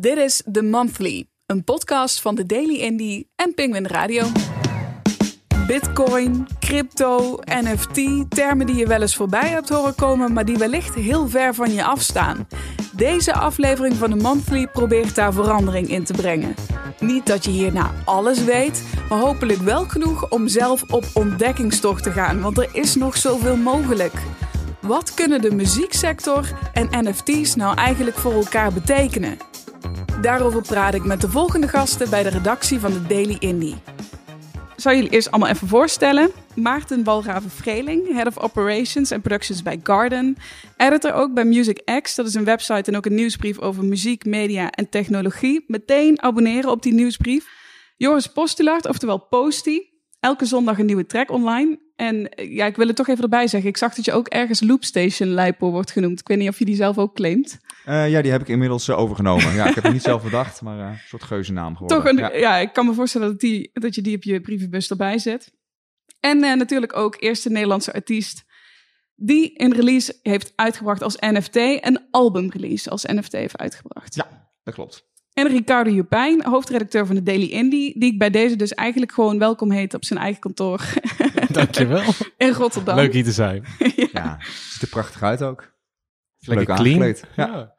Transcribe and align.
Dit 0.00 0.16
is 0.16 0.42
The 0.52 0.62
Monthly, 0.62 1.28
een 1.46 1.64
podcast 1.64 2.20
van 2.20 2.34
de 2.34 2.46
Daily 2.46 2.74
Indie 2.74 3.30
en 3.36 3.54
Penguin 3.54 3.86
Radio. 3.86 4.26
Bitcoin, 5.66 6.46
crypto, 6.60 7.38
NFT, 7.44 8.24
termen 8.28 8.66
die 8.66 8.74
je 8.74 8.86
wel 8.86 9.00
eens 9.00 9.16
voorbij 9.16 9.48
hebt 9.48 9.68
horen 9.68 9.94
komen, 9.94 10.32
maar 10.32 10.44
die 10.44 10.56
wellicht 10.56 10.94
heel 10.94 11.28
ver 11.28 11.54
van 11.54 11.72
je 11.72 11.84
afstaan. 11.84 12.48
Deze 12.92 13.32
aflevering 13.32 13.94
van 13.94 14.10
The 14.10 14.16
Monthly 14.16 14.66
probeert 14.66 15.14
daar 15.14 15.32
verandering 15.32 15.88
in 15.88 16.04
te 16.04 16.12
brengen. 16.12 16.54
Niet 17.00 17.26
dat 17.26 17.44
je 17.44 17.50
hierna 17.50 17.94
alles 18.04 18.44
weet, 18.44 18.82
maar 19.08 19.20
hopelijk 19.20 19.60
wel 19.60 19.84
genoeg 19.84 20.30
om 20.30 20.48
zelf 20.48 20.82
op 20.82 21.04
ontdekkingstocht 21.14 22.02
te 22.02 22.10
gaan, 22.10 22.40
want 22.40 22.58
er 22.58 22.68
is 22.72 22.94
nog 22.94 23.16
zoveel 23.16 23.56
mogelijk. 23.56 24.14
Wat 24.80 25.14
kunnen 25.14 25.40
de 25.40 25.54
muzieksector 25.54 26.48
en 26.72 26.88
NFT's 26.90 27.54
nou 27.54 27.76
eigenlijk 27.76 28.16
voor 28.16 28.32
elkaar 28.32 28.72
betekenen? 28.72 29.49
Daarover 30.20 30.62
praat 30.62 30.94
ik 30.94 31.04
met 31.04 31.20
de 31.20 31.28
volgende 31.30 31.68
gasten 31.68 32.10
bij 32.10 32.22
de 32.22 32.28
redactie 32.28 32.80
van 32.80 32.92
de 32.92 33.06
Daily 33.06 33.36
Indie. 33.38 33.74
Zou 34.76 34.96
jullie 34.96 35.10
eerst 35.10 35.30
allemaal 35.30 35.48
even 35.48 35.68
voorstellen? 35.68 36.30
Maarten 36.54 37.04
Walraven-Vreeling, 37.04 38.12
Head 38.12 38.26
of 38.26 38.38
Operations 38.38 39.10
en 39.10 39.20
Productions 39.20 39.62
bij 39.62 39.80
Garden. 39.82 40.36
Editor 40.76 41.12
ook 41.12 41.34
bij 41.34 41.44
Music 41.44 42.00
X, 42.02 42.14
dat 42.14 42.26
is 42.26 42.34
een 42.34 42.44
website 42.44 42.90
en 42.90 42.96
ook 42.96 43.06
een 43.06 43.14
nieuwsbrief 43.14 43.58
over 43.58 43.84
muziek, 43.84 44.24
media 44.24 44.70
en 44.70 44.88
technologie. 44.88 45.64
Meteen 45.66 46.22
abonneren 46.22 46.70
op 46.70 46.82
die 46.82 46.92
nieuwsbrief. 46.92 47.46
Joris 47.96 48.26
Postulaert, 48.26 48.88
oftewel 48.88 49.18
Posty. 49.18 49.80
Elke 50.20 50.44
zondag 50.44 50.78
een 50.78 50.86
nieuwe 50.86 51.06
track 51.06 51.30
online. 51.30 51.78
En 52.00 52.28
eh, 52.28 52.54
ja, 52.54 52.66
ik 52.66 52.76
wil 52.76 52.86
het 52.86 52.96
toch 52.96 53.08
even 53.08 53.22
erbij 53.22 53.46
zeggen. 53.46 53.68
Ik 53.68 53.76
zag 53.76 53.94
dat 53.94 54.04
je 54.04 54.12
ook 54.12 54.28
ergens 54.28 54.60
Loopstation 54.60 55.28
Leipo 55.28 55.70
wordt 55.70 55.90
genoemd. 55.90 56.20
Ik 56.20 56.28
weet 56.28 56.38
niet 56.38 56.48
of 56.48 56.58
je 56.58 56.64
die 56.64 56.74
zelf 56.74 56.98
ook 56.98 57.14
claimt. 57.14 57.58
Uh, 57.86 58.10
ja, 58.10 58.22
die 58.22 58.30
heb 58.30 58.40
ik 58.40 58.48
inmiddels 58.48 58.88
uh, 58.88 58.98
overgenomen. 58.98 59.54
Ja, 59.54 59.66
ik 59.68 59.74
heb 59.74 59.84
het 59.84 59.92
niet 59.92 60.02
zelf 60.02 60.22
bedacht, 60.22 60.62
maar 60.62 60.78
uh, 60.78 60.84
een 60.84 60.98
soort 61.06 61.22
geuzennaam 61.22 61.76
geworden. 61.76 61.96
Toch 61.96 62.12
een, 62.12 62.16
ja. 62.16 62.32
ja. 62.34 62.56
ik 62.56 62.72
kan 62.72 62.86
me 62.86 62.94
voorstellen 62.94 63.28
dat, 63.28 63.40
die, 63.40 63.70
dat 63.72 63.94
je 63.94 64.02
die 64.02 64.16
op 64.16 64.22
je 64.22 64.40
brievenbus 64.40 64.90
erbij 64.90 65.18
zet. 65.18 65.52
En 66.20 66.38
natuurlijk 66.38 66.96
ook 66.96 67.16
eerste 67.18 67.50
Nederlandse 67.50 67.92
artiest 67.92 68.44
die 69.14 69.52
een 69.54 69.74
release 69.74 70.18
heeft 70.22 70.52
uitgebracht 70.56 71.02
als 71.02 71.16
NFT. 71.20 71.56
Een 71.56 72.06
albumrelease 72.10 72.90
als 72.90 73.04
NFT 73.04 73.32
heeft 73.32 73.58
uitgebracht. 73.58 74.14
Ja, 74.14 74.50
dat 74.62 74.74
klopt. 74.74 75.08
En 75.32 75.48
Ricardo 75.48 75.90
Jupijn, 75.90 76.44
hoofdredacteur 76.44 77.06
van 77.06 77.14
de 77.14 77.22
Daily 77.22 77.50
Indie, 77.50 77.98
die 77.98 78.12
ik 78.12 78.18
bij 78.18 78.30
deze 78.30 78.56
dus 78.56 78.74
eigenlijk 78.74 79.12
gewoon 79.12 79.38
welkom 79.38 79.70
heet 79.70 79.94
op 79.94 80.04
zijn 80.04 80.18
eigen 80.18 80.40
kantoor. 80.40 80.80
Dankjewel. 81.52 82.12
In 82.36 82.52
Rotterdam. 82.52 82.96
Leuk 82.96 83.12
hier 83.12 83.24
te 83.24 83.32
zijn. 83.32 83.64
ja. 83.96 84.08
ja, 84.12 84.38
ziet 84.70 84.82
er 84.82 84.88
prachtig 84.88 85.22
uit 85.22 85.42
ook. 85.42 85.72
Lekker 86.38 86.66
clean. 86.66 87.02
Aangekleed. 87.02 87.24
Ja. 87.36 87.46
ja. 87.46 87.78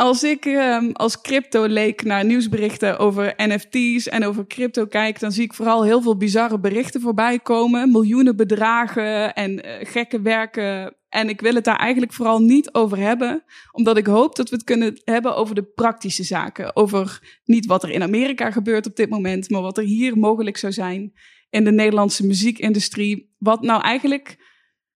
Als 0.00 0.22
ik 0.24 0.44
um, 0.44 0.92
als 0.92 1.20
crypto-leek 1.20 2.04
naar 2.04 2.24
nieuwsberichten 2.24 2.98
over 2.98 3.34
NFT's 3.36 4.08
en 4.08 4.24
over 4.24 4.46
crypto 4.46 4.86
kijk, 4.86 5.20
dan 5.20 5.32
zie 5.32 5.44
ik 5.44 5.54
vooral 5.54 5.84
heel 5.84 6.02
veel 6.02 6.16
bizarre 6.16 6.60
berichten 6.60 7.00
voorbij 7.00 7.38
komen. 7.38 7.90
Miljoenen 7.90 8.36
bedragen 8.36 9.34
en 9.34 9.52
uh, 9.52 9.72
gekke 9.80 10.20
werken. 10.20 10.96
En 11.08 11.28
ik 11.28 11.40
wil 11.40 11.54
het 11.54 11.64
daar 11.64 11.78
eigenlijk 11.78 12.12
vooral 12.12 12.38
niet 12.38 12.74
over 12.74 12.98
hebben, 12.98 13.44
omdat 13.72 13.96
ik 13.96 14.06
hoop 14.06 14.36
dat 14.36 14.48
we 14.50 14.56
het 14.56 14.64
kunnen 14.64 15.00
hebben 15.04 15.36
over 15.36 15.54
de 15.54 15.62
praktische 15.64 16.24
zaken. 16.24 16.76
Over 16.76 17.38
niet 17.44 17.66
wat 17.66 17.82
er 17.82 17.90
in 17.90 18.02
Amerika 18.02 18.50
gebeurt 18.50 18.86
op 18.86 18.96
dit 18.96 19.08
moment, 19.08 19.50
maar 19.50 19.62
wat 19.62 19.78
er 19.78 19.84
hier 19.84 20.18
mogelijk 20.18 20.56
zou 20.56 20.72
zijn 20.72 21.12
in 21.50 21.64
de 21.64 21.72
Nederlandse 21.72 22.26
muziekindustrie. 22.26 23.34
Wat 23.38 23.62
nou 23.62 23.82
eigenlijk 23.82 24.38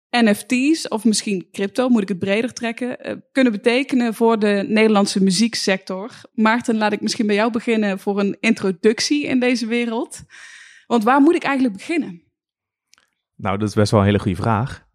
NFT's, 0.10 0.88
of 0.88 1.06
misschien 1.06 1.48
crypto, 1.52 1.90
moet 1.90 2.02
ik 2.02 2.08
het 2.08 2.20
breder 2.20 2.54
trekken, 2.54 3.10
uh, 3.10 3.16
kunnen 3.32 3.54
betekenen 3.54 4.14
voor 4.14 4.40
de 4.40 4.66
Nederlandse 4.68 5.24
muzieksector. 5.24 6.12
Maarten, 6.34 6.78
laat 6.78 6.92
ik 6.92 7.02
misschien 7.02 7.28
bij 7.28 7.36
jou 7.36 7.52
beginnen 7.52 8.00
voor 8.00 8.20
een 8.20 8.38
introductie 8.40 9.26
in 9.26 9.40
deze 9.40 9.66
wereld. 9.66 10.24
Want 10.88 11.04
waar 11.04 11.22
moet 11.22 11.36
ik 11.36 11.44
eigenlijk 11.44 11.78
beginnen? 11.78 12.24
Nou, 13.36 13.58
dat 13.58 13.68
is 13.68 13.76
best 13.76 13.92
wel 13.92 14.00
een 14.00 14.06
hele 14.06 14.20
goede 14.20 14.42
vraag. 14.42 14.86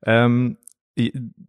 Um, 0.00 0.58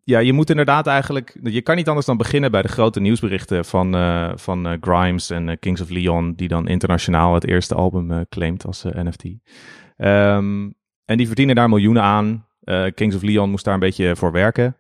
ja, 0.07 0.19
je 0.19 0.34
moet 0.34 0.50
inderdaad 0.50 0.88
eigenlijk. 0.88 1.40
Je 1.44 1.62
kan 1.62 1.75
niet 1.75 1.88
anders 1.88 2.06
dan 2.06 2.18
beginnen 2.18 2.51
bij 2.51 2.62
de 2.62 2.68
grote 2.68 3.00
nieuwsberichten 3.00 3.66
van, 3.66 3.95
uh, 3.95 4.31
van 4.35 4.68
uh, 4.68 4.73
Grimes 4.81 5.29
en 5.29 5.47
uh, 5.47 5.56
Kings 5.59 5.81
of 5.81 5.90
Leon, 5.90 6.34
die 6.34 6.47
dan 6.47 6.68
internationaal 6.68 7.34
het 7.34 7.47
eerste 7.47 7.75
album 7.75 8.25
claimt 8.29 8.66
als 8.66 8.84
NFT. 8.84 9.23
Um, 9.97 10.75
en 11.06 11.17
die 11.17 11.28
verdienen 11.28 11.56
daar 11.56 11.69
miljoenen 11.69 12.03
aan. 12.03 12.46
Kings 12.94 13.16
of 13.16 13.22
Leon 13.22 13.50
moest 13.50 13.66
daar 13.66 13.73
een 13.73 13.79
beetje 13.79 14.16
voor 14.16 14.31
werken. 14.31 14.78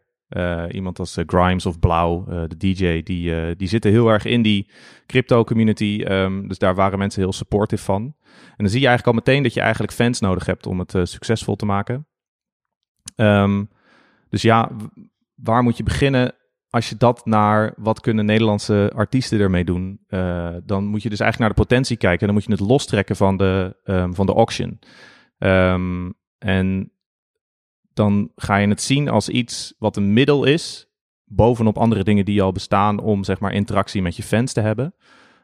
Iemand 0.71 0.99
als 0.99 1.17
Grimes 1.25 1.65
of 1.65 1.79
Blauw, 1.79 2.25
de 2.47 2.57
DJ, 2.57 3.01
die, 3.03 3.55
die 3.55 3.67
zitten 3.67 3.91
heel 3.91 4.09
erg 4.09 4.25
in 4.25 4.41
die 4.41 4.71
crypto 5.05 5.43
community. 5.43 6.03
Um, 6.07 6.47
dus 6.47 6.57
daar 6.57 6.75
waren 6.75 6.97
mensen 6.97 7.21
heel 7.21 7.33
supportive 7.33 7.83
van. 7.83 8.01
En 8.33 8.57
dan 8.57 8.69
zie 8.69 8.81
je 8.81 8.87
eigenlijk 8.87 9.17
al 9.17 9.23
meteen 9.23 9.43
dat 9.43 9.53
je 9.53 9.61
eigenlijk 9.61 9.93
fans 9.93 10.19
nodig 10.19 10.45
hebt 10.45 10.65
om 10.65 10.79
het 10.79 10.93
succesvol 11.03 11.55
te 11.55 11.65
maken. 11.65 12.07
Um, 13.15 13.69
dus 14.29 14.41
ja, 14.41 14.71
waar 15.43 15.63
moet 15.63 15.77
je 15.77 15.83
beginnen 15.83 16.35
als 16.69 16.89
je 16.89 16.97
dat 16.97 17.25
naar 17.25 17.73
wat 17.77 17.99
kunnen 17.99 18.25
Nederlandse 18.25 18.91
artiesten 18.95 19.39
ermee 19.39 19.65
doen? 19.65 19.99
dan 20.65 20.85
moet 20.85 21.03
je 21.03 21.09
dus 21.09 21.19
eigenlijk 21.19 21.39
naar 21.39 21.49
de 21.49 21.67
potentie 21.67 21.97
kijken. 21.97 22.19
En 22.19 22.25
dan 22.25 22.35
moet 22.35 22.45
je 22.45 22.51
het 22.51 22.71
lostrekken 22.71 23.15
van 23.15 23.37
de, 23.37 23.75
um, 23.83 24.15
van 24.15 24.25
de 24.25 24.33
auction. 24.33 24.79
en 26.37 26.91
dan 27.93 28.31
ga 28.35 28.55
je 28.55 28.67
het 28.67 28.81
zien 28.81 29.09
als 29.09 29.29
iets 29.29 29.73
wat 29.77 29.95
een 29.97 30.13
middel 30.13 30.43
is, 30.43 30.87
bovenop 31.23 31.77
andere 31.77 32.03
dingen 32.03 32.25
die 32.25 32.41
al 32.41 32.51
bestaan, 32.51 32.99
om 32.99 33.23
zeg 33.23 33.39
maar 33.39 33.53
interactie 33.53 34.01
met 34.01 34.15
je 34.15 34.23
fans 34.23 34.53
te 34.53 34.61
hebben. 34.61 34.95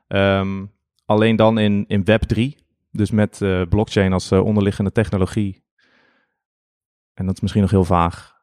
Um, 0.07 0.71
alleen 1.05 1.35
dan 1.35 1.57
in, 1.57 1.85
in 1.87 2.03
Web 2.03 2.21
3, 2.21 2.57
dus 2.91 3.11
met 3.11 3.41
uh, 3.41 3.61
blockchain 3.69 4.13
als 4.13 4.31
uh, 4.31 4.45
onderliggende 4.45 4.91
technologie. 4.91 5.63
En 7.13 7.25
dat 7.25 7.35
is 7.35 7.41
misschien 7.41 7.61
nog 7.61 7.71
heel 7.71 7.85
vaag. 7.85 8.41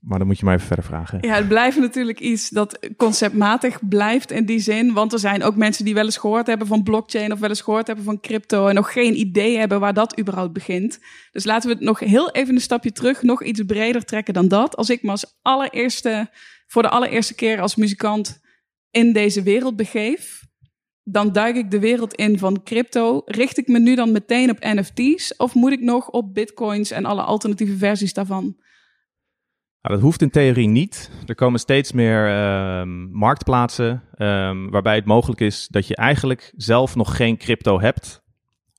Maar 0.00 0.18
dan 0.18 0.26
moet 0.26 0.38
je 0.38 0.44
maar 0.44 0.54
even 0.54 0.66
verder 0.66 0.84
vragen. 0.84 1.18
Ja, 1.20 1.34
het 1.34 1.48
blijft 1.48 1.78
natuurlijk 1.78 2.20
iets 2.20 2.48
dat 2.48 2.88
conceptmatig 2.96 3.88
blijft 3.88 4.30
in 4.30 4.44
die 4.44 4.58
zin. 4.58 4.92
Want 4.92 5.12
er 5.12 5.18
zijn 5.18 5.42
ook 5.42 5.56
mensen 5.56 5.84
die 5.84 5.94
wel 5.94 6.04
eens 6.04 6.16
gehoord 6.16 6.46
hebben 6.46 6.66
van 6.66 6.82
blockchain 6.82 7.32
of 7.32 7.38
wel 7.38 7.48
eens 7.48 7.60
gehoord 7.60 7.86
hebben 7.86 8.04
van 8.04 8.20
crypto 8.20 8.66
en 8.66 8.74
nog 8.74 8.92
geen 8.92 9.18
idee 9.18 9.58
hebben 9.58 9.80
waar 9.80 9.94
dat 9.94 10.18
überhaupt 10.18 10.52
begint. 10.52 10.98
Dus 11.32 11.44
laten 11.44 11.68
we 11.68 11.74
het 11.74 11.84
nog 11.84 11.98
heel 11.98 12.30
even 12.30 12.54
een 12.54 12.60
stapje 12.60 12.92
terug, 12.92 13.22
nog 13.22 13.42
iets 13.42 13.62
breder 13.66 14.04
trekken 14.04 14.34
dan 14.34 14.48
dat. 14.48 14.76
Als 14.76 14.90
ik 14.90 15.02
me 15.02 15.10
als 15.10 15.38
allereerste, 15.42 16.30
voor 16.66 16.82
de 16.82 16.88
allereerste 16.88 17.34
keer 17.34 17.60
als 17.60 17.76
muzikant 17.76 18.40
in 18.90 19.12
deze 19.12 19.42
wereld 19.42 19.76
begeef, 19.76 20.48
dan 21.02 21.32
duik 21.32 21.56
ik 21.56 21.70
de 21.70 21.78
wereld 21.78 22.14
in 22.14 22.38
van 22.38 22.62
crypto. 22.62 23.22
Richt 23.24 23.58
ik 23.58 23.68
me 23.68 23.78
nu 23.78 23.94
dan 23.94 24.12
meteen 24.12 24.50
op 24.50 24.58
NFT's 24.60 25.34
of 25.36 25.54
moet 25.54 25.72
ik 25.72 25.80
nog 25.80 26.10
op 26.10 26.34
bitcoins 26.34 26.90
en 26.90 27.04
alle 27.04 27.22
alternatieve 27.22 27.76
versies 27.76 28.12
daarvan? 28.12 28.56
Nou, 29.82 29.94
dat 29.94 30.00
hoeft 30.00 30.22
in 30.22 30.30
theorie 30.30 30.68
niet. 30.68 31.10
Er 31.26 31.34
komen 31.34 31.60
steeds 31.60 31.92
meer 31.92 32.28
uh, 32.28 32.82
marktplaatsen 33.10 34.02
um, 34.18 34.70
waarbij 34.70 34.94
het 34.94 35.04
mogelijk 35.04 35.40
is 35.40 35.68
dat 35.68 35.86
je 35.86 35.96
eigenlijk 35.96 36.52
zelf 36.56 36.96
nog 36.96 37.16
geen 37.16 37.36
crypto 37.36 37.80
hebt. 37.80 38.22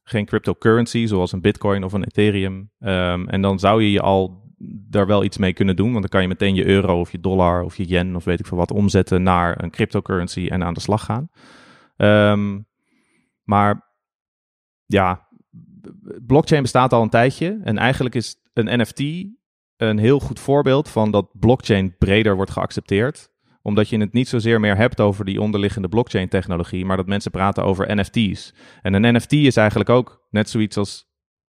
Geen 0.03 0.25
cryptocurrency, 0.25 1.05
zoals 1.05 1.31
een 1.31 1.41
bitcoin 1.41 1.83
of 1.83 1.93
een 1.93 2.03
ethereum. 2.03 2.71
Um, 2.79 3.27
en 3.27 3.41
dan 3.41 3.59
zou 3.59 3.83
je 3.83 3.91
je 3.91 4.01
al 4.01 4.49
daar 4.89 5.07
wel 5.07 5.23
iets 5.23 5.37
mee 5.37 5.53
kunnen 5.53 5.75
doen. 5.75 5.89
Want 5.89 6.01
dan 6.01 6.09
kan 6.09 6.21
je 6.21 6.27
meteen 6.27 6.55
je 6.55 6.65
euro 6.65 6.99
of 6.99 7.11
je 7.11 7.19
dollar 7.19 7.63
of 7.63 7.77
je 7.77 7.87
yen 7.87 8.15
of 8.15 8.23
weet 8.23 8.39
ik 8.39 8.45
veel 8.45 8.57
wat 8.57 8.71
omzetten 8.71 9.23
naar 9.23 9.63
een 9.63 9.71
cryptocurrency 9.71 10.47
en 10.47 10.63
aan 10.63 10.73
de 10.73 10.79
slag 10.79 11.05
gaan. 11.05 11.29
Maar 13.43 13.93
ja, 14.85 15.27
blockchain 16.25 16.61
bestaat 16.61 16.93
al 16.93 17.01
een 17.01 17.09
tijdje. 17.09 17.59
En 17.63 17.77
eigenlijk 17.77 18.15
is 18.15 18.35
een 18.53 18.79
NFT 18.79 19.03
een 19.81 19.97
heel 19.97 20.19
goed 20.19 20.39
voorbeeld 20.39 20.89
van 20.89 21.11
dat 21.11 21.29
blockchain 21.39 21.95
breder 21.97 22.35
wordt 22.35 22.51
geaccepteerd 22.51 23.31
omdat 23.61 23.89
je 23.89 23.97
het 23.97 24.13
niet 24.13 24.27
zozeer 24.27 24.59
meer 24.59 24.77
hebt 24.77 24.99
over 24.99 25.25
die 25.25 25.41
onderliggende 25.41 25.89
blockchain-technologie, 25.89 26.85
maar 26.85 26.97
dat 26.97 27.07
mensen 27.07 27.31
praten 27.31 27.63
over 27.63 27.95
NFT's. 27.95 28.53
En 28.81 28.93
een 28.93 29.15
NFT 29.15 29.31
is 29.31 29.55
eigenlijk 29.55 29.89
ook 29.89 30.27
net 30.29 30.49
zoiets 30.49 30.77
als 30.77 31.05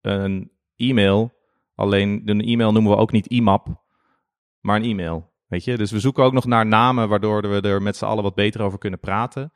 een 0.01 0.51
e-mail. 0.75 1.33
Alleen 1.75 2.21
een 2.25 2.41
e-mail 2.41 2.71
noemen 2.71 2.91
we 2.91 2.97
ook 2.97 3.11
niet 3.11 3.27
IMAP, 3.27 3.67
maar 4.59 4.75
een 4.75 4.83
e-mail. 4.83 5.31
Weet 5.47 5.63
je? 5.63 5.77
Dus 5.77 5.91
we 5.91 5.99
zoeken 5.99 6.23
ook 6.23 6.33
nog 6.33 6.45
naar 6.45 6.65
namen 6.65 7.09
waardoor 7.09 7.41
we 7.41 7.61
er 7.61 7.81
met 7.81 7.97
z'n 7.97 8.05
allen 8.05 8.23
wat 8.23 8.35
beter 8.35 8.61
over 8.61 8.77
kunnen 8.79 8.99
praten. 8.99 9.51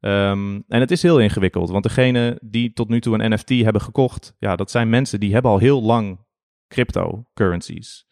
Um, 0.00 0.64
en 0.68 0.80
het 0.80 0.90
is 0.90 1.02
heel 1.02 1.20
ingewikkeld, 1.20 1.70
want 1.70 1.82
degene 1.82 2.38
die 2.42 2.72
tot 2.72 2.88
nu 2.88 3.00
toe 3.00 3.18
een 3.18 3.32
NFT 3.32 3.48
hebben 3.48 3.82
gekocht, 3.82 4.34
ja, 4.38 4.56
dat 4.56 4.70
zijn 4.70 4.88
mensen 4.88 5.20
die 5.20 5.32
hebben 5.32 5.50
al 5.50 5.58
heel 5.58 5.82
lang 5.82 6.25
cryptocurrencies. 6.68 8.06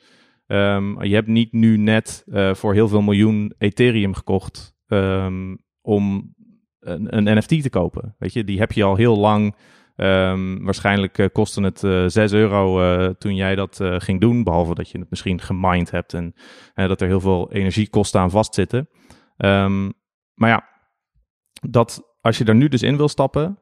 Um, 0.46 1.02
je 1.02 1.14
hebt 1.14 1.28
niet 1.28 1.52
nu 1.52 1.76
net 1.76 2.24
uh, 2.26 2.54
voor 2.54 2.74
heel 2.74 2.88
veel 2.88 3.02
miljoen 3.02 3.54
Ethereum 3.58 4.14
gekocht 4.14 4.76
um, 4.86 5.58
om 5.80 6.34
een, 6.80 7.16
een, 7.16 7.38
NFT 7.38 7.62
te 7.62 7.70
kopen. 7.70 8.14
Weet 8.18 8.32
je, 8.32 8.44
die 8.44 8.58
heb 8.58 8.72
je 8.72 8.84
al 8.84 8.96
heel 8.96 9.16
lang. 9.16 9.56
Um, 9.96 10.64
waarschijnlijk 10.64 11.18
uh, 11.18 11.26
kostte 11.32 11.62
het 11.62 11.82
uh, 11.82 12.04
6 12.06 12.32
euro 12.32 13.12
toen 13.12 13.34
jij 13.34 13.54
dat 13.54 13.80
ging 13.98 14.20
doen. 14.20 14.44
Behalve 14.44 14.74
dat 14.74 14.90
je 14.90 14.98
het 14.98 15.10
misschien 15.10 15.40
gemined 15.40 15.90
hebt 15.90 16.14
en 16.14 16.34
dat 16.74 17.00
er 17.00 17.06
heel 17.06 17.20
veel 17.20 17.52
energiekosten 17.52 18.20
aan 18.20 18.30
vastzitten. 18.30 18.88
maar 20.34 20.48
ja, 20.48 20.68
dat 21.70 22.16
als 22.20 22.38
je 22.38 22.44
er 22.44 22.54
nu 22.54 22.68
dus 22.68 22.82
in 22.82 22.96
wil 22.96 23.08
stappen, 23.08 23.58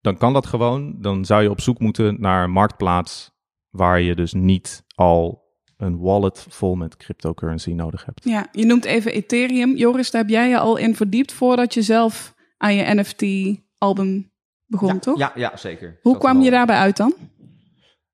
dan 0.00 0.16
kan 0.16 0.32
dat 0.32 0.46
gewoon. 0.46 1.00
Dan 1.00 1.24
zou 1.24 1.42
je 1.42 1.50
op 1.50 1.60
zoek 1.60 1.78
moeten 1.78 2.20
naar 2.20 2.50
marktplaats 2.50 3.33
waar 3.74 4.00
je 4.00 4.14
dus 4.14 4.32
niet 4.32 4.84
al 4.94 5.42
een 5.76 5.98
wallet 5.98 6.46
vol 6.48 6.74
met 6.74 6.96
cryptocurrency 6.96 7.72
nodig 7.72 8.04
hebt. 8.04 8.24
Ja, 8.24 8.46
je 8.52 8.66
noemt 8.66 8.84
even 8.84 9.12
Ethereum. 9.12 9.76
Joris, 9.76 10.10
daar 10.10 10.22
heb 10.22 10.30
jij 10.30 10.48
je 10.48 10.58
al 10.58 10.76
in 10.76 10.94
verdiept 10.96 11.32
voordat 11.32 11.74
je 11.74 11.82
zelf 11.82 12.34
aan 12.56 12.74
je 12.74 12.94
NFT-album 12.94 14.32
begon, 14.66 14.88
ja, 14.88 14.98
toch? 14.98 15.18
Ja, 15.18 15.32
ja 15.34 15.56
zeker. 15.56 15.98
Hoe 16.02 16.12
Dat 16.12 16.22
kwam 16.22 16.40
je 16.40 16.50
daarbij 16.50 16.76
uit 16.76 16.96
dan? 16.96 17.14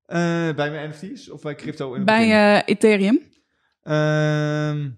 Eh, 0.05 0.19
bij 0.55 0.71
mijn 0.71 0.89
NFT's 0.89 1.29
of 1.29 1.41
bij 1.41 1.55
crypto? 1.55 1.87
In 1.89 1.95
het 1.95 2.05
Bij 2.05 2.55
eh, 2.55 2.61
Ethereum? 2.65 3.19
Ehm, 3.81 4.89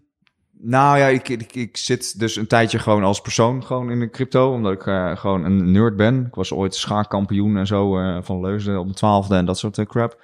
nou 0.51 0.97
ja, 0.97 1.07
ik, 1.07 1.29
ik, 1.29 1.55
ik 1.55 1.77
zit 1.77 2.19
dus 2.19 2.35
een 2.35 2.47
tijdje 2.47 2.79
gewoon 2.79 3.03
als 3.03 3.21
persoon 3.21 3.63
gewoon 3.63 3.91
in 3.91 3.99
de 3.99 4.09
crypto, 4.09 4.53
omdat 4.53 4.73
ik 4.73 4.87
eh, 4.87 5.15
gewoon 5.15 5.43
een 5.43 5.71
nerd 5.71 5.95
ben. 5.95 6.25
Ik 6.25 6.35
was 6.35 6.53
ooit 6.53 6.75
schaakkampioen 6.75 7.57
en 7.57 7.67
zo 7.67 7.99
eh, 7.99 8.17
van 8.21 8.41
Leusden 8.41 8.77
op 8.77 8.83
mijn 8.83 8.95
twaalfde 8.95 9.35
en 9.35 9.45
dat 9.45 9.57
soort 9.57 9.85
crap. 9.85 10.21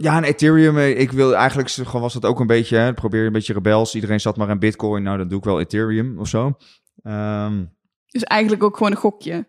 Ja, 0.00 0.16
en 0.16 0.24
Ethereum, 0.24 0.78
eh, 0.78 1.00
ik 1.00 1.12
wil 1.12 1.34
eigenlijk, 1.36 1.70
gewoon 1.70 2.00
was 2.00 2.12
dat 2.12 2.24
ook 2.24 2.40
een 2.40 2.46
beetje, 2.46 2.76
hè, 2.76 2.94
probeer 2.94 3.26
een 3.26 3.32
beetje 3.32 3.52
rebels. 3.52 3.94
Iedereen 3.94 4.20
zat 4.20 4.36
maar 4.36 4.48
in 4.50 4.58
Bitcoin, 4.58 5.02
nou 5.02 5.18
dan 5.18 5.28
doe 5.28 5.38
ik 5.38 5.44
wel 5.44 5.60
Ethereum 5.60 6.18
of 6.18 6.28
zo. 6.28 6.56
Ehm, 7.02 7.64
Dus 8.06 8.22
eigenlijk 8.22 8.62
ook 8.62 8.76
gewoon 8.76 8.92
een 8.92 8.98
gokje. 8.98 9.48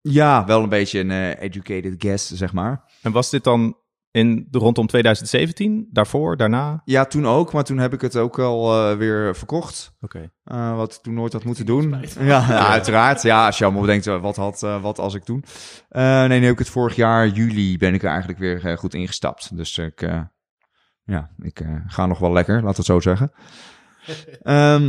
ja, 0.00 0.44
wel 0.46 0.62
een 0.62 0.68
beetje 0.68 0.98
een 1.00 1.10
eh, 1.10 1.42
educated 1.42 1.94
guess, 1.98 2.30
zeg 2.32 2.52
maar. 2.52 2.84
En 3.02 3.12
was 3.12 3.30
dit 3.30 3.44
dan 3.44 3.76
in 4.10 4.46
de, 4.50 4.58
rondom 4.58 4.86
2017, 4.86 5.88
daarvoor, 5.90 6.36
daarna? 6.36 6.80
Ja, 6.84 7.04
toen 7.04 7.26
ook, 7.26 7.52
maar 7.52 7.64
toen 7.64 7.78
heb 7.78 7.92
ik 7.92 8.00
het 8.00 8.16
ook 8.16 8.38
al 8.38 8.90
eh, 8.90 8.96
weer 8.96 9.36
verkocht. 9.36 9.96
Oké. 10.00 10.30
Eh, 10.44 10.76
wat 10.76 10.94
ik 10.94 11.00
toen 11.02 11.14
nooit 11.14 11.32
had 11.32 11.44
moeten 11.44 11.66
doen. 11.66 11.90
Ja, 12.20 12.44
ja, 12.48 12.66
uiteraard. 12.68 13.22
Ja, 13.22 13.46
als 13.46 13.58
je 13.58 13.64
allemaal 13.64 13.82
bedenkt, 13.82 14.06
eh, 14.06 14.20
wat 14.22 14.36
had, 14.36 14.60
wat 14.60 14.98
als 14.98 15.14
ik 15.14 15.24
toen. 15.24 15.44
Eh, 15.88 16.24
nee, 16.24 16.38
nu 16.38 16.44
heb 16.44 16.52
ik 16.52 16.58
het 16.58 16.68
vorig 16.70 16.96
jaar, 16.96 17.28
juli, 17.28 17.78
ben 17.78 17.94
ik 17.94 18.02
er 18.02 18.08
eigenlijk 18.08 18.38
weer 18.38 18.78
goed 18.78 18.94
ingestapt. 18.94 19.56
Dus 19.56 19.78
ik, 19.78 20.02
eh, 20.02 20.20
ja, 21.04 21.30
ik 21.38 21.60
eh, 21.60 21.68
ga 21.86 22.06
nog 22.06 22.18
wel 22.18 22.32
lekker, 22.32 22.62
laat 22.62 22.76
het 22.76 22.86
zo 22.86 23.00
zeggen. 23.00 23.32
Ehm, 24.42 24.86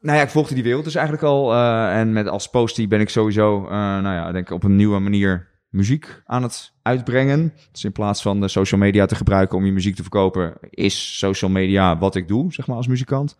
nou 0.00 0.16
ja, 0.18 0.22
ik 0.22 0.28
volgde 0.28 0.54
die 0.54 0.62
wereld 0.62 0.84
dus 0.84 0.94
eigenlijk 0.94 1.26
al. 1.26 1.52
eh, 1.52 1.98
en 1.98 2.12
met 2.12 2.28
als 2.28 2.50
postie 2.50 2.88
ben 2.88 3.00
ik 3.00 3.08
sowieso, 3.08 3.64
eh, 3.64 3.70
nou 3.70 4.14
ja, 4.14 4.32
denk 4.32 4.46
ik 4.46 4.54
op 4.54 4.64
een 4.64 4.76
nieuwe 4.76 4.98
manier 4.98 5.49
muziek 5.70 6.22
aan 6.24 6.42
het 6.42 6.72
uitbrengen. 6.82 7.52
Dus 7.72 7.84
in 7.84 7.92
plaats 7.92 8.22
van 8.22 8.40
de 8.40 8.48
social 8.48 8.80
media 8.80 9.06
te 9.06 9.14
gebruiken 9.14 9.58
om 9.58 9.64
je 9.64 9.72
muziek 9.72 9.94
te 9.94 10.02
verkopen, 10.02 10.54
is 10.70 11.18
social 11.18 11.50
media 11.50 11.98
wat 11.98 12.14
ik 12.14 12.28
doe, 12.28 12.52
zeg 12.52 12.66
maar, 12.66 12.76
als 12.76 12.86
muzikant. 12.86 13.36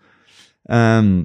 Ehm, 0.65 1.23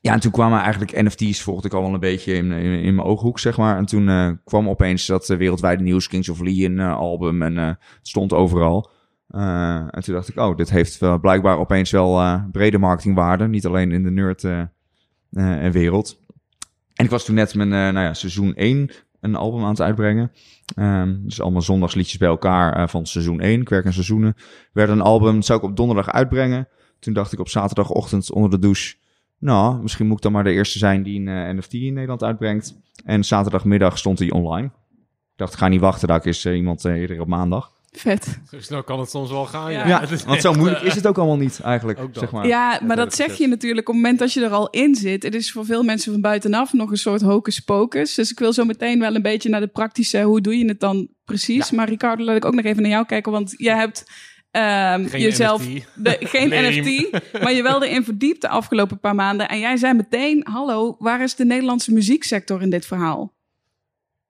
ja, 0.00 0.12
en 0.12 0.20
toen 0.20 0.30
kwamen 0.30 0.60
eigenlijk 0.60 1.02
NFT's, 1.02 1.40
volgde 1.42 1.66
ik 1.66 1.74
al 1.74 1.82
wel 1.82 1.94
een 1.94 2.00
beetje 2.00 2.34
in, 2.34 2.52
in, 2.52 2.94
mijn 2.94 3.06
ooghoek, 3.06 3.38
zeg 3.38 3.56
maar. 3.56 3.76
En 3.76 3.86
toen 3.86 4.08
eh, 4.08 4.30
kwam 4.44 4.68
opeens 4.68 5.06
dat 5.06 5.30
eh, 5.30 5.36
wereldwijde 5.36 5.82
nieuws, 5.82 6.08
Kings 6.08 6.28
of 6.28 6.40
Leon 6.40 6.78
eh, 6.78 6.96
album, 6.96 7.42
en 7.42 7.78
stond 8.02 8.32
overal. 8.32 8.90
En 9.28 10.02
toen 10.02 10.14
dacht 10.14 10.28
ik, 10.28 10.38
oh, 10.38 10.56
dit 10.56 10.70
heeft 10.70 11.20
blijkbaar 11.20 11.58
opeens 11.58 11.90
wel 11.90 12.40
brede 12.50 12.78
marketingwaarde. 12.78 13.48
Niet 13.48 13.66
alleen 13.66 13.92
in 13.92 14.02
de 14.02 14.10
nerd 14.10 14.42
wereld. 15.72 16.20
En 16.94 17.04
ik 17.04 17.10
was 17.10 17.24
toen 17.24 17.34
net 17.34 17.54
mijn, 17.54 17.68
nou 17.68 17.98
ja, 17.98 18.14
seizoen 18.14 18.54
1 18.54 18.90
een 19.22 19.36
album 19.36 19.62
aan 19.62 19.68
het 19.68 19.80
uitbrengen. 19.80 20.32
Ehm, 20.74 21.16
dus 21.18 21.40
allemaal 21.40 21.62
zondagsliedjes 21.62 22.18
bij 22.18 22.28
elkaar 22.28 22.76
eh, 22.76 22.88
van 22.88 23.06
seizoen 23.06 23.40
1. 23.40 23.60
Ik 23.60 23.68
werk 23.68 23.84
in 23.84 23.92
seizoenen. 23.92 24.34
Werd 24.72 24.88
een 24.88 25.00
album, 25.00 25.34
dat 25.34 25.44
zou 25.44 25.58
ik 25.58 25.64
op 25.64 25.76
donderdag 25.76 26.12
uitbrengen. 26.12 26.68
Toen 26.98 27.12
dacht 27.12 27.32
ik 27.32 27.40
op 27.40 27.48
zaterdagochtend 27.48 28.32
onder 28.32 28.50
de 28.50 28.58
douche... 28.58 28.94
Nou, 29.38 29.82
misschien 29.82 30.06
moet 30.06 30.16
ik 30.16 30.22
dan 30.22 30.32
maar 30.32 30.44
de 30.44 30.52
eerste 30.52 30.78
zijn 30.78 31.02
die 31.02 31.20
een 31.20 31.28
eh, 31.28 31.54
NFT 31.56 31.72
in 31.72 31.92
Nederland 31.92 32.22
uitbrengt. 32.22 32.80
En 33.04 33.24
zaterdagmiddag 33.24 33.98
stond 33.98 34.18
hij 34.18 34.30
online. 34.30 34.66
Ik 34.66 35.38
dacht, 35.38 35.52
ik 35.52 35.58
ga 35.58 35.68
niet 35.68 35.80
wachten, 35.80 36.08
daar 36.08 36.26
is 36.26 36.44
eh, 36.44 36.56
iemand 36.56 36.84
eerder 36.84 37.20
op 37.20 37.28
maandag. 37.28 37.72
Vet. 37.92 38.38
Zo 38.50 38.60
snel 38.60 38.82
kan 38.82 39.00
het 39.00 39.10
soms 39.10 39.30
wel 39.30 39.44
gaan. 39.44 39.72
Ja. 39.72 39.78
Ja, 39.78 39.86
Ja, 39.86 40.00
Het 40.06 40.10
is 40.10 40.24
want 40.24 40.40
zo 40.40 40.52
moeilijk 40.52 40.80
eh, 40.80 40.86
is 40.86 40.94
het 40.94 41.06
ook 41.06 41.18
allemaal 41.18 41.36
niet 41.36 41.60
eigenlijk, 41.60 41.98
Ook 41.98 42.14
dat. 42.14 42.22
zeg 42.22 42.32
maar. 42.32 42.46
Ja, 42.46 42.80
maar 42.86 42.96
dat 42.96 43.14
zeg 43.14 43.38
je 43.38 43.46
natuurlijk 43.46 43.88
op 43.88 43.94
het 43.94 44.02
moment 44.02 44.18
dat 44.20 44.32
je 44.32 44.44
er 44.44 44.50
al 44.50 44.70
in 44.70 44.94
zit. 44.94 45.22
Het 45.22 45.34
is 45.34 45.52
voor 45.52 45.64
veel 45.64 45.82
mensen 45.82 46.12
van 46.12 46.20
buitenaf 46.20 46.72
nog 46.72 46.90
een 46.90 46.96
soort 46.96 47.20
hocus 47.20 47.60
pocus. 47.60 48.14
Dus 48.14 48.30
ik 48.30 48.38
wil 48.38 48.52
zo 48.52 48.64
meteen 48.64 48.98
wel 48.98 49.14
een 49.14 49.22
beetje 49.22 49.48
naar 49.48 49.60
de 49.60 49.66
praktische, 49.66 50.22
hoe 50.22 50.40
doe 50.40 50.58
je 50.58 50.64
het 50.64 50.80
dan 50.80 51.08
precies? 51.24 51.70
Maar 51.70 51.88
Ricardo, 51.88 52.24
laat 52.24 52.36
ik 52.36 52.44
ook 52.44 52.54
nog 52.54 52.64
even 52.64 52.82
naar 52.82 52.90
jou 52.90 53.06
kijken, 53.06 53.32
want 53.32 53.54
jij 53.56 53.76
hebt 53.76 54.04
ehm, 54.50 55.06
Geen 55.06 55.20
jezelf... 55.20 55.68
NFT. 55.68 55.86
De, 55.94 56.16
geen. 56.20 56.48
NFT, 56.48 57.10
maar 57.42 57.52
je 57.52 57.62
wel 57.62 57.84
erin 57.84 58.04
verdiept 58.04 58.40
de 58.40 58.48
afgelopen 58.48 59.00
paar 59.00 59.14
maanden. 59.14 59.48
En 59.48 59.58
jij 59.58 59.76
zei 59.76 59.94
meteen, 59.94 60.46
hallo, 60.50 60.96
waar 60.98 61.22
is 61.22 61.34
de 61.34 61.44
Nederlandse 61.44 61.92
muzieksector 61.92 62.62
in 62.62 62.70
dit 62.70 62.86
verhaal? 62.86 63.32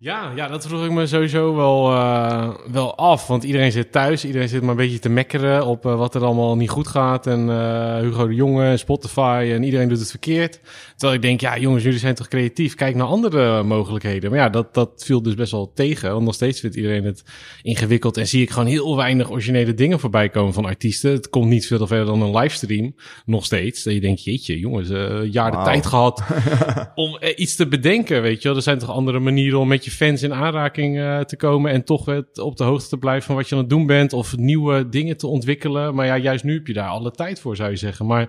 Ja, 0.03 0.33
ja, 0.35 0.49
dat 0.49 0.67
vroeg 0.67 0.85
ik 0.85 0.91
me 0.91 1.07
sowieso 1.07 1.55
wel, 1.55 1.93
eh, 1.93 2.49
wel 2.71 2.97
af. 2.97 3.27
Want 3.27 3.45
iedereen 3.45 3.73
zit 3.73 3.93
thuis. 3.93 4.25
Iedereen 4.25 4.49
zit 4.49 4.61
maar 4.61 4.71
een 4.71 4.77
beetje 4.77 4.99
te 4.99 5.09
mekkeren 5.09 5.67
op 5.67 5.87
eh, 5.87 5.97
wat 5.97 6.15
er 6.15 6.25
allemaal 6.25 6.57
niet 6.57 6.71
goed 6.71 6.89
gaat. 6.89 7.27
En 7.27 7.51
eh, 7.51 7.97
Hugo 7.97 8.27
de 8.27 8.35
Jonge, 8.35 8.77
Spotify 8.77 9.51
en 9.55 9.63
iedereen 9.63 9.89
doet 9.89 9.99
het 9.99 10.11
verkeerd. 10.11 10.61
Terwijl 11.03 11.23
ik 11.23 11.29
denk, 11.29 11.41
ja 11.41 11.59
jongens, 11.59 11.85
jullie 11.85 11.99
zijn 11.99 12.15
toch 12.15 12.29
creatief? 12.29 12.75
Kijk 12.75 12.95
naar 12.95 13.07
andere 13.07 13.63
mogelijkheden. 13.63 14.31
Maar 14.31 14.39
ja, 14.39 14.49
dat, 14.49 14.75
dat 14.75 15.03
viel 15.05 15.23
dus 15.23 15.35
best 15.35 15.53
wel 15.53 15.73
tegen. 15.75 16.13
Want 16.13 16.25
nog 16.25 16.35
steeds 16.35 16.61
vindt 16.61 16.77
iedereen 16.77 17.05
het 17.05 17.25
ingewikkeld. 17.63 18.17
En 18.17 18.27
zie 18.27 18.43
ik 18.43 18.51
gewoon 18.51 18.69
heel 18.69 18.97
weinig 18.97 19.31
originele 19.31 19.75
dingen 19.75 20.01
voorbij 20.01 20.29
komen 20.29 20.53
van 20.53 20.65
artiesten. 20.65 21.13
Het 21.13 21.29
komt 21.29 21.49
niet 21.49 21.67
veel 21.67 21.87
verder 21.87 22.07
dan 22.07 22.23
een 22.23 22.37
livestream. 22.37 22.95
Nog 23.27 23.45
steeds. 23.45 23.83
Dat 23.83 23.95
je 23.95 24.01
denkt, 24.01 24.25
jeetje 24.25 24.59
jongens, 24.59 24.89
een 24.89 25.31
jaar 25.31 25.51
de 25.51 25.63
tijd 25.65 25.87
gehad 25.87 26.23
om 26.95 27.17
eh, 27.17 27.33
iets 27.37 27.57
te 27.57 27.69
bedenken, 27.69 28.23
weet 28.23 28.43
je 28.43 28.49
wel. 28.49 28.57
Er 28.57 28.63
zijn 28.63 28.79
toch 28.79 28.91
andere 28.91 29.19
manieren 29.19 29.59
om 29.59 29.69
met 29.69 29.85
je 29.85 29.91
fans 29.91 30.23
in 30.23 30.35
aanraking 30.35 30.99
eh, 30.99 31.21
te 31.21 31.37
komen 31.37 31.71
en 31.71 31.85
toch 31.85 32.07
het 32.07 32.39
op 32.39 32.57
de 32.57 32.65
hoogte 32.65 32.89
te 32.89 32.99
blijven 32.99 33.27
van 33.27 33.35
wat 33.35 33.49
je 33.49 33.55
aan 33.55 33.61
het 33.61 33.71
doen 33.71 33.87
bent 33.87 34.13
of 34.13 34.37
nieuwe 34.37 34.89
dingen 34.89 35.17
te 35.17 35.27
ontwikkelen. 35.27 35.95
Maar 35.95 36.07
ja, 36.07 36.19
juist 36.19 36.45
nu 36.45 36.55
heb 36.55 36.67
je 36.67 36.73
daar 36.73 36.89
alle 36.89 37.11
tijd 37.11 37.41
voor, 37.41 37.57
zou 37.57 37.71
je 37.71 37.77
zeggen. 37.77 38.07
Maar 38.07 38.29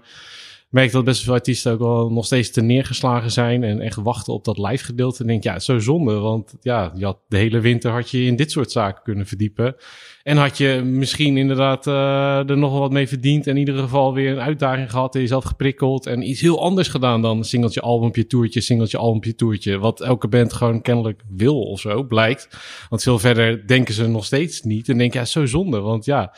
merk 0.73 0.91
dat 0.91 1.03
best 1.03 1.23
veel 1.23 1.33
artiesten 1.33 1.71
ook 1.71 1.79
wel 1.79 2.09
nog 2.09 2.25
steeds 2.25 2.51
te 2.51 2.61
neergeslagen 2.61 3.31
zijn 3.31 3.63
en 3.63 3.79
echt 3.79 3.95
wachten 3.95 4.33
op 4.33 4.45
dat 4.45 4.57
live 4.57 4.83
gedeelte. 4.83 5.21
En 5.21 5.27
denk, 5.27 5.43
ja, 5.43 5.59
zo 5.59 5.79
zonde, 5.79 6.13
want 6.13 6.53
ja, 6.61 6.91
je 6.95 7.05
had 7.05 7.19
de 7.27 7.37
hele 7.37 7.59
winter 7.59 7.91
had 7.91 8.09
je 8.09 8.23
in 8.23 8.35
dit 8.35 8.51
soort 8.51 8.71
zaken 8.71 9.03
kunnen 9.03 9.25
verdiepen. 9.25 9.75
En 10.23 10.37
had 10.37 10.57
je 10.57 10.81
misschien 10.85 11.37
inderdaad 11.37 11.87
eh, 11.87 12.49
er 12.49 12.57
nog 12.57 12.71
wel 12.71 12.79
wat 12.79 12.91
mee 12.91 13.07
verdiend. 13.07 13.47
En 13.47 13.53
in 13.53 13.59
ieder 13.59 13.77
geval 13.77 14.13
weer 14.13 14.31
een 14.31 14.39
uitdaging 14.39 14.91
gehad. 14.91 15.15
En 15.15 15.21
jezelf 15.21 15.43
geprikkeld. 15.43 16.05
En 16.05 16.29
iets 16.29 16.41
heel 16.41 16.61
anders 16.61 16.87
gedaan 16.87 17.21
dan 17.21 17.43
singeltje, 17.43 17.81
albumpje, 17.81 18.27
toertje, 18.27 18.61
singeltje, 18.61 18.97
albumpje, 18.97 19.35
toertje. 19.35 19.79
Wat 19.79 20.01
elke 20.01 20.27
band 20.27 20.53
gewoon 20.53 20.81
kennelijk 20.81 21.21
wil 21.29 21.61
of 21.61 21.79
zo, 21.79 22.03
blijkt. 22.03 22.47
Want 22.89 23.03
veel 23.03 23.19
verder 23.19 23.67
denken 23.67 23.93
ze 23.93 24.07
nog 24.07 24.25
steeds 24.25 24.61
niet. 24.61 24.89
En 24.89 24.97
denk 24.97 25.13
ja, 25.13 25.25
zo 25.25 25.45
zonde. 25.45 25.79
Want 25.79 26.05
ja, 26.05 26.33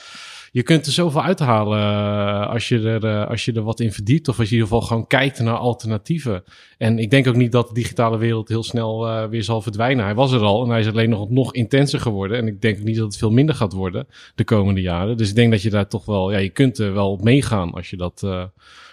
je 0.55 0.63
kunt 0.63 0.85
er 0.85 0.91
zoveel 0.91 1.23
uithalen 1.23 1.79
eh, 1.79 2.49
als, 2.49 2.67
je 2.67 2.79
er, 2.79 3.05
eh, 3.05 3.27
als 3.27 3.45
je 3.45 3.53
er 3.53 3.63
wat 3.63 3.79
in 3.79 3.91
verdiept. 3.91 4.27
Of 4.27 4.39
als 4.39 4.49
je 4.49 4.55
in 4.55 4.61
ieder 4.61 4.73
geval 4.73 4.87
gewoon 4.87 5.07
kijkt 5.07 5.39
naar 5.39 5.57
alternatieven. 5.57 6.43
En 6.77 6.99
ik 6.99 7.09
denk 7.09 7.27
ook 7.27 7.35
niet 7.35 7.51
dat 7.51 7.67
de 7.67 7.73
digitale 7.73 8.17
wereld 8.17 8.47
heel 8.47 8.63
snel 8.63 9.07
eh, 9.07 9.27
weer 9.27 9.43
zal 9.43 9.61
verdwijnen. 9.61 10.05
Hij 10.05 10.15
was 10.15 10.31
er 10.31 10.41
al 10.41 10.63
en 10.63 10.69
hij 10.69 10.79
is 10.79 10.87
alleen 10.87 11.09
nog, 11.09 11.29
nog 11.29 11.53
intenser 11.53 11.99
geworden. 11.99 12.37
En 12.37 12.47
ik 12.47 12.61
denk 12.61 12.77
ook 12.77 12.83
niet 12.83 12.95
dat 12.95 13.05
het 13.05 13.17
veel 13.17 13.31
minder 13.31 13.55
gaat 13.55 13.73
worden 13.73 14.07
de 14.35 14.43
komende 14.43 14.81
jaren. 14.81 15.17
Dus 15.17 15.29
ik 15.29 15.35
denk 15.35 15.51
dat 15.51 15.61
je 15.61 15.69
daar 15.69 15.87
toch 15.87 16.05
wel, 16.05 16.31
ja, 16.31 16.37
je 16.37 16.49
kunt 16.49 16.77
er 16.77 16.93
wel 16.93 17.19
meegaan 17.23 17.73
als 17.73 17.89
je 17.89 17.97
dat, 17.97 18.23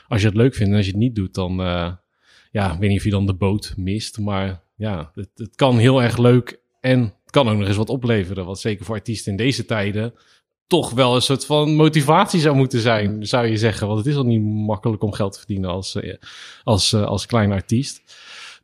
als 0.09 0.21
je 0.21 0.27
het 0.27 0.37
leuk 0.37 0.55
vindt. 0.55 0.71
En 0.71 0.77
als 0.77 0.87
je 0.87 0.93
het 0.93 1.01
niet 1.01 1.15
doet, 1.15 1.35
dan, 1.35 1.57
ja, 2.51 2.73
ik 2.73 2.79
weet 2.79 2.89
niet 2.89 2.99
of 2.99 3.05
je 3.05 3.11
dan 3.11 3.27
de 3.27 3.35
boot 3.35 3.75
mist. 3.77 4.19
Maar 4.19 4.63
ja, 4.77 5.11
het, 5.15 5.31
het 5.35 5.57
kan 5.57 5.79
heel 5.79 6.03
erg 6.03 6.19
leuk 6.19 6.61
en 6.81 7.15
kan 7.27 7.49
ook 7.49 7.59
nog 7.59 7.69
eens 7.69 7.77
wat 7.77 7.89
opleveren. 7.89 8.45
Wat 8.45 8.61
zeker 8.61 8.85
voor 8.85 8.95
artiesten 8.95 9.31
in 9.31 9.37
deze 9.37 9.65
tijden 9.65 10.15
toch 10.73 10.91
wel 10.91 11.15
een 11.15 11.23
soort 11.23 11.47
van 11.47 11.75
motivatie 11.75 12.41
zou 12.41 12.57
moeten 12.57 12.81
zijn, 12.81 13.27
zou 13.27 13.47
je 13.47 13.57
zeggen. 13.57 13.87
Want 13.87 13.99
het 13.99 14.09
is 14.09 14.17
al 14.17 14.25
niet 14.25 14.43
makkelijk 14.43 15.03
om 15.03 15.13
geld 15.13 15.33
te 15.33 15.39
verdienen 15.39 15.71
als, 15.71 15.95
eh, 15.95 16.15
als, 16.65 16.93
eh, 16.93 17.05
als 17.05 17.27
klein 17.27 17.53
artiest. 17.53 18.03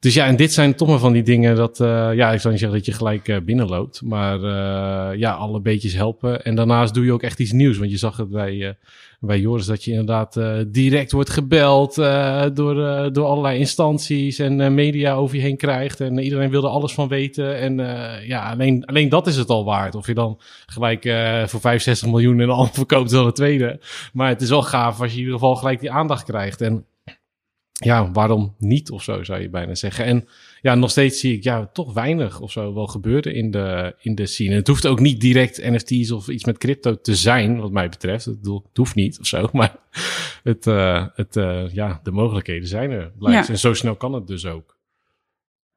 Dus 0.01 0.15
ja, 0.15 0.27
en 0.27 0.37
dit 0.37 0.53
zijn 0.53 0.75
toch 0.75 0.89
maar 0.89 0.99
van 0.99 1.13
die 1.13 1.23
dingen 1.23 1.57
dat, 1.57 1.81
eh, 1.81 2.15
ja, 2.15 2.33
ik 2.33 2.41
zou 2.41 2.53
niet 2.53 2.63
zeggen 2.63 2.79
dat 2.79 2.87
je 2.87 2.93
gelijk 2.93 3.29
eh, 3.29 3.37
binnenloopt. 3.41 4.03
Maar 4.03 4.43
eh, 4.43 5.19
ja, 5.19 5.33
alle 5.33 5.61
beetjes 5.61 5.95
helpen. 5.95 6.45
En 6.45 6.55
daarnaast 6.55 6.95
doe 6.95 7.05
je 7.05 7.13
ook 7.13 7.23
echt 7.23 7.41
iets 7.41 7.53
nieuws. 7.53 7.79
Want 7.79 7.91
je 7.91 7.97
zag 7.97 8.17
het 8.17 8.29
bij, 8.29 8.77
bij 9.21 9.41
Joris 9.41 9.67
dat 9.67 9.85
je 9.85 9.91
inderdaad 9.91 10.41
direct 10.67 11.13
wordt 11.13 11.31
gebeld 11.31 11.95
door, 12.55 12.75
door 13.13 13.25
allerlei 13.25 13.59
instanties 13.59 14.39
en 14.39 14.75
media 14.75 15.15
over 15.15 15.37
je 15.37 15.43
heen 15.43 15.57
krijgt. 15.57 16.01
En 16.01 16.19
iedereen 16.19 16.51
wil 16.51 16.63
er 16.63 16.71
alles 16.71 16.93
van 16.93 17.09
weten. 17.09 17.59
En 17.59 17.77
ja, 18.27 18.51
alleen, 18.51 18.85
alleen 18.85 19.09
dat 19.09 19.27
is 19.27 19.37
het 19.37 19.49
al 19.49 19.65
waard. 19.65 19.95
Of 19.95 20.07
je 20.07 20.15
dan 20.15 20.41
gelijk 20.67 21.03
voor 21.47 21.61
65 21.61 22.09
miljoen 22.09 22.39
een 22.39 22.51
album 22.59 22.75
verkoopt 22.75 23.11
dan 23.11 23.27
een 23.27 23.33
tweede. 23.33 23.81
Maar 24.13 24.29
het 24.29 24.41
is 24.43 24.49
wel 24.49 24.63
gaaf 24.63 25.01
als 25.01 25.11
je 25.11 25.17
in 25.17 25.23
ieder 25.23 25.39
geval 25.39 25.57
gelijk 25.57 25.81
die 25.81 25.91
aandacht 25.91 26.25
krijgt. 26.25 26.61
En 26.61 26.85
ja, 27.85 28.11
waarom 28.13 28.55
niet 28.59 28.91
of 28.91 29.03
zo 29.03 29.23
zou 29.23 29.41
je 29.41 29.49
bijna 29.49 29.75
zeggen. 29.75 30.05
En 30.05 30.29
ja, 30.61 30.75
nog 30.75 30.91
steeds 30.91 31.21
zie 31.21 31.37
ik 31.37 31.43
ja, 31.43 31.67
toch 31.67 31.93
weinig 31.93 32.41
of 32.41 32.51
zo 32.51 32.75
wel 32.75 32.87
gebeuren 32.87 33.35
in 33.35 33.51
de, 33.51 33.95
in 34.01 34.15
de 34.15 34.27
scene. 34.27 34.55
Het 34.55 34.67
hoeft 34.67 34.87
ook 34.87 35.01
niet 35.01 35.21
direct 35.21 35.63
NFT's 35.63 36.11
of 36.11 36.29
iets 36.29 36.45
met 36.45 36.59
crypto 36.59 37.01
te 37.01 37.15
zijn, 37.15 37.61
wat 37.61 37.71
mij 37.71 37.89
betreft. 37.89 38.25
Het, 38.25 38.37
bedoel, 38.41 38.63
het 38.69 38.77
hoeft 38.77 38.95
niet 38.95 39.19
of 39.19 39.27
zo, 39.27 39.49
maar 39.53 39.77
het, 40.43 40.67
eh, 40.67 41.07
het, 41.15 41.37
eh, 41.37 41.75
ja, 41.75 42.01
de 42.03 42.11
mogelijkheden 42.11 42.69
zijn 42.69 42.91
er. 42.91 43.13
Blijkt. 43.19 43.47
Ja. 43.47 43.53
En 43.53 43.59
zo 43.59 43.75
snel 43.75 43.97
kan 43.97 44.13
het 44.13 44.27
dus 44.27 44.47
ook. 44.47 44.77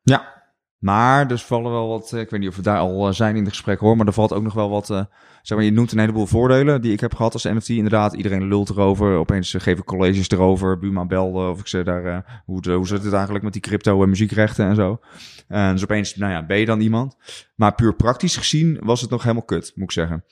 Ja, 0.02 0.41
maar 0.82 1.32
er 1.32 1.38
vallen 1.38 1.72
wel 1.72 1.88
wat, 1.88 2.14
eh, 2.14 2.20
ik 2.20 2.30
weet 2.30 2.40
niet 2.40 2.50
of 2.50 2.56
we 2.56 2.62
daar 2.62 2.78
al 2.78 3.08
eh, 3.08 3.14
zijn 3.14 3.36
in 3.36 3.44
het 3.44 3.52
gesprek 3.52 3.80
hoor, 3.80 3.98
maar 3.98 4.08
er 4.08 4.14
valt 4.14 4.34
ook 4.34 4.44
nog 4.44 4.54
wel 4.54 4.70
wat, 4.70 4.90
uh, 4.90 5.04
zeg 5.42 5.58
maar, 5.58 5.66
je 5.66 5.72
noemt 5.72 5.92
een 5.92 6.00
heleboel 6.00 6.26
voordelen 6.26 6.82
die 6.82 6.92
ik 6.92 7.00
heb 7.00 7.16
gehad 7.16 7.34
als 7.34 7.44
NFT. 7.44 7.70
Inderdaad, 7.70 8.14
iedereen 8.14 8.48
lult 8.48 8.70
erover, 8.70 9.18
opeens 9.18 9.56
geef 9.58 9.78
ik 9.78 9.86
colleges 9.86 10.30
erover, 10.30 10.80
Buma 10.80 11.06
belde 11.06 11.50
of 11.50 11.60
ik 11.60 11.68
ze 11.68 11.84
daar, 11.84 12.42
hoe, 12.46 12.72
hoe 12.72 12.88
zit 12.88 13.04
het 13.04 13.14
eigenlijk 13.14 13.44
met 13.44 13.54
die 13.54 13.62
crypto 13.62 14.04
en 14.04 14.10
muziekrechten 14.10 14.66
en 14.66 14.76
zo. 14.76 15.00
En 15.48 15.74
dus 15.74 15.84
opeens, 15.84 16.16
nou 16.16 16.32
ja, 16.32 16.46
ben 16.46 16.58
je 16.58 16.66
dan 16.66 16.82
iemand. 16.82 17.18
Maar 17.56 17.76
puur 17.76 17.96
praktisch 17.96 18.38
gezien 18.38 18.80
was 18.84 19.02
het 19.02 19.10
nog 19.10 19.22
helemaal 19.22 19.46
kut, 19.46 19.72
moet 19.76 19.84
ik 19.84 19.92
zeggen. 19.92 20.24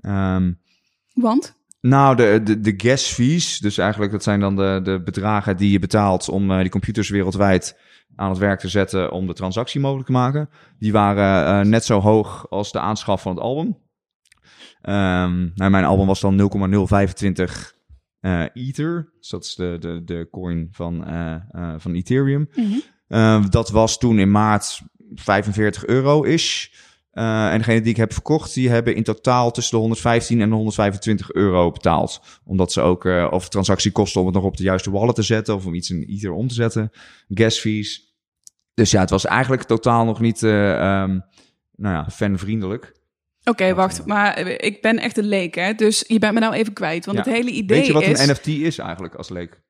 Um, 0.00 0.60
Want? 1.12 1.62
Nou, 1.80 2.16
de, 2.16 2.40
de, 2.44 2.60
de 2.60 2.74
gas 2.76 3.12
fees, 3.12 3.58
dus 3.58 3.78
eigenlijk 3.78 4.12
dat 4.12 4.22
zijn 4.22 4.40
dan 4.40 4.56
de, 4.56 4.80
de 4.82 5.02
bedragen 5.04 5.56
die 5.56 5.70
je 5.70 5.78
betaalt 5.78 6.28
om 6.28 6.58
die 6.58 6.68
computers 6.68 7.08
wereldwijd 7.08 7.83
aan 8.16 8.28
het 8.28 8.38
werk 8.38 8.60
te 8.60 8.68
zetten 8.68 9.12
om 9.12 9.26
de 9.26 9.32
transactie 9.32 9.80
mogelijk 9.80 10.06
te 10.06 10.12
maken. 10.12 10.50
Die 10.78 10.92
waren 10.92 11.64
uh, 11.64 11.70
net 11.70 11.84
zo 11.84 12.00
hoog 12.00 12.50
als 12.50 12.72
de 12.72 12.80
aanschaf 12.80 13.22
van 13.22 13.34
het 13.34 13.44
album. 13.44 13.66
Um, 14.82 15.52
nou, 15.54 15.70
mijn 15.70 15.84
album 15.84 16.06
was 16.06 16.20
dan 16.20 16.36
0,025 16.36 17.74
uh, 18.20 18.44
Ether. 18.52 19.12
Dus 19.18 19.28
dat 19.28 19.44
is 19.44 19.54
de, 19.54 19.76
de, 19.80 20.04
de 20.04 20.28
coin 20.30 20.68
van, 20.70 21.08
uh, 21.08 21.74
van 21.76 21.94
Ethereum. 21.94 22.48
Mm 22.54 22.82
-hmm. 23.08 23.50
dat 23.50 23.70
was 23.70 23.98
toen 23.98 24.18
in 24.18 24.30
maart 24.30 24.82
45 25.14 25.86
euro 25.86 26.22
is. 26.22 26.72
Uh, 27.14 27.52
en 27.52 27.58
degene 27.58 27.80
die 27.80 27.90
ik 27.90 27.96
heb 27.96 28.12
verkocht, 28.12 28.54
die 28.54 28.70
hebben 28.70 28.94
in 28.94 29.02
totaal 29.02 29.50
tussen 29.50 29.74
de 29.74 29.80
115 29.80 30.40
en 30.40 30.48
de 30.48 30.54
125 30.54 31.32
euro 31.32 31.70
betaald. 31.70 32.20
Omdat 32.44 32.72
ze 32.72 32.80
ook, 32.80 33.04
uh, 33.04 33.28
of 33.30 33.48
transactiekosten 33.48 34.20
om 34.20 34.26
het 34.26 34.36
nog 34.36 34.44
op 34.44 34.56
de 34.56 34.62
juiste 34.62 34.90
wallet 34.90 35.14
te 35.14 35.22
zetten 35.22 35.54
of 35.54 35.66
om 35.66 35.74
iets 35.74 35.90
in 35.90 36.04
Ether 36.08 36.32
om 36.32 36.48
te 36.48 36.54
zetten. 36.54 36.90
Gas 37.28 37.58
fees. 37.58 38.14
Dus 38.74 38.90
ja, 38.90 39.00
het 39.00 39.10
was 39.10 39.24
eigenlijk 39.24 39.62
totaal 39.62 40.04
nog 40.04 40.20
niet, 40.20 40.42
uh, 40.42 40.70
um, 40.70 41.24
nou 41.76 41.94
ja, 41.94 42.06
fanvriendelijk. 42.10 42.84
Oké, 42.84 43.50
okay, 43.50 43.74
wacht, 43.74 44.06
maar 44.06 44.38
ik 44.48 44.82
ben 44.82 44.98
echt 44.98 45.16
een 45.16 45.26
leek, 45.26 45.54
hè? 45.54 45.74
Dus 45.74 46.04
je 46.06 46.18
bent 46.18 46.34
me 46.34 46.40
nou 46.40 46.54
even 46.54 46.72
kwijt. 46.72 47.04
Want 47.04 47.18
ja. 47.18 47.24
het 47.24 47.32
hele 47.32 47.50
idee 47.50 47.80
is... 47.80 47.86
Weet 47.86 47.86
je 47.86 47.92
wat 47.92 48.18
is... 48.18 48.26
een 48.26 48.32
NFT 48.32 48.46
is 48.46 48.78
eigenlijk 48.78 49.14
als 49.14 49.28
leek? 49.28 49.60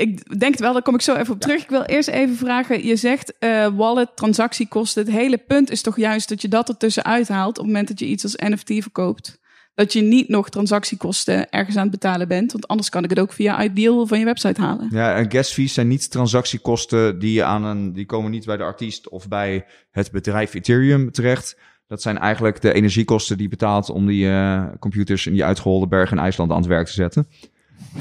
Ik 0.00 0.38
denk 0.38 0.52
het 0.52 0.60
wel, 0.60 0.72
daar 0.72 0.82
kom 0.82 0.94
ik 0.94 1.00
zo 1.00 1.14
even 1.14 1.34
op 1.34 1.40
terug. 1.40 1.62
Ik 1.62 1.68
wil 1.68 1.82
eerst 1.82 2.08
even 2.08 2.36
vragen, 2.36 2.86
je 2.86 2.96
zegt 2.96 3.34
uh, 3.40 3.66
wallet, 3.66 4.16
transactiekosten. 4.16 5.04
Het 5.04 5.12
hele 5.12 5.38
punt 5.38 5.70
is 5.70 5.82
toch 5.82 5.96
juist 5.96 6.28
dat 6.28 6.42
je 6.42 6.48
dat 6.48 6.68
ertussen 6.68 7.04
uithaalt... 7.04 7.48
op 7.48 7.56
het 7.56 7.66
moment 7.66 7.88
dat 7.88 7.98
je 7.98 8.06
iets 8.06 8.22
als 8.22 8.36
NFT 8.36 8.72
verkoopt. 8.82 9.38
Dat 9.74 9.92
je 9.92 10.00
niet 10.00 10.28
nog 10.28 10.50
transactiekosten 10.50 11.50
ergens 11.50 11.76
aan 11.76 11.82
het 11.82 11.90
betalen 11.90 12.28
bent. 12.28 12.52
Want 12.52 12.68
anders 12.68 12.88
kan 12.88 13.04
ik 13.04 13.10
het 13.10 13.18
ook 13.18 13.32
via 13.32 13.64
Ideal 13.64 14.06
van 14.06 14.18
je 14.18 14.24
website 14.24 14.60
halen. 14.60 14.88
Ja, 14.90 15.16
en 15.16 15.30
gas 15.30 15.52
fees 15.52 15.74
zijn 15.74 15.88
niet 15.88 16.10
transactiekosten 16.10 17.18
die 17.18 17.32
je 17.32 17.44
aan 17.44 17.64
een... 17.64 17.92
die 17.92 18.06
komen 18.06 18.30
niet 18.30 18.44
bij 18.44 18.56
de 18.56 18.62
artiest 18.62 19.08
of 19.08 19.28
bij 19.28 19.66
het 19.90 20.10
bedrijf 20.10 20.54
Ethereum 20.54 21.12
terecht... 21.12 21.56
Dat 21.86 22.02
zijn 22.02 22.18
eigenlijk 22.18 22.60
de 22.60 22.72
energiekosten 22.72 23.36
die 23.36 23.44
je 23.44 23.50
betaalt 23.50 23.90
om 23.90 24.06
die 24.06 24.26
uh, 24.26 24.64
computers 24.78 25.26
in 25.26 25.32
die 25.32 25.44
uitgeholde 25.44 25.86
bergen 25.86 26.16
in 26.16 26.22
IJsland 26.22 26.50
aan 26.50 26.56
het 26.56 26.66
werk 26.66 26.86
te 26.86 26.92
zetten. 26.92 27.28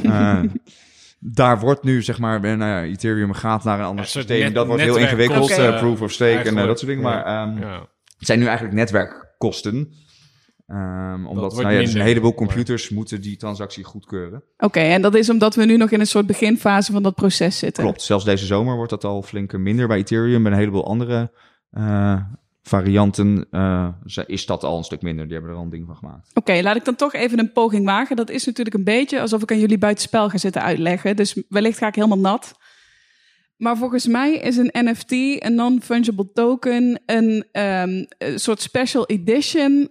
Uh, 0.04 0.42
daar 1.20 1.60
wordt 1.60 1.84
nu, 1.84 2.02
zeg 2.02 2.20
maar, 2.20 2.40
nou 2.40 2.58
ja, 2.58 2.84
Ethereum 2.84 3.34
gaat 3.34 3.64
naar 3.64 3.80
een 3.80 3.86
ander 3.86 4.04
ja, 4.04 4.10
systeem. 4.10 4.40
Net, 4.40 4.54
dat 4.54 4.68
wordt 4.68 4.82
heel 4.82 4.98
ingewikkeld, 4.98 5.52
okay. 5.52 5.74
uh, 5.74 5.80
proof 5.80 6.02
of 6.02 6.12
stake 6.12 6.50
en 6.50 6.56
dat 6.56 6.80
soort 6.80 6.92
dingen. 6.92 7.10
Ja, 7.10 7.24
maar 7.24 7.48
um, 7.48 7.60
ja. 7.60 7.80
het 8.18 8.28
zijn 8.28 8.40
nu 8.40 8.46
eigenlijk 8.46 8.76
netwerkkosten. 8.76 9.94
Um, 10.68 11.28
omdat 11.28 11.56
nou 11.56 11.74
ja, 11.74 11.80
dus 11.80 11.94
een 11.94 12.02
heleboel 12.02 12.34
computers 12.34 12.90
maar... 12.90 12.98
moeten 12.98 13.22
die 13.22 13.38
transactie 13.38 13.84
goedkeuren. 13.84 14.38
Oké, 14.38 14.66
okay, 14.66 14.92
en 14.92 15.02
dat 15.02 15.16
is 15.16 15.30
omdat 15.30 15.56
we 15.56 15.66
nu 15.66 15.78
nog 15.78 15.92
in 15.92 16.00
een 16.00 16.08
soort 16.08 16.26
beginfase 16.26 16.92
van 16.92 17.04
dat 17.04 17.16
proces 17.16 17.58
zitten. 17.58 17.84
Klopt, 17.84 18.02
zelfs 18.02 18.26
deze 18.26 18.46
zomer 18.46 18.76
wordt 18.76 18.90
dat 18.90 19.04
al 19.04 19.22
flink 19.22 19.58
minder 19.58 19.88
bij 19.88 19.98
Ethereum 19.98 20.46
en 20.46 20.52
een 20.52 20.58
heleboel 20.58 20.88
andere 20.88 21.32
uh, 21.72 22.22
varianten 22.62 23.48
uh, 23.52 23.88
is 24.26 24.46
dat 24.46 24.64
al 24.64 24.78
een 24.78 24.84
stuk 24.84 25.02
minder. 25.02 25.26
Die 25.26 25.34
hebben 25.34 25.52
er 25.52 25.58
al 25.58 25.64
een 25.64 25.70
ding 25.70 25.86
van 25.86 25.96
gemaakt. 25.96 26.30
Oké, 26.34 26.62
laat 26.62 26.76
ik 26.76 26.86
dan 26.86 26.96
toch 26.96 27.14
even 27.14 27.40
een 27.40 27.52
poging 27.52 27.86
wagen. 27.86 28.16
Dat 28.16 28.30
is 28.30 28.46
natuurlijk 28.46 28.76
een 28.76 28.84
beetje 28.84 29.22
alsof 29.22 29.42
ik 29.42 29.52
aan 29.52 29.60
jullie 29.60 29.78
buitenspel 29.78 30.30
ga 30.30 30.38
zitten 30.38 30.62
uitleggen. 30.62 31.16
Dus 31.16 31.42
wellicht 31.50 31.78
ga 31.78 31.88
ik 31.88 31.96
helemaal 31.96 32.20
nat. 32.20 32.58
Maar 33.58 33.78
volgens 33.78 34.08
mij 34.08 34.34
is 34.34 34.58
een 34.58 34.72
NFT, 34.74 35.12
een 35.12 35.56
non-fungible 35.56 36.32
token, 36.34 37.02
een, 37.06 37.48
een 37.52 38.08
soort 38.36 38.62
special 38.62 39.08
edition 39.08 39.90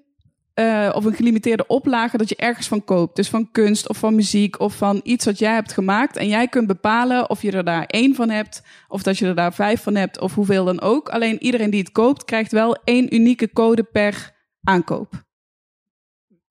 uh, 0.59 0.91
of 0.93 1.05
een 1.05 1.15
gelimiteerde 1.15 1.67
oplage 1.67 2.17
dat 2.17 2.29
je 2.29 2.37
ergens 2.37 2.69
van 2.69 2.85
koopt. 2.85 3.17
Dus 3.17 3.29
van 3.29 3.51
kunst 3.51 3.89
of 3.89 3.97
van 3.97 4.15
muziek 4.15 4.61
of 4.61 4.75
van 4.75 5.01
iets 5.03 5.25
wat 5.25 5.39
jij 5.39 5.53
hebt 5.53 5.73
gemaakt. 5.73 6.17
En 6.17 6.29
jij 6.29 6.49
kunt 6.49 6.67
bepalen 6.67 7.31
of 7.31 7.43
je 7.43 7.51
er 7.51 7.65
daar 7.65 7.85
één 7.85 8.15
van 8.15 8.31
hebt, 8.31 8.63
of 8.89 9.03
dat 9.03 9.19
je 9.19 9.27
er 9.27 9.35
daar 9.35 9.55
vijf 9.55 9.83
van 9.83 9.95
hebt, 9.95 10.21
of 10.21 10.35
hoeveel 10.35 10.65
dan 10.65 10.81
ook. 10.81 11.09
Alleen 11.09 11.43
iedereen 11.43 11.71
die 11.71 11.81
het 11.81 11.93
koopt, 11.93 12.25
krijgt 12.25 12.53
wel 12.53 12.77
één 12.85 13.15
unieke 13.15 13.53
code 13.53 13.83
per 13.83 14.35
aankoop. 14.63 15.27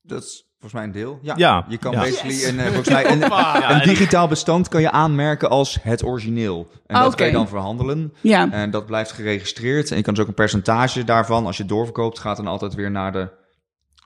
Dat 0.01 0.23
is 0.23 0.47
volgens 0.59 0.73
mij 0.73 0.83
een 0.83 0.91
deel. 0.91 1.19
Ja, 1.21 1.33
ja. 1.37 1.65
je 1.67 1.77
kan 1.77 1.91
ja. 1.91 1.99
basically 1.99 2.35
yes. 2.35 2.47
een, 2.47 2.55
uh, 2.55 2.65
volgens 2.65 2.89
mij 2.89 3.11
een, 3.11 3.23
een, 3.71 3.87
digitaal 3.87 4.27
bestand 4.27 4.67
kan 4.67 4.81
je 4.81 4.91
aanmerken 4.91 5.49
als 5.49 5.77
het 5.81 6.03
origineel. 6.03 6.67
En 6.85 6.95
dat 6.95 7.05
okay. 7.05 7.15
kan 7.15 7.25
je 7.27 7.33
dan 7.33 7.47
verhandelen. 7.47 8.13
Ja. 8.21 8.51
En 8.51 8.71
dat 8.71 8.85
blijft 8.85 9.11
geregistreerd. 9.11 9.91
En 9.91 9.97
je 9.97 10.03
kan 10.03 10.13
dus 10.13 10.23
ook 10.23 10.29
een 10.29 10.35
percentage 10.35 11.03
daarvan, 11.03 11.45
als 11.45 11.57
je 11.57 11.65
doorverkoopt, 11.65 12.19
gaat 12.19 12.37
dan 12.37 12.47
altijd 12.47 12.73
weer 12.73 12.91
naar 12.91 13.11
de 13.11 13.45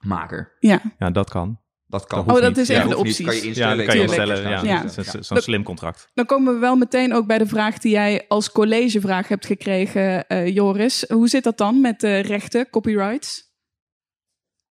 maker. 0.02 0.56
Ja. 0.60 0.82
Ja, 0.98 1.10
dat 1.10 1.30
kan. 1.30 1.60
Dat 1.92 2.08
kan. 2.08 2.26
Dat 2.26 2.36
oh, 2.36 2.42
dat 2.42 2.58
is 2.58 2.68
even 2.68 2.90
de 2.90 2.98
opties. 2.98 3.26
Kan 3.26 3.36
je 3.36 3.42
instellen. 3.42 3.78
Ja, 3.78 3.86
kan 3.86 3.96
je 3.96 4.02
instellen. 4.02 4.42
Ja, 4.42 4.64
ja. 4.64 4.88
Zo'n 4.88 5.04
zo, 5.04 5.22
zo 5.22 5.36
slim 5.36 5.64
contract. 5.64 6.10
Dan 6.14 6.26
komen 6.26 6.54
we 6.54 6.60
wel 6.60 6.76
meteen 6.76 7.14
ook 7.14 7.28
bij 7.28 7.38
de 7.38 7.48
vraag 7.48 7.78
die 7.78 7.92
jij 7.92 8.26
als 8.28 8.52
collegevraag 8.52 9.28
hebt 9.28 9.46
gekregen, 9.46 10.26
uh, 10.28 10.48
Joris. 10.48 11.06
Hoe 11.08 11.28
zit 11.28 11.44
dat 11.44 11.58
dan 11.58 11.82
met 11.82 12.00
de 12.00 12.20
rechten, 12.20 12.70
copyrights? 12.70 13.50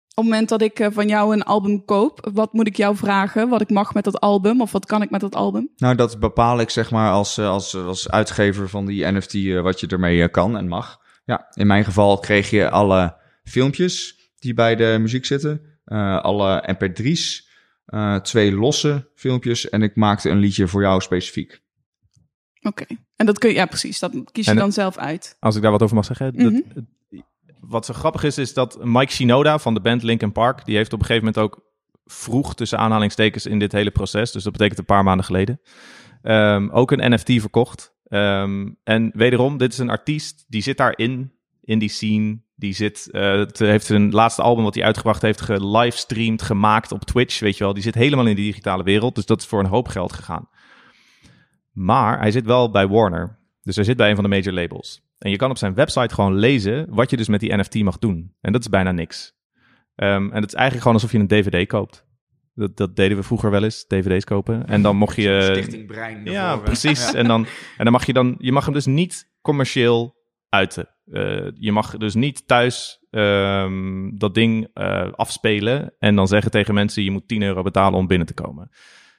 Op 0.09 0.25
het 0.25 0.33
moment 0.33 0.49
dat 0.49 0.61
ik 0.61 0.79
uh, 0.79 0.87
van 0.91 1.07
jou 1.07 1.33
een 1.33 1.43
album 1.43 1.85
koop, 1.85 2.29
wat 2.33 2.53
moet 2.53 2.67
ik 2.67 2.75
jou 2.75 2.95
vragen? 2.95 3.49
Wat 3.49 3.61
ik 3.61 3.69
mag 3.69 3.93
met 3.93 4.03
dat 4.03 4.19
album 4.19 4.61
of 4.61 4.71
wat 4.71 4.85
kan 4.85 5.01
ik 5.01 5.09
met 5.09 5.21
dat 5.21 5.35
album? 5.35 5.71
Nou, 5.75 5.95
dat 5.95 6.19
bepaal 6.19 6.59
ik 6.59 6.69
zeg 6.69 6.91
maar 6.91 7.11
als, 7.11 7.39
als, 7.39 7.75
als 7.75 8.09
uitgever 8.09 8.69
van 8.69 8.85
die 8.85 9.05
NFT 9.05 9.53
wat 9.61 9.79
je 9.79 9.87
ermee 9.87 10.29
kan 10.29 10.57
en 10.57 10.67
mag. 10.67 10.97
Ja, 11.25 11.47
in 11.53 11.67
mijn 11.67 11.83
geval 11.83 12.19
kreeg 12.19 12.49
je 12.49 12.69
alle 12.69 13.17
filmpjes 13.43 14.18
die 14.39 14.53
bij 14.53 14.75
de 14.75 14.97
muziek 14.99 15.25
zitten. 15.25 15.61
Uh, 15.85 16.21
alle 16.21 16.75
mp3's, 16.77 17.49
uh, 17.87 18.15
twee 18.15 18.51
losse 18.51 19.09
filmpjes 19.15 19.69
en 19.69 19.81
ik 19.81 19.95
maakte 19.95 20.29
een 20.29 20.37
liedje 20.37 20.67
voor 20.67 20.81
jou 20.81 21.01
specifiek. 21.01 21.61
Oké, 22.61 22.83
okay. 22.83 22.97
en 23.15 23.25
dat 23.25 23.37
kun 23.37 23.49
je, 23.49 23.55
ja 23.55 23.65
precies, 23.65 23.99
dat 23.99 24.11
kies 24.31 24.45
je 24.45 24.51
en, 24.51 24.57
dan 24.57 24.71
zelf 24.71 24.97
uit. 24.97 25.35
Als 25.39 25.55
ik 25.55 25.61
daar 25.61 25.71
wat 25.71 25.81
over 25.81 25.95
mag 25.95 26.05
zeggen. 26.05 26.33
Mm 26.35 26.39
-hmm. 26.39 26.63
dat, 26.73 26.83
wat 27.59 27.85
zo 27.85 27.93
grappig 27.93 28.23
is, 28.23 28.37
is 28.37 28.53
dat 28.53 28.83
Mike 28.83 29.11
Shinoda 29.11 29.59
van 29.59 29.73
de 29.73 29.81
band 29.81 30.03
Linkin 30.03 30.31
Park, 30.31 30.65
die 30.65 30.75
heeft 30.75 30.93
op 30.93 30.99
een 30.99 31.05
gegeven 31.05 31.27
moment 31.27 31.43
ook 31.43 31.67
vroeg 32.05 32.55
tussen 32.55 32.77
aanhalingstekens 32.77 33.45
in 33.45 33.59
dit 33.59 33.71
hele 33.71 33.91
proces, 33.91 34.31
dus 34.31 34.43
dat 34.43 34.51
betekent 34.51 34.79
een 34.79 34.85
paar 34.85 35.03
maanden 35.03 35.25
geleden, 35.25 35.61
um, 36.21 36.69
ook 36.69 36.91
een 36.91 37.13
NFT 37.13 37.31
verkocht. 37.31 37.97
Um, 38.07 38.79
en 38.83 39.11
wederom, 39.13 39.57
dit 39.57 39.73
is 39.73 39.77
een 39.77 39.89
artiest, 39.89 40.45
die 40.47 40.61
zit 40.61 40.77
daarin, 40.77 41.33
in 41.61 41.79
die 41.79 41.89
scene, 41.89 42.41
die 42.59 42.73
zit, 42.73 43.09
uh, 43.11 43.35
het 43.35 43.59
heeft 43.59 43.85
zijn 43.85 44.11
laatste 44.11 44.41
album 44.41 44.63
wat 44.63 44.75
hij 44.75 44.83
uitgebracht 44.83 45.21
heeft 45.21 45.41
gelivestreamd, 45.41 46.41
gemaakt 46.41 46.91
op 46.91 47.03
Twitch, 47.03 47.39
weet 47.39 47.57
je 47.57 47.63
wel. 47.63 47.73
Die 47.73 47.83
zit 47.83 47.95
helemaal 47.95 48.27
in 48.27 48.35
de 48.35 48.41
digitale 48.41 48.83
wereld, 48.83 49.15
dus 49.15 49.25
dat 49.25 49.41
is 49.41 49.47
voor 49.47 49.59
een 49.59 49.65
hoop 49.65 49.87
geld 49.87 50.13
gegaan. 50.13 50.49
Maar 51.71 52.19
hij 52.19 52.31
zit 52.31 52.45
wel 52.45 52.71
bij 52.71 52.87
Warner, 52.87 53.39
dus 53.61 53.75
hij 53.75 53.85
zit 53.85 53.97
bij 53.97 54.09
een 54.09 54.15
van 54.15 54.23
de 54.23 54.29
major 54.29 54.53
labels. 54.53 55.01
En 55.17 55.29
je 55.29 55.37
kan 55.37 55.49
op 55.49 55.57
zijn 55.57 55.73
website 55.73 56.13
gewoon 56.13 56.35
lezen 56.35 56.85
wat 56.89 57.09
je 57.09 57.17
dus 57.17 57.27
met 57.27 57.39
die 57.39 57.57
NFT 57.57 57.75
mag 57.75 57.97
doen. 57.97 58.35
En 58.41 58.51
dat 58.51 58.61
is 58.61 58.69
bijna 58.69 58.91
niks. 58.91 59.33
Um, 59.95 60.31
en 60.31 60.41
het 60.41 60.47
is 60.47 60.53
eigenlijk 60.53 60.81
gewoon 60.81 60.93
alsof 60.93 61.11
je 61.11 61.19
een 61.19 61.27
DVD 61.27 61.67
koopt. 61.67 62.07
Dat, 62.53 62.77
dat, 62.77 62.95
deden 62.95 63.17
we 63.17 63.23
vroeger 63.23 63.51
wel 63.51 63.63
eens, 63.63 63.85
dvd's 63.87 64.23
kopen. 64.23 64.67
En 64.67 64.81
dan 64.81 64.95
mocht 64.95 65.15
je... 65.15 65.49
Stichting 65.51 65.87
Brein. 65.87 66.25
Ja, 66.25 66.57
precies. 66.57 67.11
En, 67.19 67.27
dan, 67.27 67.45
en 67.77 67.83
dan 67.83 67.93
mag 67.93 68.05
je 68.05 68.13
dan... 68.13 68.35
Je 68.37 68.51
mag 68.51 68.65
hem 68.65 68.73
dus 68.73 68.85
niet 68.85 69.31
commercieel 69.41 70.15
uiten. 70.49 70.89
Uh, 71.11 71.47
je 71.53 71.71
mag 71.71 71.97
dus 71.97 72.15
niet 72.15 72.47
thuis 72.47 73.03
um, 73.09 74.17
dat 74.17 74.33
ding 74.33 74.67
uh, 74.73 75.11
afspelen 75.11 75.93
en 75.99 76.15
dan 76.15 76.27
zeggen 76.27 76.51
tegen 76.51 76.73
mensen 76.73 77.03
je 77.03 77.11
moet 77.11 77.27
10 77.27 77.41
euro 77.41 77.61
betalen 77.61 77.99
om 77.99 78.07
binnen 78.07 78.27
te 78.27 78.33
komen. 78.33 78.69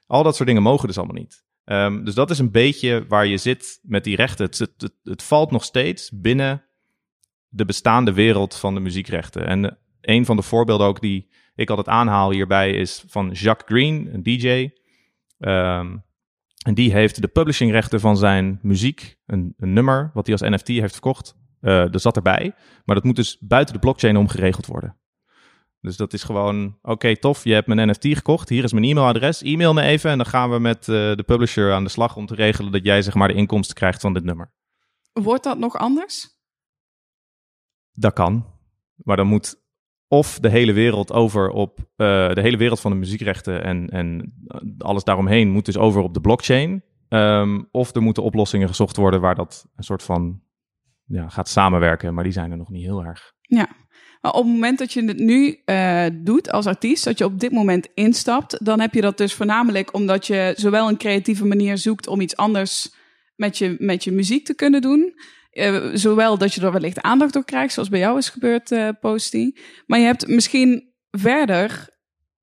Al 0.06 0.22
dat 0.22 0.36
soort 0.36 0.48
dingen 0.48 0.62
mogen 0.62 0.86
dus 0.86 0.98
allemaal 0.98 1.16
niet. 1.16 1.44
Um, 1.64 2.04
dus 2.04 2.14
dat 2.14 2.30
is 2.30 2.38
een 2.38 2.50
beetje 2.50 3.04
waar 3.08 3.26
je 3.26 3.36
zit 3.36 3.80
met 3.82 4.04
die 4.04 4.16
rechten. 4.16 4.46
Het, 4.46 4.58
het, 4.58 4.92
het, 5.02 5.22
valt 5.22 5.50
nog 5.50 5.64
steeds 5.64 6.10
binnen 6.14 6.64
de 7.48 7.64
bestaande 7.64 8.12
wereld 8.12 8.56
van 8.56 8.74
de 8.74 8.80
muziekrechten. 8.80 9.46
En 9.46 9.78
een 10.00 10.24
van 10.24 10.36
de 10.36 10.42
voorbeelden 10.42 10.86
ook 10.86 11.00
die 11.00 11.28
ik 11.54 11.70
altijd 11.70 11.88
aanhaal 11.88 12.30
hierbij 12.30 12.70
is 12.70 13.04
van 13.06 13.30
Jacques 13.30 13.68
Green, 13.68 14.14
een 14.14 14.22
DJ. 14.22 14.70
Ehm, 15.38 15.96
en 16.64 16.74
die 16.74 16.92
heeft 16.92 17.20
de 17.22 17.28
publishingrechten 17.28 18.00
van 18.00 18.16
zijn 18.16 18.58
muziek, 18.62 19.18
een, 19.26 19.54
een 19.56 19.72
nummer 19.72 20.10
wat 20.14 20.26
hij 20.26 20.36
als 20.38 20.50
NFT 20.50 20.68
heeft 20.68 20.92
verkocht, 20.92 21.36
uh, 21.60 21.90
dat 21.90 22.00
zat 22.00 22.16
erbij. 22.16 22.54
Maar 22.84 22.94
dat 22.94 23.04
moet 23.04 23.16
dus 23.16 23.38
buiten 23.40 23.74
de 23.74 23.80
blockchain 23.80 24.16
omgeregeld 24.16 24.66
worden. 24.66 24.96
Dus 25.80 25.96
dat 25.96 26.12
is 26.12 26.22
gewoon, 26.22 26.78
oké, 26.82 27.16
tof, 27.16 27.44
je 27.44 27.52
hebt 27.52 27.66
mijn 27.66 27.88
NFT 27.88 28.04
gekocht. 28.04 28.48
Hier 28.48 28.64
is 28.64 28.72
mijn 28.72 28.84
e-mailadres. 28.84 29.42
E-mail 29.42 29.72
me 29.72 29.82
even 29.82 30.10
en 30.10 30.16
dan 30.16 30.26
gaan 30.26 30.50
we 30.50 30.58
met 30.58 30.88
uh, 30.88 30.96
de 31.14 31.22
publisher 31.26 31.72
aan 31.72 31.84
de 31.84 31.90
slag 31.90 32.16
om 32.16 32.26
te 32.26 32.34
regelen 32.34 32.72
dat 32.72 32.84
jij 32.84 33.02
zeg 33.02 33.14
maar 33.14 33.28
de 33.28 33.34
inkomsten 33.34 33.76
krijgt 33.76 34.00
van 34.00 34.14
dit 34.14 34.24
nummer. 34.24 34.52
Wordt 35.12 35.44
dat 35.44 35.58
nog 35.58 35.76
anders? 35.76 36.28
Dat 37.92 38.12
kan. 38.12 38.46
Maar 38.94 39.16
dan 39.16 39.26
moet 39.26 39.60
of 40.08 40.38
de 40.38 40.48
hele 40.48 40.72
wereld 40.72 41.12
over 41.12 41.50
op 41.50 41.78
uh, 41.78 41.86
de 42.32 42.40
hele 42.40 42.56
wereld 42.56 42.80
van 42.80 42.90
de 42.90 42.96
muziekrechten 42.96 43.64
en, 43.64 43.88
en 43.88 44.34
alles 44.78 45.04
daaromheen 45.04 45.50
moet 45.50 45.64
dus 45.64 45.76
over 45.76 46.02
op 46.02 46.14
de 46.14 46.20
blockchain. 46.20 46.84
Um, 47.08 47.68
of 47.70 47.94
er 47.94 48.02
moeten 48.02 48.22
oplossingen 48.22 48.68
gezocht 48.68 48.96
worden 48.96 49.20
waar 49.20 49.34
dat 49.34 49.66
een 49.76 49.84
soort 49.84 50.02
van 50.02 50.42
ja, 51.10 51.28
gaat 51.28 51.48
samenwerken, 51.48 52.14
maar 52.14 52.24
die 52.24 52.32
zijn 52.32 52.50
er 52.50 52.56
nog 52.56 52.70
niet 52.70 52.84
heel 52.84 53.04
erg. 53.04 53.32
Ja, 53.40 53.68
maar 54.20 54.32
op 54.32 54.44
het 54.44 54.52
moment 54.52 54.78
dat 54.78 54.92
je 54.92 55.04
het 55.04 55.18
nu 55.18 55.60
uh, 55.64 56.06
doet 56.12 56.52
als 56.52 56.66
artiest, 56.66 57.04
dat 57.04 57.18
je 57.18 57.24
op 57.24 57.40
dit 57.40 57.52
moment 57.52 57.88
instapt, 57.94 58.64
dan 58.64 58.80
heb 58.80 58.94
je 58.94 59.00
dat 59.00 59.16
dus 59.16 59.34
voornamelijk 59.34 59.94
omdat 59.94 60.26
je 60.26 60.52
zowel 60.56 60.88
een 60.88 60.96
creatieve 60.96 61.46
manier 61.46 61.78
zoekt 61.78 62.06
om 62.06 62.20
iets 62.20 62.36
anders 62.36 62.94
met 63.36 63.58
je, 63.58 63.76
met 63.78 64.04
je 64.04 64.12
muziek 64.12 64.44
te 64.44 64.54
kunnen 64.54 64.80
doen. 64.80 65.14
Uh, 65.52 65.90
zowel 65.92 66.38
dat 66.38 66.54
je 66.54 66.60
er 66.60 66.72
wellicht 66.72 67.00
aandacht 67.00 67.32
door 67.32 67.44
krijgt, 67.44 67.72
zoals 67.72 67.88
bij 67.88 67.98
jou 67.98 68.18
is 68.18 68.28
gebeurd, 68.28 68.70
uh. 68.70 68.88
Maar 69.86 69.98
je 69.98 70.04
hebt 70.04 70.26
misschien 70.26 70.92
verder 71.10 71.88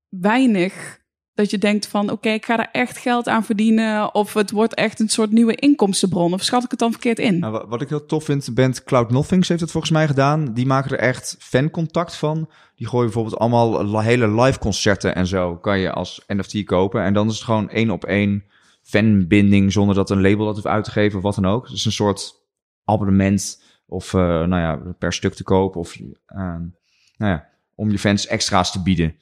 weinig 0.09 0.99
dat 1.37 1.49
je 1.49 1.57
denkt 1.57 1.87
van 1.87 2.11
oké, 2.11 2.29
ik 2.29 2.45
ga 2.45 2.59
er 2.59 2.69
echt 2.71 2.97
geld 2.97 3.27
aan 3.27 3.43
verdienen. 3.43 4.13
Of 4.13 4.33
het 4.33 4.51
wordt 4.51 4.73
echt 4.73 4.99
een 4.99 5.09
soort 5.09 5.31
nieuwe 5.31 5.55
inkomstenbron. 5.55 6.33
Of 6.33 6.43
schat 6.43 6.63
ik 6.63 6.71
het 6.71 6.79
dan 6.79 6.91
verkeerd 6.91 7.19
in? 7.19 7.39
Nou, 7.39 7.65
wat 7.67 7.81
ik 7.81 7.89
heel 7.89 8.05
tof 8.05 8.23
vind, 8.23 8.53
band 8.53 8.83
Cloud 8.83 9.11
Nothings 9.11 9.47
heeft 9.47 9.61
het 9.61 9.71
volgens 9.71 9.91
mij 9.91 10.07
gedaan. 10.07 10.53
Die 10.53 10.65
maken 10.65 10.91
er 10.91 10.99
echt 10.99 11.35
fancontact 11.39 12.15
van. 12.15 12.49
Die 12.75 12.87
gooien 12.87 13.05
bijvoorbeeld 13.05 13.37
allemaal 13.37 13.99
hele 13.99 14.41
live 14.41 14.59
concerten 14.59 15.15
en 15.15 15.27
zo. 15.27 15.55
Kan 15.55 15.79
je 15.79 15.91
als 15.91 16.23
NFT 16.27 16.63
kopen. 16.63 17.03
En 17.03 17.13
dan 17.13 17.27
is 17.27 17.35
het 17.35 17.43
gewoon 17.43 17.69
één 17.69 17.89
op 17.89 18.05
één 18.05 18.43
fanbinding 18.83 19.71
zonder 19.71 19.95
dat 19.95 20.09
een 20.09 20.21
label 20.21 20.45
dat 20.45 20.55
heeft 20.55 20.67
uitgegeven 20.67 21.17
of 21.17 21.23
wat 21.23 21.35
dan 21.35 21.45
ook. 21.45 21.69
Dus 21.69 21.85
een 21.85 21.91
soort 21.91 22.33
abonnement 22.83 23.63
of 23.85 24.13
uh, 24.13 24.21
nou 24.21 24.61
ja, 24.61 24.93
per 24.99 25.13
stuk 25.13 25.33
te 25.33 25.43
kopen 25.43 25.79
of 25.79 25.99
uh, 25.99 26.07
nou 27.17 27.31
ja, 27.31 27.49
om 27.75 27.91
je 27.91 27.99
fans 27.99 28.27
extra's 28.27 28.71
te 28.71 28.81
bieden. 28.81 29.15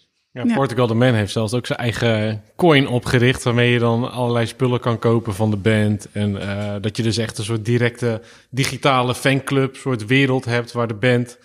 Ja, 0.44 0.56
Portugal 0.56 0.88
The 0.88 0.94
Man 0.94 1.13
heeft 1.13 1.32
zelfs 1.32 1.54
ook 1.54 1.65
zijn 1.65 1.80
eigen 1.80 2.44
coin 2.56 2.88
opgericht... 2.88 3.44
waarmee 3.44 3.72
je 3.72 3.80
dan 3.80 4.12
allerlei 4.12 4.46
spullen 4.46 4.80
kan 4.80 5.00
kopen 5.00 5.34
van 5.34 5.51
de 5.51 5.58
band. 5.58 6.08
En 6.12 6.32
uh, 6.32 6.75
dat 6.82 6.98
je 6.98 7.04
dus 7.04 7.18
echt 7.18 7.38
een 7.38 7.44
soort 7.44 7.65
directe 7.65 8.22
digitale 8.50 9.15
fanclub... 9.15 9.75
soort 9.75 10.06
wereld 10.06 10.46
hebt 10.46 10.72
waar 10.72 10.88
de 10.88 10.94
band 10.94 11.38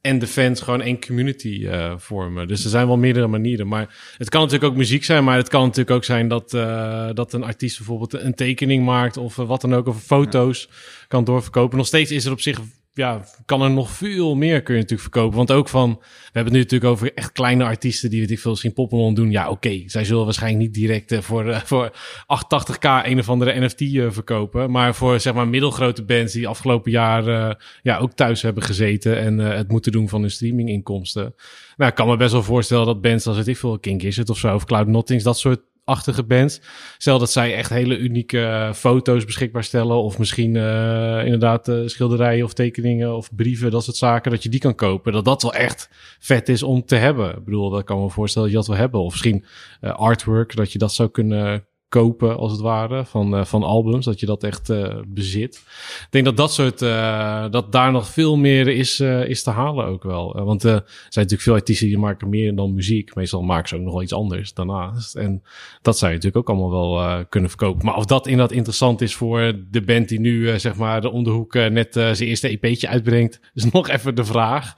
en 0.00 0.18
de 0.18 0.26
fans 0.26 0.60
gewoon 0.60 0.80
één 0.80 1.00
community 1.00 1.58
uh, 1.62 1.92
vormen. 1.96 2.48
Dus 2.48 2.64
er 2.64 2.70
zijn 2.70 2.86
wel 2.86 2.96
meerdere 2.96 3.26
manieren. 3.26 3.68
Maar 3.68 4.14
het 4.16 4.28
kan 4.28 4.40
natuurlijk 4.40 4.70
ook 4.70 4.78
muziek 4.78 5.04
zijn, 5.04 5.24
maar 5.24 5.36
het 5.36 5.48
kan 5.48 5.62
natuurlijk 5.62 5.96
ook 5.96 6.04
zijn 6.04 6.28
dat, 6.28 6.54
uh, 6.54 7.08
dat 7.12 7.32
een 7.32 7.44
artiest 7.44 7.76
bijvoorbeeld 7.76 8.12
een 8.12 8.34
tekening 8.34 8.84
maakt 8.84 9.16
of 9.16 9.36
wat 9.36 9.60
dan 9.60 9.74
ook, 9.74 9.86
of 9.86 10.02
foto's 10.02 10.68
kan 11.08 11.24
doorverkopen. 11.24 11.76
Nog 11.76 11.86
steeds 11.86 12.10
is 12.10 12.24
er 12.24 12.32
op 12.32 12.40
zich 12.40 12.60
ja, 12.96 13.24
kan 13.44 13.62
er 13.62 13.70
nog 13.70 13.90
veel 13.90 14.34
meer 14.34 14.62
kun 14.62 14.74
je 14.74 14.80
natuurlijk 14.80 15.12
verkopen. 15.12 15.36
Want 15.36 15.52
ook 15.52 15.68
van, 15.68 15.90
we 16.00 16.06
hebben 16.24 16.42
het 16.42 16.52
nu 16.52 16.58
natuurlijk 16.58 16.90
over 16.90 17.14
echt 17.14 17.32
kleine 17.32 17.64
artiesten 17.64 18.10
die, 18.10 18.20
weet 18.20 18.30
ik 18.30 18.38
veel, 18.38 18.56
zien 18.56 18.72
Poppelon 18.72 19.14
doen. 19.14 19.30
Ja, 19.30 19.50
oké, 19.50 19.82
zij 19.86 20.04
zullen 20.04 20.24
waarschijnlijk 20.24 20.62
niet 20.62 20.74
direct 20.74 21.12
uh, 21.12 21.20
voor, 21.20 21.46
uh, 21.46 21.60
voor 21.60 21.92
88k 22.22 23.04
een 23.04 23.18
of 23.18 23.28
andere 23.28 23.60
NFT 23.60 23.80
uh, 23.80 24.10
verkopen. 24.10 24.70
Maar 24.70 24.94
voor, 24.94 25.20
zeg 25.20 25.34
maar, 25.34 25.48
middelgrote 25.48 26.04
bands 26.04 26.32
die 26.32 26.48
afgelopen 26.48 26.90
jaar 26.90 27.56
ja, 27.82 27.98
ook 27.98 28.12
thuis 28.12 28.42
hebben 28.42 28.62
gezeten 28.62 29.18
en 29.18 29.38
het 29.38 29.68
moeten 29.68 29.92
doen 29.92 30.08
van 30.08 30.20
hun 30.20 30.30
streaminginkomsten. 30.30 31.34
Nou, 31.76 31.90
ik 31.90 31.96
kan 31.96 32.08
me 32.08 32.16
best 32.16 32.32
wel 32.32 32.42
voorstellen 32.42 32.86
dat 32.86 33.00
bands 33.00 33.26
als, 33.26 33.36
het 33.36 33.48
ik 33.48 33.56
veel, 33.56 33.78
King 33.78 34.02
Gizzard 34.02 34.30
of 34.30 34.38
zo, 34.38 34.54
of 34.54 34.64
Cloud 34.64 34.86
Nottings, 34.86 35.24
dat 35.24 35.38
soort 35.38 35.60
achtige 35.86 36.22
bands. 36.22 36.60
Stel 36.98 37.18
dat 37.18 37.30
zij 37.30 37.54
echt 37.54 37.70
hele 37.70 37.98
unieke 37.98 38.38
uh, 38.38 38.72
foto's 38.72 39.24
beschikbaar 39.24 39.64
stellen. 39.64 39.96
Of 39.96 40.18
misschien 40.18 40.54
uh, 40.54 41.24
inderdaad 41.24 41.68
uh, 41.68 41.86
schilderijen 41.86 42.44
of 42.44 42.52
tekeningen 42.52 43.16
of 43.16 43.34
brieven, 43.34 43.70
dat 43.70 43.84
soort 43.84 43.96
zaken. 43.96 44.30
Dat 44.30 44.42
je 44.42 44.48
die 44.48 44.60
kan 44.60 44.74
kopen. 44.74 45.12
Dat 45.12 45.24
dat 45.24 45.42
wel 45.42 45.54
echt 45.54 45.88
vet 46.18 46.48
is 46.48 46.62
om 46.62 46.84
te 46.84 46.96
hebben. 46.96 47.30
Ik 47.30 47.44
bedoel, 47.44 47.70
dat 47.70 47.84
kan 47.84 48.02
me 48.02 48.10
voorstellen 48.10 48.48
dat 48.48 48.56
je 48.56 48.64
dat 48.66 48.76
wil 48.76 48.84
hebben. 48.84 49.00
Of 49.00 49.10
misschien 49.10 49.44
artwork, 49.80 50.56
dat 50.56 50.72
je 50.72 50.78
dat 50.78 50.92
zou 50.92 51.08
kunnen 51.08 51.65
kopen, 51.88 52.36
als 52.36 52.52
het 52.52 52.60
ware, 52.60 53.04
van, 53.04 53.34
uh, 53.34 53.44
van 53.44 53.62
albums. 53.62 54.04
Dat 54.04 54.20
je 54.20 54.26
dat 54.26 54.44
echt 54.44 54.70
uh, 54.70 54.94
bezit. 55.08 55.54
Ik 56.00 56.06
denk 56.10 56.24
dat 56.24 56.36
dat 56.36 56.52
soort, 56.52 56.82
uh, 56.82 57.50
dat 57.50 57.72
daar 57.72 57.92
nog 57.92 58.08
veel 58.08 58.36
meer 58.36 58.68
is, 58.68 59.00
is 59.00 59.42
te 59.42 59.50
halen 59.50 59.86
ook 59.86 60.02
wel. 60.02 60.44
want 60.44 60.62
er 60.62 60.82
zijn 60.86 61.10
natuurlijk 61.12 61.42
veel 61.42 61.54
artiesten 61.54 61.86
die 61.86 61.98
maken 61.98 62.28
meer 62.28 62.54
dan 62.54 62.74
muziek. 62.74 63.14
Meestal 63.14 63.42
maken 63.42 63.68
ze 63.68 63.76
ook 63.76 63.82
nog 63.82 63.92
wel 63.92 64.02
iets 64.02 64.12
anders 64.12 64.54
daarnaast. 64.54 65.14
En 65.14 65.42
dat 65.82 65.98
zou 65.98 66.10
je 66.10 66.16
natuurlijk 66.16 66.48
ook 66.48 66.56
allemaal 66.56 66.96
wel 66.96 67.24
kunnen 67.24 67.50
verkopen. 67.50 67.84
Maar 67.84 67.96
of 67.96 68.04
dat 68.04 68.26
inderdaad 68.26 68.56
interessant 68.56 69.00
is 69.00 69.14
voor 69.14 69.52
de 69.70 69.82
band 69.82 70.08
die 70.08 70.20
nu, 70.20 70.58
zeg 70.58 70.76
maar, 70.76 71.00
de 71.00 71.10
onderhoek 71.10 71.54
net 71.54 71.92
zijn 71.92 72.16
eerste 72.16 72.58
EP'tje 72.58 72.88
uitbrengt, 72.88 73.40
is 73.54 73.70
nog 73.72 73.88
even 73.88 74.14
de 74.14 74.24
vraag. 74.24 74.74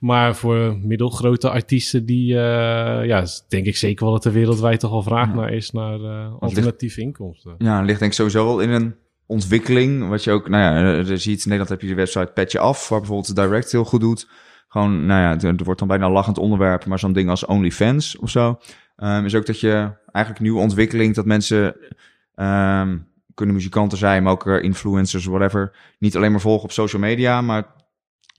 Maar 0.00 0.36
voor 0.36 0.78
middelgrote 0.82 1.50
artiesten, 1.50 2.06
die, 2.06 2.26
ja, 2.26 3.26
denk 3.48 3.66
ik 3.66 3.76
zeker 3.76 4.04
wel 4.04 4.14
dat 4.14 4.24
er 4.24 4.32
wereldwijd 4.32 4.80
toch 4.80 4.92
al 4.92 5.02
vraag 5.02 5.28
ja. 5.28 5.34
naar 5.34 5.52
is 5.52 5.70
naar 5.70 5.98
alternatieve 6.44 7.00
inkomsten. 7.00 7.54
Ja, 7.58 7.80
ligt 7.80 7.98
denk 7.98 8.10
ik 8.10 8.16
sowieso 8.16 8.44
wel 8.44 8.60
in 8.60 8.70
een 8.70 8.94
ontwikkeling. 9.26 10.08
Wat 10.08 10.24
je 10.24 10.30
ook, 10.30 10.48
nou 10.48 10.62
ja, 10.62 10.96
je 10.96 11.16
ziet 11.16 11.44
in 11.44 11.50
Nederland 11.50 11.68
heb 11.68 11.80
je 11.80 11.86
de 11.86 11.94
website 11.94 12.30
Petje 12.34 12.58
Af, 12.58 12.88
waar 12.88 12.98
bijvoorbeeld 12.98 13.36
Direct 13.36 13.72
heel 13.72 13.84
goed 13.84 14.00
doet. 14.00 14.28
Gewoon, 14.68 15.06
nou 15.06 15.20
ja, 15.20 15.48
er 15.48 15.64
wordt 15.64 15.78
dan 15.78 15.88
bijna 15.88 16.06
een 16.06 16.12
lachend 16.12 16.38
onderwerp, 16.38 16.86
maar 16.86 16.98
zo'n 16.98 17.12
ding 17.12 17.28
als 17.28 17.46
OnlyFans 17.46 18.18
of 18.18 18.30
zo. 18.30 18.58
Um, 18.96 19.24
is 19.24 19.34
ook 19.34 19.46
dat 19.46 19.60
je 19.60 19.92
eigenlijk 20.12 20.44
nieuwe 20.44 20.60
ontwikkeling, 20.60 21.14
dat 21.14 21.24
mensen 21.24 21.64
um, 22.34 23.06
kunnen 23.34 23.54
muzikanten 23.54 23.98
zijn, 23.98 24.22
maar 24.22 24.32
ook 24.32 24.46
influencers, 24.46 25.24
whatever, 25.24 25.76
niet 25.98 26.16
alleen 26.16 26.30
maar 26.30 26.40
volgen 26.40 26.64
op 26.64 26.72
social 26.72 27.02
media, 27.02 27.40
maar 27.40 27.74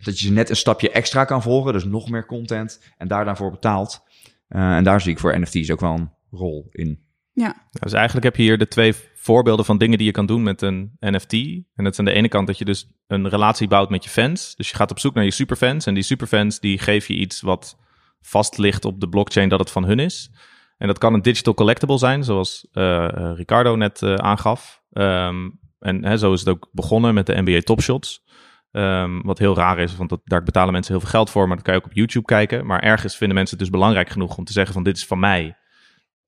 dat 0.04 0.20
je 0.20 0.26
ze 0.26 0.34
net 0.34 0.50
een 0.50 0.56
stapje 0.56 0.92
extra 0.92 1.26
kan 1.26 1.42
volgen, 1.42 1.74
dus 1.74 1.86
nog 1.86 2.10
meer 2.10 2.26
content 2.26 2.82
en 2.98 3.08
daar 3.08 3.26
daarvoor 3.26 3.52
betaalt. 3.52 4.04
Uh, 4.50 4.76
en 4.76 4.84
daar 4.84 5.02
zie 5.02 5.12
ik 5.12 5.20
voor 5.20 5.40
NFT's 5.40 5.70
ook 5.70 5.80
wel 5.80 5.94
een 5.94 6.12
rol 6.32 6.68
in. 6.72 7.05
Ja. 7.36 7.56
Dus 7.70 7.94
eigenlijk 7.94 8.26
heb 8.26 8.36
je 8.36 8.42
hier 8.42 8.58
de 8.58 8.68
twee 8.68 8.94
voorbeelden 9.16 9.66
van 9.66 9.78
dingen 9.78 9.98
die 9.98 10.08
je 10.08 10.14
kan 10.14 10.26
doen 10.26 10.44
met 10.44 10.62
een 10.62 10.98
NFT. 11.00 11.34
En 11.34 11.84
dat 11.84 11.94
is 11.94 12.00
aan 12.00 12.06
de 12.06 12.12
ene 12.12 12.28
kant 12.28 12.48
dat 12.48 12.58
je 12.58 12.66
dus 12.66 12.88
een 13.08 13.30
relatie 13.30 13.68
bouwt 13.68 13.90
met 13.90 14.04
je 14.04 14.10
fans. 14.10 14.56
Dus 14.56 14.70
je 14.70 14.76
gaat 14.76 14.92
op 14.92 15.00
zoek 15.00 15.14
naar 15.14 15.24
je 15.24 15.32
superfans. 15.32 15.86
En 15.86 15.94
die 15.94 16.04
superfans 16.04 16.60
die 16.60 16.80
geef 16.80 17.08
je 17.08 17.14
iets 17.14 17.42
wat 17.42 17.78
vast 18.22 18.58
ligt 18.58 18.86
op 18.86 19.00
de 19.00 19.10
blockchain 19.10 19.50
dat 19.50 19.60
het 19.60 19.72
van 19.72 19.86
hun 19.86 20.00
is. 20.00 20.32
En 20.78 20.88
dat 20.88 20.98
kan 20.98 21.14
een 21.14 21.22
digital 21.22 21.54
collectible 21.54 21.98
zijn, 21.98 22.24
zoals 22.24 22.68
uh, 22.74 23.08
Ricardo 23.36 23.76
net 23.76 24.02
uh, 24.02 24.14
aangaf. 24.14 24.82
Um, 24.92 25.60
en 25.80 26.06
hè, 26.06 26.18
zo 26.18 26.34
is 26.34 26.40
het 26.40 26.50
ook 26.50 26.70
begonnen 26.72 27.14
met 27.14 27.26
de 27.26 27.42
NBA 27.42 27.60
Top 27.60 27.82
Shots. 27.82 28.24
Um, 28.72 29.22
wat 29.24 29.40
heel 29.40 29.56
raar 29.56 29.80
is, 29.80 29.96
want 29.96 30.10
dat, 30.10 30.22
daar 30.24 30.44
betalen 30.44 30.74
mensen 30.74 30.92
heel 30.92 31.02
veel 31.02 31.10
geld 31.10 31.30
voor, 31.30 31.48
maar 31.48 31.56
dat 31.56 31.66
kan 31.66 31.74
je 31.74 31.80
ook 31.80 31.86
op 31.86 31.94
YouTube 31.94 32.26
kijken. 32.26 32.66
Maar 32.66 32.80
ergens 32.80 33.18
vinden 33.18 33.36
mensen 33.36 33.58
het 33.58 33.66
dus 33.66 33.76
belangrijk 33.76 34.10
genoeg 34.10 34.38
om 34.38 34.44
te 34.44 34.52
zeggen 34.52 34.74
van 34.74 34.84
dit 34.84 34.98
is 34.98 35.06
van 35.06 35.20
mij. 35.20 35.58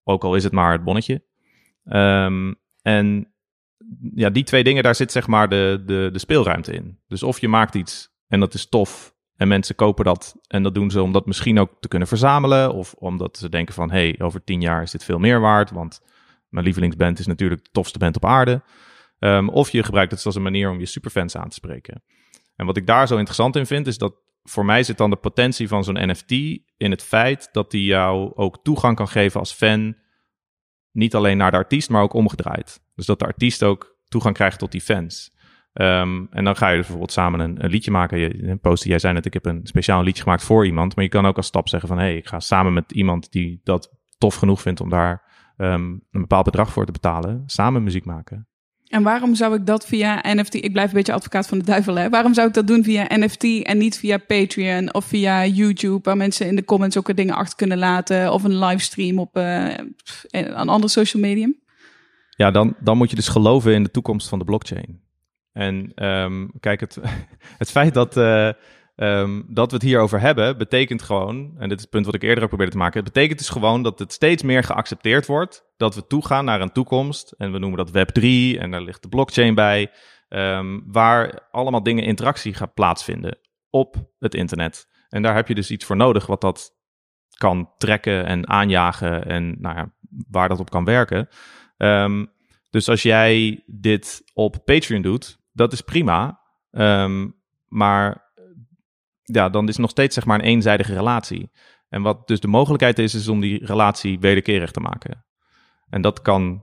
Ook 0.08 0.24
al 0.24 0.34
is 0.34 0.44
het 0.44 0.52
maar 0.52 0.72
het 0.72 0.84
bonnetje. 0.84 1.22
Um, 1.84 2.56
en 2.82 3.32
ja, 4.14 4.30
die 4.30 4.44
twee 4.44 4.64
dingen, 4.64 4.82
daar 4.82 4.94
zit 4.94 5.12
zeg 5.12 5.26
maar 5.26 5.48
de, 5.48 5.82
de, 5.86 6.08
de 6.12 6.18
speelruimte 6.18 6.72
in. 6.72 6.98
Dus 7.06 7.22
of 7.22 7.40
je 7.40 7.48
maakt 7.48 7.74
iets 7.74 8.10
en 8.28 8.40
dat 8.40 8.54
is 8.54 8.68
tof 8.68 9.14
en 9.36 9.48
mensen 9.48 9.74
kopen 9.74 10.04
dat 10.04 10.36
en 10.46 10.62
dat 10.62 10.74
doen 10.74 10.90
ze 10.90 11.02
om 11.02 11.12
dat 11.12 11.26
misschien 11.26 11.58
ook 11.58 11.70
te 11.80 11.88
kunnen 11.88 12.08
verzamelen. 12.08 12.74
Of 12.74 12.92
omdat 12.92 13.36
ze 13.36 13.48
denken 13.48 13.74
van, 13.74 13.90
hey, 13.90 14.16
over 14.18 14.44
tien 14.44 14.60
jaar 14.60 14.82
is 14.82 14.90
dit 14.90 15.04
veel 15.04 15.18
meer 15.18 15.40
waard, 15.40 15.70
want 15.70 16.00
mijn 16.48 16.64
lievelingsband 16.64 17.18
is 17.18 17.26
natuurlijk 17.26 17.64
de 17.64 17.70
tofste 17.72 17.98
band 17.98 18.16
op 18.16 18.24
aarde. 18.24 18.62
Um, 19.18 19.48
of 19.48 19.70
je 19.70 19.82
gebruikt 19.82 20.10
het 20.10 20.26
als 20.26 20.34
een 20.34 20.42
manier 20.42 20.70
om 20.70 20.78
je 20.78 20.86
superfans 20.86 21.36
aan 21.36 21.48
te 21.48 21.54
spreken. 21.54 22.02
En 22.56 22.66
wat 22.66 22.76
ik 22.76 22.86
daar 22.86 23.06
zo 23.06 23.14
interessant 23.14 23.56
in 23.56 23.66
vind, 23.66 23.86
is 23.86 23.98
dat 23.98 24.14
voor 24.48 24.64
mij 24.64 24.82
zit 24.82 24.98
dan 24.98 25.10
de 25.10 25.16
potentie 25.16 25.68
van 25.68 25.84
zo'n 25.84 26.10
NFT 26.10 26.30
in 26.76 26.90
het 26.90 27.02
feit 27.02 27.48
dat 27.52 27.70
die 27.70 27.84
jou 27.84 28.32
ook 28.34 28.58
toegang 28.62 28.96
kan 28.96 29.08
geven 29.08 29.40
als 29.40 29.52
fan. 29.52 29.96
Niet 30.92 31.14
alleen 31.14 31.36
naar 31.36 31.50
de 31.50 31.56
artiest, 31.56 31.90
maar 31.90 32.02
ook 32.02 32.12
omgedraaid. 32.12 32.80
Dus 32.94 33.06
dat 33.06 33.18
de 33.18 33.24
artiest 33.24 33.62
ook 33.62 33.96
toegang 34.08 34.34
krijgt 34.34 34.58
tot 34.58 34.72
die 34.72 34.80
fans. 34.80 35.36
Um, 35.72 36.28
en 36.30 36.44
dan 36.44 36.56
ga 36.56 36.68
je 36.68 36.76
dus 36.76 36.80
bijvoorbeeld 36.80 37.12
samen 37.12 37.40
een, 37.40 37.64
een 37.64 37.70
liedje 37.70 37.90
maken. 37.90 38.18
Je, 38.18 38.56
poster, 38.60 38.90
jij 38.90 38.98
zei 38.98 39.14
net, 39.14 39.26
ik 39.26 39.32
heb 39.32 39.44
een 39.44 39.66
speciaal 39.66 40.02
liedje 40.02 40.22
gemaakt 40.22 40.44
voor 40.44 40.66
iemand. 40.66 40.94
Maar 40.94 41.04
je 41.04 41.10
kan 41.10 41.26
ook 41.26 41.36
als 41.36 41.46
stap 41.46 41.68
zeggen 41.68 41.88
van, 41.88 41.98
hé, 41.98 42.04
hey, 42.04 42.16
ik 42.16 42.26
ga 42.26 42.40
samen 42.40 42.72
met 42.72 42.92
iemand 42.92 43.32
die 43.32 43.60
dat 43.64 43.96
tof 44.18 44.34
genoeg 44.34 44.62
vindt 44.62 44.80
om 44.80 44.88
daar 44.88 45.22
um, 45.56 46.02
een 46.10 46.20
bepaald 46.20 46.44
bedrag 46.44 46.72
voor 46.72 46.86
te 46.86 46.92
betalen, 46.92 47.42
samen 47.46 47.82
muziek 47.82 48.04
maken. 48.04 48.48
En 48.88 49.02
waarom 49.02 49.34
zou 49.34 49.54
ik 49.54 49.66
dat 49.66 49.86
via 49.86 50.20
NFT? 50.22 50.54
Ik 50.54 50.72
blijf 50.72 50.88
een 50.88 50.94
beetje 50.94 51.12
advocaat 51.12 51.48
van 51.48 51.58
de 51.58 51.64
duivel, 51.64 51.94
hè? 51.94 52.08
Waarom 52.08 52.34
zou 52.34 52.48
ik 52.48 52.54
dat 52.54 52.66
doen 52.66 52.84
via 52.84 53.06
NFT 53.08 53.44
en 53.44 53.78
niet 53.78 53.98
via 53.98 54.18
Patreon 54.18 54.94
of 54.94 55.04
via 55.04 55.46
YouTube, 55.46 56.00
waar 56.02 56.16
mensen 56.16 56.46
in 56.46 56.56
de 56.56 56.64
comments 56.64 56.98
ook 56.98 57.16
dingen 57.16 57.34
achter 57.34 57.56
kunnen 57.56 57.78
laten 57.78 58.32
of 58.32 58.44
een 58.44 58.58
livestream 58.58 59.18
op 59.18 59.36
uh, 59.36 59.74
een 60.30 60.68
ander 60.68 60.90
social 60.90 61.22
medium? 61.22 61.58
Ja, 62.36 62.50
dan, 62.50 62.74
dan 62.80 62.96
moet 62.96 63.10
je 63.10 63.16
dus 63.16 63.28
geloven 63.28 63.74
in 63.74 63.82
de 63.82 63.90
toekomst 63.90 64.28
van 64.28 64.38
de 64.38 64.44
blockchain. 64.44 65.00
En 65.52 65.92
um, 66.06 66.50
kijk, 66.60 66.80
het, 66.80 66.98
het 67.58 67.70
feit 67.70 67.94
dat, 67.94 68.16
uh, 68.16 68.50
um, 69.00 69.44
dat 69.48 69.70
we 69.70 69.76
het 69.76 69.84
hierover 69.84 70.20
hebben, 70.20 70.58
betekent 70.58 71.02
gewoon, 71.02 71.54
en 71.58 71.68
dit 71.68 71.76
is 71.76 71.82
het 71.82 71.90
punt 71.90 72.04
wat 72.04 72.14
ik 72.14 72.22
eerder 72.22 72.42
ook 72.42 72.48
probeerde 72.48 72.72
te 72.72 72.78
maken, 72.78 73.04
het 73.04 73.12
betekent 73.12 73.38
dus 73.38 73.48
gewoon 73.48 73.82
dat 73.82 73.98
het 73.98 74.12
steeds 74.12 74.42
meer 74.42 74.64
geaccepteerd 74.64 75.26
wordt 75.26 75.66
dat 75.76 75.94
we 75.94 76.06
toegaan 76.06 76.44
naar 76.44 76.60
een 76.60 76.72
toekomst, 76.72 77.34
en 77.38 77.52
we 77.52 77.58
noemen 77.58 77.78
dat 77.78 77.90
Web 77.90 78.08
3, 78.08 78.58
en 78.58 78.70
daar 78.70 78.82
ligt 78.82 79.02
de 79.02 79.08
blockchain 79.08 79.54
bij, 79.54 79.90
ehm, 80.28 80.80
waar 80.86 81.48
allemaal 81.50 81.82
dingen 81.82 82.04
interactie 82.04 82.54
gaat 82.54 82.74
plaatsvinden 82.74 83.38
op 83.70 83.96
het 84.18 84.34
internet. 84.34 84.88
En 85.08 85.22
daar 85.22 85.34
heb 85.34 85.48
je 85.48 85.54
dus 85.54 85.70
iets 85.70 85.84
voor 85.84 85.96
nodig 85.96 86.26
wat 86.26 86.40
dat 86.40 86.76
kan 87.36 87.70
trekken 87.76 88.26
en 88.26 88.48
aanjagen 88.48 89.24
en 89.26 89.60
nou 89.60 89.76
ja, 89.76 89.92
waar 90.30 90.48
dat 90.48 90.60
op 90.60 90.70
kan 90.70 90.84
werken. 90.84 91.28
Ehm, 91.76 92.24
dus 92.70 92.88
als 92.88 93.02
jij 93.02 93.62
dit 93.66 94.22
op 94.34 94.56
Patreon 94.64 95.02
doet, 95.02 95.38
dat 95.52 95.72
is 95.72 95.80
prima. 95.80 96.40
Ehm, 96.70 97.28
maar 97.66 98.27
ja, 99.32 99.48
dan 99.48 99.62
is 99.62 99.72
het 99.72 99.80
nog 99.80 99.90
steeds 99.90 100.14
zeg 100.14 100.24
maar 100.24 100.38
een 100.38 100.44
eenzijdige 100.44 100.94
relatie. 100.94 101.50
En 101.88 102.02
wat 102.02 102.28
dus 102.28 102.40
de 102.40 102.48
mogelijkheid 102.48 102.98
is, 102.98 103.14
is 103.14 103.28
om 103.28 103.40
die 103.40 103.66
relatie 103.66 104.20
wederkerig 104.20 104.70
te 104.70 104.80
maken. 104.80 105.24
En 105.90 106.02
dat 106.02 106.22
kan 106.22 106.62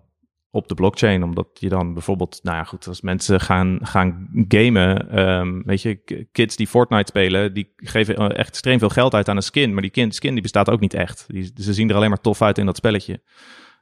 op 0.56 0.68
de 0.68 0.76
blockchain, 0.76 1.24
omdat 1.24 1.48
je 1.54 1.70
dan 1.70 1.94
bijvoorbeeld, 1.94 2.40
nou 2.44 2.58
ja, 2.58 2.64
goed, 2.64 2.88
als 2.88 3.02
mensen 3.02 3.40
gaan, 3.40 3.80
gaan 3.82 4.30
gamen, 4.48 5.10
ehm, 5.10 5.62
weet 5.66 5.82
je, 5.82 6.26
kids 6.32 6.56
die 6.56 6.68
Fortnite 6.68 7.08
spelen, 7.08 7.54
die 7.54 7.74
geven 7.76 8.16
echt 8.16 8.48
extreem 8.48 8.80
veel 8.80 8.90
geld 8.90 9.14
uit 9.14 9.30
aan 9.30 9.36
een 9.36 9.44
skin, 9.44 9.74
maar 9.74 9.82
die 9.82 9.92
kind, 9.92 10.16
skin 10.16 10.34
die 10.34 10.42
bestaat 10.42 10.70
ook 10.70 10.80
niet 10.80 10.94
echt. 10.94 11.26
Die, 11.28 11.52
ze 11.56 11.74
zien 11.74 11.90
er 11.90 11.96
alleen 11.96 12.10
maar 12.10 12.22
tof 12.22 12.42
uit 12.42 12.58
in 12.58 12.66
dat 12.66 12.76
spelletje. 12.76 13.22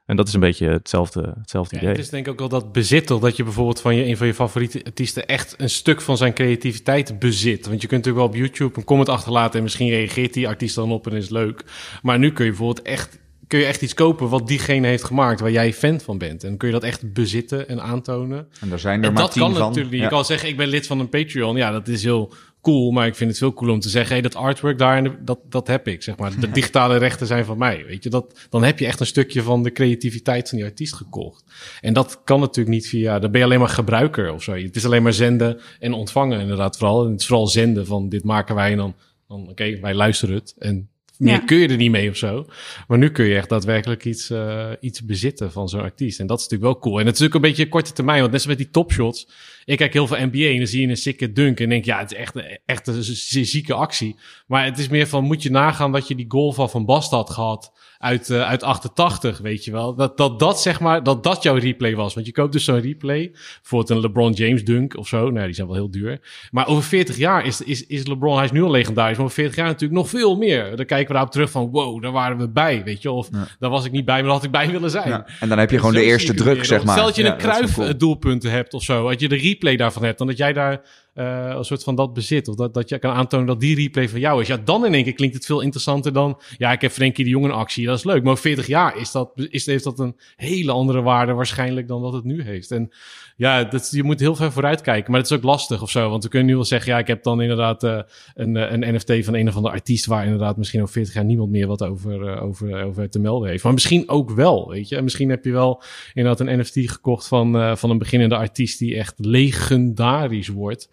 En 0.06 0.16
dat 0.16 0.28
is 0.28 0.34
een 0.34 0.40
beetje 0.40 0.68
hetzelfde, 0.68 1.34
hetzelfde 1.38 1.76
idee. 1.76 1.88
Het 1.88 1.98
is 1.98 2.08
denk 2.08 2.26
ik 2.26 2.32
ook 2.32 2.38
wel 2.38 2.48
dat 2.48 2.72
bezit, 2.72 3.08
dat 3.08 3.36
je 3.36 3.44
bijvoorbeeld 3.44 3.80
van 3.80 3.96
je, 3.96 4.04
een 4.04 4.16
van 4.16 4.26
je 4.26 4.34
favoriete 4.34 4.84
artiesten 4.84 5.26
echt 5.26 5.54
een 5.58 5.70
stuk 5.70 6.00
van 6.00 6.16
zijn 6.16 6.34
creativiteit 6.34 7.18
bezit. 7.18 7.66
Want 7.66 7.82
je 7.82 7.88
kunt 7.88 8.04
natuurlijk 8.04 8.16
wel 8.16 8.42
op 8.42 8.48
YouTube 8.48 8.78
een 8.78 8.84
comment 8.84 9.08
achterlaten 9.08 9.56
en 9.56 9.62
misschien 9.62 9.88
reageert 9.88 10.34
die 10.34 10.48
artiest 10.48 10.74
dan 10.74 10.92
op 10.92 11.06
en 11.06 11.12
is 11.12 11.28
leuk. 11.28 11.64
Maar 12.02 12.18
nu 12.18 12.32
kun 12.32 12.44
je 12.44 12.50
bijvoorbeeld 12.50 12.86
echt 12.86 13.18
kun 13.46 13.58
je 13.58 13.64
echt 13.64 13.82
iets 13.82 13.94
kopen 13.94 14.28
wat 14.28 14.46
diegene 14.46 14.86
heeft 14.86 15.04
gemaakt, 15.04 15.40
waar 15.40 15.50
jij 15.50 15.72
fan 15.72 16.00
van 16.00 16.18
bent. 16.18 16.44
En 16.44 16.56
kun 16.56 16.68
je 16.68 16.74
dat 16.74 16.82
echt 16.82 17.12
bezitten 17.12 17.68
en 17.68 17.82
aantonen. 17.82 18.48
En 18.60 18.68
daar 18.68 18.78
zijn 18.78 19.04
er 19.04 19.12
maar 19.12 19.22
dat 19.22 19.32
tien 19.32 19.42
kan 19.42 19.54
van. 19.54 19.60
natuurlijk. 19.60 19.94
Ja. 19.94 20.02
Je 20.02 20.08
kan 20.08 20.24
zeggen, 20.24 20.48
ik 20.48 20.56
ben 20.56 20.68
lid 20.68 20.86
van 20.86 21.00
een 21.00 21.08
Patreon. 21.08 21.56
Ja, 21.56 21.70
dat 21.70 21.88
is 21.88 22.02
heel 22.02 22.32
cool, 22.64 22.90
maar 22.90 23.06
ik 23.06 23.14
vind 23.14 23.30
het 23.30 23.38
veel 23.38 23.52
cool 23.52 23.72
om 23.72 23.80
te 23.80 23.88
zeggen, 23.88 24.12
hey, 24.12 24.22
dat 24.22 24.34
artwork 24.34 24.78
daar, 24.78 25.24
dat, 25.24 25.38
dat 25.48 25.66
heb 25.66 25.88
ik, 25.88 26.02
zeg 26.02 26.16
maar. 26.16 26.40
De 26.40 26.50
digitale 26.60 26.96
rechten 26.96 27.26
zijn 27.26 27.44
van 27.44 27.58
mij, 27.58 27.84
weet 27.86 28.02
je. 28.02 28.10
Dat, 28.10 28.46
dan 28.50 28.64
heb 28.64 28.78
je 28.78 28.86
echt 28.86 29.00
een 29.00 29.06
stukje 29.06 29.42
van 29.42 29.62
de 29.62 29.72
creativiteit 29.72 30.48
van 30.48 30.58
die 30.58 30.66
artiest 30.66 30.94
gekocht. 30.94 31.44
En 31.80 31.92
dat 31.92 32.20
kan 32.24 32.40
natuurlijk 32.40 32.74
niet 32.74 32.88
via, 32.88 33.18
dan 33.18 33.30
ben 33.30 33.40
je 33.40 33.46
alleen 33.46 33.58
maar 33.58 33.68
gebruiker 33.68 34.32
of 34.32 34.42
zo. 34.42 34.52
Het 34.52 34.76
is 34.76 34.84
alleen 34.84 35.02
maar 35.02 35.12
zenden 35.12 35.60
en 35.78 35.92
ontvangen 35.92 36.40
inderdaad 36.40 36.76
vooral. 36.76 37.04
En 37.04 37.10
het 37.10 37.20
is 37.20 37.26
vooral 37.26 37.46
zenden 37.46 37.86
van, 37.86 38.08
dit 38.08 38.24
maken 38.24 38.54
wij 38.54 38.70
en 38.70 38.76
dan, 38.76 38.94
dan 39.28 39.48
oké, 39.48 39.80
wij 39.80 39.94
luisteren 39.94 40.34
het 40.34 40.54
en 40.58 40.88
meer 41.18 41.32
Ja. 41.32 41.38
kun 41.38 41.56
je 41.56 41.68
er 41.68 41.76
niet 41.76 41.90
mee 41.90 42.10
of 42.10 42.16
zo. 42.16 42.46
Maar 42.88 42.98
nu 42.98 43.10
kun 43.10 43.24
je 43.24 43.36
echt 43.36 43.48
daadwerkelijk 43.48 44.04
iets, 44.04 44.30
eh, 44.30 44.70
iets 44.80 45.04
bezitten 45.04 45.52
van 45.52 45.68
zo'n 45.68 45.80
artiest. 45.80 46.20
En 46.20 46.26
dat 46.26 46.38
is 46.38 46.44
natuurlijk 46.44 46.72
wel 46.72 46.80
cool. 46.82 47.00
En 47.00 47.06
het 47.06 47.14
is 47.14 47.20
natuurlijk 47.20 47.44
een 47.44 47.50
beetje 47.50 47.70
korte 47.70 47.92
termijn. 47.92 48.20
Want 48.20 48.32
net 48.32 48.42
zoals 48.42 48.56
met 48.56 48.66
die 48.66 48.74
topshots. 48.74 49.28
Ik 49.64 49.76
kijk 49.76 49.92
heel 49.92 50.06
veel 50.06 50.26
NBA 50.26 50.46
en 50.50 50.56
dan 50.56 50.66
zie 50.66 50.80
je 50.80 50.88
een 50.88 50.96
sikke 50.96 51.32
dunk. 51.32 51.60
En 51.60 51.68
denk 51.68 51.84
ja, 51.84 51.98
het 51.98 52.12
is 52.12 52.18
echt, 52.18 52.34
echt 52.66 52.86
een 52.86 53.46
zieke 53.46 53.74
actie. 53.74 54.16
Maar 54.46 54.64
het 54.64 54.78
is 54.78 54.88
meer 54.88 55.06
van, 55.06 55.24
moet 55.24 55.42
je 55.42 55.50
nagaan 55.50 55.92
dat 55.92 56.08
je 56.08 56.14
die 56.14 56.30
goal 56.30 56.52
van 56.52 56.70
Van 56.70 56.84
Basten 56.84 57.16
had 57.16 57.30
gehad 57.30 57.72
uit, 58.04 58.30
eh, 58.30 58.48
uit 58.48 58.62
88, 58.62 59.38
weet 59.38 59.64
je 59.64 59.72
wel. 59.72 59.94
Dat, 59.94 60.16
dat 60.16 60.38
dat 60.38 60.60
zeg 60.60 60.80
maar, 60.80 61.02
dat 61.02 61.22
dat 61.22 61.42
jouw 61.42 61.54
replay 61.54 61.94
was. 61.94 62.14
Want 62.14 62.26
je 62.26 62.32
koopt 62.32 62.52
dus 62.52 62.64
zo'n 62.64 62.80
replay. 62.80 63.30
Bijvoorbeeld 63.60 63.90
een 63.90 64.00
LeBron 64.00 64.32
James 64.32 64.64
dunk 64.64 64.96
of 64.96 65.08
zo. 65.08 65.30
Nou, 65.30 65.46
die 65.46 65.54
zijn 65.54 65.66
wel 65.66 65.76
heel 65.76 65.90
duur. 65.90 66.20
Maar 66.50 66.66
over 66.66 66.82
40 66.82 67.16
jaar 67.16 67.46
is, 67.46 67.60
is, 67.60 67.86
is 67.86 68.06
LeBron, 68.06 68.36
hij 68.36 68.44
is 68.44 68.50
nu 68.50 68.62
al 68.62 68.70
legendarisch. 68.70 69.16
Maar 69.16 69.24
over 69.24 69.36
40 69.36 69.56
jaar 69.56 69.66
natuurlijk 69.66 70.00
nog 70.00 70.08
veel 70.08 70.36
meer. 70.36 70.76
Dan 70.76 70.86
kijken 70.86 71.06
we 71.06 71.12
daarop 71.12 71.32
terug 71.32 71.50
van, 71.50 71.70
wow, 71.70 72.02
daar 72.02 72.12
waren 72.12 72.38
we 72.38 72.48
bij, 72.48 72.82
weet 72.84 73.02
je. 73.02 73.10
Of 73.10 73.28
daar 73.58 73.70
was 73.70 73.84
ik 73.84 73.92
niet 73.92 74.04
bij, 74.04 74.14
maar 74.14 74.24
daar 74.24 74.32
had 74.32 74.44
ik 74.44 74.50
bij 74.50 74.70
willen 74.70 74.90
zijn. 74.90 75.08
Ja. 75.08 75.26
En 75.40 75.48
dan 75.48 75.58
heb 75.58 75.70
je 75.70 75.78
gewoon 75.78 75.94
de 75.94 76.04
eerste 76.04 76.34
druk, 76.34 76.64
zeg 76.64 76.84
maar. 76.84 76.94
Stel 76.94 77.06
dat 77.06 77.16
je 77.16 77.24
een 77.24 77.36
kruif 77.36 77.74
cool. 77.74 77.96
doelpunten 77.96 78.50
hebt 78.50 78.74
of 78.74 78.82
zo. 78.82 79.08
Dat 79.08 79.20
je 79.20 79.28
de 79.28 79.36
replay 79.36 79.76
daarvan 79.76 80.04
hebt. 80.04 80.18
Dan 80.18 80.26
dat 80.26 80.36
jij 80.36 80.52
daar 80.52 80.80
eh, 81.14 81.52
een 81.56 81.64
soort 81.64 81.82
van 81.82 81.94
dat 81.94 82.14
bezit. 82.14 82.48
Of 82.48 82.54
dat, 82.54 82.74
dat 82.74 82.88
je 82.88 82.98
kan 82.98 83.14
aantonen 83.14 83.46
dat 83.46 83.60
die 83.60 83.76
replay 83.76 84.08
van 84.08 84.20
jou 84.20 84.40
is. 84.40 84.46
Ja, 84.46 84.56
dan 84.56 84.86
in 84.86 84.94
één 84.94 85.04
keer 85.04 85.12
klinkt 85.12 85.34
het 85.34 85.46
veel 85.46 85.60
interessanter 85.60 86.12
dan... 86.12 86.40
Ja, 86.58 86.72
ik 86.72 86.80
heb 86.80 86.90
Frenkie 86.90 87.24
de 87.24 87.30
Jong 87.30 87.44
een 87.44 87.50
actie. 87.50 87.86
Dat 87.86 87.98
is 87.98 88.04
leuk. 88.04 88.22
Maar 88.22 88.32
over 88.32 88.42
40 88.42 88.66
jaar 88.66 88.96
is 88.96 89.10
dat, 89.10 89.30
is, 89.34 89.66
heeft 89.66 89.84
dat 89.84 89.98
een 89.98 90.16
hele 90.36 90.72
andere 90.72 91.02
waarde 91.02 91.32
waarschijnlijk 91.32 91.88
dan 91.88 92.02
dat 92.02 92.12
het 92.12 92.24
nu 92.24 92.42
heeft. 92.42 92.70
En 92.70 92.90
ja, 93.36 93.64
dat, 93.64 93.88
je 93.90 94.02
moet 94.02 94.20
heel 94.20 94.34
ver 94.34 94.52
vooruit 94.52 94.80
kijken. 94.80 95.10
Maar 95.10 95.20
het 95.20 95.30
is 95.30 95.36
ook 95.36 95.42
lastig 95.42 95.82
of 95.82 95.90
zo. 95.90 96.10
Want 96.10 96.22
we 96.22 96.28
kunnen 96.28 96.48
nu 96.48 96.54
wel 96.54 96.64
zeggen... 96.64 96.92
Ja, 96.92 96.98
ik 96.98 97.06
heb 97.06 97.22
dan 97.22 97.40
inderdaad 97.40 97.82
eh, 97.82 98.00
een, 98.34 98.56
eh, 98.56 98.72
een 98.72 98.94
NFT 98.94 99.24
van 99.24 99.34
een 99.34 99.48
of 99.48 99.56
andere 99.56 99.74
artiest... 99.74 100.06
waar 100.06 100.24
inderdaad 100.24 100.56
misschien 100.56 100.80
over 100.80 100.92
40 100.92 101.14
jaar 101.14 101.24
niemand 101.24 101.50
meer 101.50 101.66
wat 101.66 101.82
over, 101.82 102.40
over, 102.40 102.82
over 102.84 103.10
te 103.10 103.18
melden 103.18 103.48
heeft. 103.48 103.64
Maar 103.64 103.72
misschien 103.72 104.08
ook 104.08 104.30
wel, 104.30 104.68
weet 104.68 104.88
je. 104.88 104.96
En 104.96 105.04
misschien 105.04 105.30
heb 105.30 105.44
je 105.44 105.52
wel 105.52 105.82
inderdaad 106.14 106.46
een 106.46 106.58
NFT 106.58 106.78
gekocht 106.90 107.28
van, 107.28 107.78
van 107.78 107.90
een 107.90 107.98
beginnende 107.98 108.36
artiest... 108.36 108.78
die 108.78 108.96
echt 108.96 109.14
legendarisch 109.16 110.48
wordt... 110.48 110.88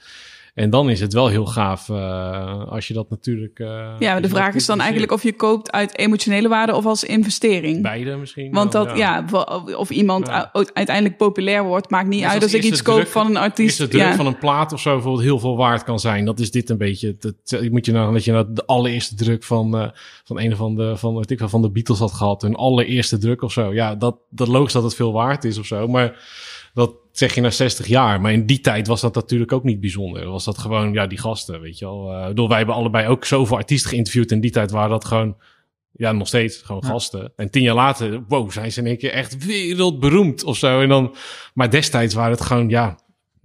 En 0.54 0.70
dan 0.70 0.90
is 0.90 1.00
het 1.00 1.14
wel 1.14 1.28
heel 1.28 1.46
gaaf 1.46 1.90
eh, 1.90 2.68
als 2.72 2.88
je 2.88 2.94
dat 2.94 3.10
natuurlijk. 3.10 3.60
eh, 3.60 3.68
Ja, 4.00 4.12
maar 4.12 4.22
de 4.22 4.30
vraag 4.30 4.56
is 4.56 4.66
dan 4.66 4.80
eigenlijk 4.80 5.12
of 5.12 5.24
je 5.24 5.34
koopt 5.34 5.72
uit 5.72 5.98
emotionele 5.98 6.48
waarde 6.48 6.76
of 6.76 6.86
als 6.86 7.04
investering. 7.04 7.82
Beide 7.82 8.16
misschien. 8.16 8.52
Want 8.52 8.74
wel, 8.74 8.86
dat, 8.86 8.98
ja, 8.98 9.26
of- 9.32 9.76
of 9.76 9.90
iemand 9.90 10.28
Ja. 10.28 10.52
uiteindelijk 10.74 11.18
populair 11.18 11.64
wordt, 11.64 11.90
maakt 11.90 12.08
niet 12.08 12.24
uit 12.24 12.34
als 12.34 12.44
als 12.44 12.54
ik 12.54 12.64
iets 12.64 12.82
koop 12.82 12.96
druk- 12.96 13.08
van 13.08 13.26
een 13.28 13.38
artiest. 13.38 13.70
Is 13.70 13.78
de 13.78 13.88
druk 13.88 14.02
ja. 14.02 14.16
van 14.16 14.26
een 14.26 14.38
plaat 14.38 14.74
of 14.74 14.80
zo 14.82 14.94
bijvoorbeeld 14.94 15.24
heel 15.24 15.40
veel 15.40 15.58
waard 15.58 15.84
kan 15.84 16.00
zijn? 16.00 16.26
Dat 16.26 16.40
is 16.40 16.52
dit 16.52 16.70
een 16.70 16.78
beetje. 16.78 17.16
Dat, 17.20 17.62
moet 17.70 17.86
je 17.86 17.92
nou 17.92 18.14
dat 18.14 18.24
je 18.24 18.32
nou 18.32 18.46
de 18.50 18.66
allereerste 18.66 19.16
druk 19.16 19.44
van, 19.44 19.78
eh, 19.78 19.90
van 20.24 20.40
een 20.40 20.54
of 20.54 20.62
andere 20.62 20.98
van, 20.98 21.16
weet 21.16 21.32
ik 21.32 21.40
wel, 21.40 21.50
van 21.50 21.62
de 21.62 21.72
Beatles 21.72 22.00
had 22.00 22.14
gehad. 22.14 22.42
Hun 22.42 22.56
allereerste 22.56 23.18
druk 23.18 23.42
of 23.42 23.52
zo. 23.52 23.74
Ja, 23.74 23.96
dat, 23.96 24.16
dat 24.30 24.48
logisch 24.48 24.74
dat 24.74 24.84
het 24.84 24.96
veel 24.96 25.12
waard 25.14 25.44
is 25.44 25.58
of 25.58 25.66
zo. 25.66 25.88
Maar 25.88 26.20
dat 26.74 26.94
zeg 27.12 27.36
je 27.36 27.41
na 27.41 27.50
60 27.50 27.88
jaar. 27.88 28.21
Maar 28.21 28.32
in 28.32 28.45
die 28.45 28.60
tijd 28.60 28.88
was 28.88 29.02
dat 29.02 29.15
natuurlijk 29.15 29.52
ook 29.52 29.63
niet 29.63 29.80
bijzonder. 29.80 30.30
Was 30.30 30.45
dat 30.45 30.58
gewoon, 30.58 30.93
ja, 30.93 31.08
die 31.08 31.17
gasten, 31.17 31.62
weet 31.62 31.80
je 31.80 31.86
wel. 31.86 32.13
Eh, 32.13 32.28
bedoel, 32.28 32.47
wij 32.47 32.58
hebben 32.58 32.76
allebei 32.76 33.08
ook 33.08 33.26
zoveel 33.26 33.58
artiesten 33.58 33.89
geïnterviewd. 33.89 34.32
In 34.32 34.41
die 34.41 34.52
tijd 34.52 34.71
waren 34.71 34.89
dat 34.89 35.06
gewoon, 35.06 35.38
ja, 35.91 36.12
nog 36.12 36.28
steeds 36.28 36.58
gewoon 36.58 36.84
gasten. 36.84 37.34
En 37.36 37.50
tien 37.50 37.63
jaar 37.63 37.76
later, 37.76 38.24
wow, 38.28 38.52
zijn 38.52 38.71
ze 38.71 38.80
in 38.80 38.88
één 38.88 38.97
keer 38.97 39.12
echt 39.12 39.45
wereldberoemd 39.45 40.43
of 40.43 40.58
zo. 40.58 40.82
En 40.82 40.89
dan, 40.89 41.15
maar 41.54 41.69
destijds 41.69 42.13
waren 42.13 42.32
het 42.32 42.41
gewoon, 42.41 42.69
ja, 42.69 43.00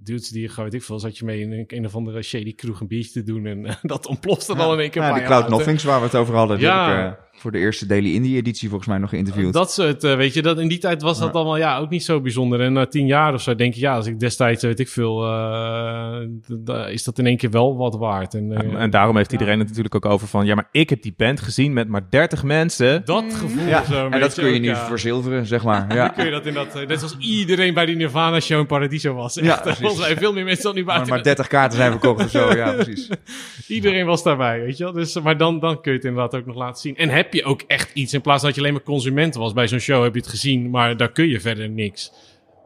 dudes 0.07 0.29
die, 0.29 0.49
gewoon, 0.49 0.65
weet 0.65 0.81
ik 0.81 0.87
veel, 0.87 0.99
zat 0.99 1.19
je 1.19 1.25
mee 1.25 1.41
in 1.41 1.53
een, 1.53 1.65
een 1.67 1.87
of 1.87 1.95
andere 1.95 2.23
shady 2.23 2.55
kroeg 2.55 2.81
een 2.81 2.87
biertje 2.87 3.13
te 3.13 3.23
doen. 3.23 3.47
En 3.47 3.79
dat 3.83 4.07
ontplofte 4.07 4.55
dan 4.55 4.73
in 4.73 4.79
één 4.79 4.91
keer. 4.91 5.03
Ja, 5.03 5.15
die 5.15 5.23
Cloud. 5.23 5.49
Nothings 5.49 5.85
waar 5.85 5.99
we 5.99 6.05
het 6.05 6.15
over 6.15 6.35
hadden. 6.35 6.59
Ja. 6.59 7.07
ik 7.07 7.13
eh, 7.13 7.26
voor 7.39 7.53
de 7.53 7.59
eerste 7.59 7.87
Daily 7.87 8.15
Indie 8.15 8.37
editie 8.37 8.69
volgens 8.69 8.89
mij 8.89 8.99
nog 8.99 9.11
geïnterviewd. 9.11 9.53
Dat 9.53 9.73
soort, 9.73 10.05
eh, 10.05 10.17
weet 10.17 10.35
je, 10.35 10.43
dat 10.43 10.59
in 10.59 10.69
die 10.69 10.79
tijd 10.79 11.03
was 11.03 11.19
dat 11.19 11.29
Ja. 11.29 11.33
allemaal 11.35 11.57
ja, 11.57 11.79
ook 11.79 11.91
niet 11.91 12.05
zo 12.05 12.21
bijzonder. 12.21 12.61
En 12.61 12.73
na 12.73 12.87
tien 12.87 13.07
jaar 13.07 13.35
of 13.35 13.43
zo 13.43 13.55
denk 13.55 13.75
je, 13.75 13.81
ja, 13.81 13.95
als 13.95 14.07
ik 14.07 14.21
destijds, 14.21 14.63
weet 14.63 14.81
ik 14.81 14.89
veel, 14.89 15.25
eh, 15.27 16.93
is 16.93 17.05
dat 17.05 17.19
in 17.19 17.27
één 17.27 17.37
keer 17.37 17.51
wel 17.51 17.77
wat 17.77 17.97
waard. 17.97 18.35
En, 18.35 18.53
eh, 18.53 18.65
En, 18.65 18.77
en 18.77 18.91
daarom 18.91 19.17
heeft 19.17 19.33
iedereen 19.33 19.59
het 19.59 19.69
natuurlijk 19.69 19.95
ook 19.95 20.07
over 20.07 20.29
van... 20.29 20.47
ja, 20.47 20.55
maar 20.55 20.69
ik 20.73 20.91
heb 20.91 21.03
die 21.03 21.15
band 21.17 21.41
gezien 21.41 21.73
met 21.73 21.89
maar 21.89 22.07
30 22.11 22.43
mensen. 22.43 23.03
dat 23.05 23.25
gevoel 23.35 23.67
ja, 23.67 23.85
zo. 23.85 24.09
en 24.09 24.21
dat 24.21 24.35
kun 24.35 24.53
je 24.53 24.59
nu 24.61 24.69
ja. 24.69 24.87
verzilveren, 24.87 25.47
zeg 25.47 25.65
maar. 25.65 25.85
Ja. 25.97 26.09
kun 26.09 26.25
je 26.25 26.31
dat 26.31 26.47
in 26.47 26.55
dat, 26.55 26.75
net 26.87 26.99
zoals 26.99 27.17
iedereen 27.19 27.75
bij 27.75 27.87
die 27.87 27.97
Nirvana 27.97 28.41
show 28.41 28.59
in 28.59 28.67
Paradiso 28.67 29.15
was. 29.15 29.35
Ja, 29.35 29.43
Echt, 29.43 29.63
precies. 29.63 29.81
volgens 29.81 30.07
mij 30.07 30.17
veel 30.17 30.33
meer 30.33 30.45
mensen 30.45 30.65
dan 30.65 30.75
nu 30.75 30.85
Maar, 30.85 30.95
buiten. 30.95 31.15
maar 31.15 31.23
30 31.23 31.47
kaarten 31.47 31.79
zijn 31.79 31.91
verkocht 31.91 32.25
of 32.25 32.31
zo, 32.31 32.55
ja, 32.57 32.73
precies. 32.83 33.09
Iedereen 33.69 34.07
was 34.07 34.23
daarbij, 34.23 34.61
weet 34.61 34.77
je 34.77 34.85
wel. 34.85 34.93
Dus, 34.93 35.21
maar 35.21 35.37
dan, 35.37 35.61
dan 35.61 35.81
kun 35.81 35.91
je 35.93 35.97
het 35.99 36.07
inderdaad 36.07 36.35
ook 36.41 36.47
nog 36.47 36.57
laten 36.57 36.81
zien. 36.81 36.97
En 36.97 37.09
heb 37.09 37.33
je 37.37 37.45
ook 37.45 37.63
echt 37.67 37.91
iets, 37.95 38.13
in 38.13 38.21
plaats 38.21 38.39
van 38.39 38.47
dat 38.49 38.55
je 38.55 38.61
alleen 38.65 38.75
maar 38.75 38.83
consument 38.85 39.35
was. 39.35 39.53
Bij 39.53 39.69
zo'n 39.69 39.79
show 39.79 40.03
heb 40.03 40.15
je 40.15 40.21
het 40.21 40.29
gezien, 40.29 40.71
maar 40.71 40.97
daar 40.97 41.13
kun 41.13 41.29
je 41.29 41.41
verder 41.41 41.69
niks 41.71 42.13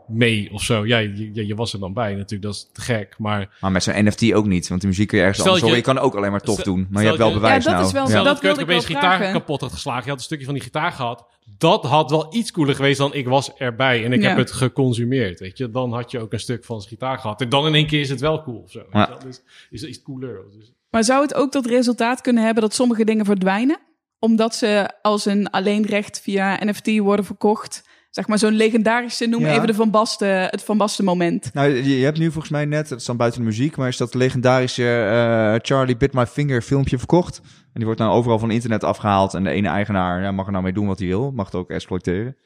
mee 0.09 0.48
of 0.52 0.62
zo. 0.62 0.87
Ja, 0.87 0.98
je, 0.98 1.46
je, 1.46 1.54
was 1.54 1.72
er 1.72 1.80
dan 1.80 1.92
bij 1.92 2.14
natuurlijk, 2.14 2.42
dat 2.42 2.54
is 2.54 2.68
te 2.72 2.80
gek. 2.80 3.14
Maar 3.18 3.56
Maar 3.61 3.72
met 3.72 3.83
zo'n 3.83 4.04
NFT 4.04 4.33
ook 4.33 4.46
niet, 4.46 4.68
want 4.68 4.80
de 4.80 4.87
muziek 4.87 5.09
kun 5.09 5.18
je 5.18 5.24
ergens 5.24 5.42
anders 5.42 5.61
dat 5.61 5.70
horen. 5.70 5.83
je- 5.85 5.88
Je 5.88 5.94
kan 5.94 6.04
ook 6.04 6.14
alleen 6.16 6.30
maar 6.30 6.40
tof 6.40 6.61
stel- 6.61 6.74
doen, 6.74 6.87
maar 6.90 7.00
je 7.02 7.06
hebt 7.09 7.18
wel 7.20 7.28
je- 7.28 7.35
bewijs 7.35 7.64
Ja, 7.64 7.70
dat 7.70 7.72
nou. 7.72 7.87
is 7.87 7.92
wel 7.92 8.02
Ja. 8.02 8.09
stel 8.09 8.24
dat 8.24 8.42
dat 8.42 8.61
opeens 8.62 8.85
gitaar 8.87 9.16
vragen. 9.16 9.33
kapot 9.33 9.61
had 9.61 9.72
geslagen. 9.72 10.02
Je 10.04 10.09
had 10.11 10.18
een 10.18 10.24
stukje 10.24 10.44
van 10.44 10.54
die 10.54 10.62
gitaar 10.62 10.92
gehad. 10.92 11.26
Dat 11.59 11.85
had 11.85 12.11
wel 12.11 12.35
iets 12.35 12.50
cooler 12.52 12.74
geweest 12.74 12.98
dan 12.98 13.14
ik 13.14 13.28
was 13.28 13.54
erbij. 13.54 14.04
En 14.04 14.12
ik 14.12 14.22
Ja. 14.22 14.28
heb 14.28 14.37
het 14.37 14.52
geconsumeerd, 14.52 15.40
weet 15.40 15.59
je. 15.59 15.70
Dan 15.70 15.92
had 15.92 16.11
je 16.11 16.20
ook 16.20 16.33
een 16.33 16.40
stuk 16.40 16.64
van 16.64 16.78
zijn 16.80 16.90
gitaar 16.92 17.18
gehad. 17.18 17.40
En 17.40 17.48
dan 17.48 17.66
in 17.66 17.74
één 17.74 17.87
keer 17.87 18.00
is 18.00 18.09
het 18.09 18.20
wel 18.20 18.42
cool 18.42 18.59
of 18.59 18.70
zo. 18.70 18.83
Ja. 18.92 19.09
wel. 19.09 19.18
Dus 19.18 19.42
is 19.70 19.80
het 19.80 19.90
iets 19.90 20.02
cooler. 20.02 20.40
Dus, 20.59 20.72
Maar 20.90 21.04
zou 21.04 21.22
het 21.22 21.35
ook 21.35 21.50
tot 21.50 21.66
resultaat 21.66 22.20
kunnen 22.20 22.44
hebben 22.44 22.62
dat 22.62 22.74
sommige 22.74 23.04
dingen 23.04 23.24
verdwijnen? 23.24 23.78
Omdat 24.20 24.54
ze 24.54 24.90
als 25.02 25.26
een 25.26 25.50
alleenrecht 25.50 26.20
via 26.20 26.64
NFT 26.64 26.98
worden 26.98 27.24
verkocht. 27.24 27.88
Zeg 28.11 28.26
maar 28.26 28.38
zo'n 28.38 28.52
legendarische, 28.52 29.26
noem 29.26 29.40
Ja. 29.40 29.52
even 29.54 29.66
de 29.66 29.74
Van 29.74 29.90
Basten, 29.90 30.42
het 30.42 30.62
Van 30.62 30.76
Basten 30.76 31.04
moment. 31.04 31.50
Nou, 31.54 31.70
je, 31.70 32.04
hebt 32.04 32.18
nu 32.18 32.24
volgens 32.30 32.52
mij 32.52 32.64
net, 32.64 32.90
het 32.90 33.00
is 33.00 33.04
dan 33.06 33.16
buiten 33.16 33.40
de 33.40 33.46
muziek, 33.46 33.76
maar 33.76 33.88
is 33.88 33.96
dat 33.96 34.14
legendarische 34.14 34.83
eh, 34.85 35.54
Charlie 35.62 35.96
Bit 35.96 36.12
My 36.12 36.26
Finger 36.26 36.62
filmpje 36.62 36.98
verkocht. 36.98 37.40
En 37.44 37.70
die 37.74 37.85
wordt 37.85 38.00
nou 38.00 38.12
overal 38.12 38.38
van 38.38 38.50
internet 38.50 38.85
afgehaald 38.85 39.35
en 39.35 39.44
de 39.44 39.50
ene 39.50 39.68
eigenaar 39.68 40.22
ja, 40.22 40.30
mag 40.33 40.46
er 40.46 40.52
nou 40.52 40.64
mee 40.64 40.72
doen 40.72 40.87
wat 40.87 40.98
hij 40.98 41.09
wil, 41.09 41.33
mag 41.33 41.46
het 41.46 41.54
ook 41.54 41.70
exploiteren. 41.70 42.37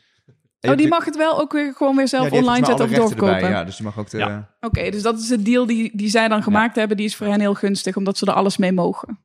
Oh, 0.61 0.77
die 0.77 0.89
mag 0.89 1.05
het 1.05 1.17
wel 1.17 1.41
ook 1.41 1.53
weer 1.53 1.73
gewoon 1.77 1.97
weer 1.97 2.09
zelf 2.09 2.31
ja, 2.31 2.39
online 2.39 2.67
zetten 2.67 2.85
of 2.85 2.91
doorverkopen. 2.93 3.35
erbij, 3.35 3.51
Ja, 3.51 3.65
dus 3.65 3.77
die 3.77 3.85
mag 3.85 3.99
ook 3.99 4.11
de, 4.11 4.19
Ja. 4.19 4.51
Oké, 4.61 4.91
dus 4.91 5.03
dat 5.03 5.19
is 5.19 5.29
de 5.29 5.43
deal 5.43 5.67
die, 5.67 5.91
die 5.97 6.09
zij 6.09 6.29
dan 6.29 6.43
gemaakt 6.43 6.77
hebben. 6.77 6.97
Die 6.97 7.07
is 7.07 7.17
voor 7.17 7.27
hen 7.27 7.41
heel 7.41 7.55
gunstig, 7.55 7.97
omdat 7.97 8.19
ze 8.19 8.27
er 8.27 8.33
alles 8.33 8.57
mee 8.57 8.73
mogen. 8.73 9.19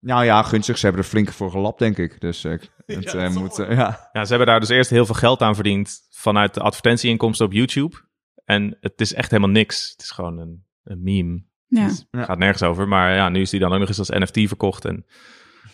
Nou 0.00 0.24
ja, 0.24 0.42
gunstig. 0.42 0.78
Ze 0.78 0.86
hebben 0.86 1.02
er 1.02 1.08
flink 1.08 1.32
voor 1.32 1.50
gelapt, 1.50 1.78
denk 1.78 1.98
ik. 1.98 2.20
Dus 2.20 2.44
eh, 2.44 2.52
het 2.86 3.02
dat 3.04 3.14
eh, 3.14 3.34
moet... 3.34 3.58
eh, 3.58 3.76
ja. 3.76 4.08
Ja, 4.12 4.22
ze 4.22 4.28
hebben 4.28 4.46
daar 4.46 4.60
dus 4.60 4.68
eerst 4.68 4.90
heel 4.90 5.06
veel 5.06 5.14
geld 5.14 5.42
aan 5.42 5.54
verdiend 5.54 6.00
vanuit 6.10 6.54
de 6.54 6.60
advertentieinkomsten 6.60 7.46
op 7.46 7.52
YouTube. 7.52 7.96
En 8.44 8.76
het 8.80 9.00
is 9.00 9.14
echt 9.14 9.30
helemaal 9.30 9.52
niks. 9.52 9.90
Het 9.90 10.02
is 10.02 10.10
gewoon 10.10 10.38
een, 10.38 10.64
een 10.84 11.02
meme. 11.02 11.42
Ja. 11.66 11.90
Ja. 12.10 12.24
gaat 12.24 12.38
nergens 12.38 12.62
over. 12.62 12.88
Maar 12.88 13.14
ja, 13.14 13.28
nu 13.28 13.40
is 13.40 13.50
die 13.50 13.60
dan 13.60 13.72
ook 13.72 13.78
nog 13.78 13.88
eens 13.88 13.98
als 13.98 14.08
NFT 14.08 14.38
verkocht. 14.48 14.84
En 14.84 15.06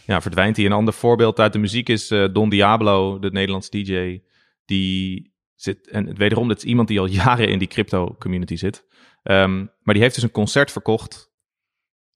ja, 0.06 0.20
verdwijnt 0.20 0.56
hij. 0.56 0.66
Een 0.66 0.72
ander 0.72 0.94
voorbeeld 0.94 1.40
uit 1.40 1.52
de 1.52 1.58
muziek 1.58 1.88
is 1.88 2.10
eh, 2.10 2.32
Don 2.32 2.48
Diablo, 2.48 3.18
de 3.18 3.30
Nederlandse 3.30 3.70
DJ. 3.70 4.20
Die 4.64 5.32
zit, 5.54 5.88
en 5.88 6.16
wederom, 6.16 6.48
dat 6.48 6.56
is 6.56 6.64
iemand 6.64 6.88
die 6.88 7.00
al 7.00 7.06
jaren 7.06 7.48
in 7.48 7.58
die 7.58 7.68
crypto 7.68 8.16
community 8.18 8.56
zit. 8.56 8.86
Ehm, 9.22 9.56
maar 9.58 9.94
die 9.94 10.02
heeft 10.02 10.14
dus 10.14 10.24
een 10.24 10.30
concert 10.30 10.70
verkocht 10.70 11.32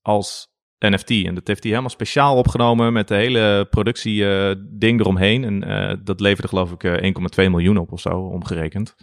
als 0.01 0.47
NFT. 0.79 1.09
En 1.09 1.35
dat 1.35 1.47
heeft 1.47 1.63
hij 1.63 1.71
helemaal 1.71 1.89
speciaal 1.89 2.35
opgenomen 2.35 2.93
met 2.93 3.07
de 3.07 3.15
hele 3.15 3.67
productie 3.69 4.29
eh, 4.29 4.55
ding 4.59 4.99
eromheen. 4.99 5.43
En 5.43 5.63
eh, 5.63 5.97
dat 6.03 6.19
leverde 6.19 6.47
geloof 6.47 6.71
ik 6.71 6.83
eh, 6.83 7.13
1,2 7.45 7.49
miljoen 7.49 7.77
op 7.77 7.91
of 7.91 7.99
zo, 7.99 8.09
omgerekend. 8.09 8.95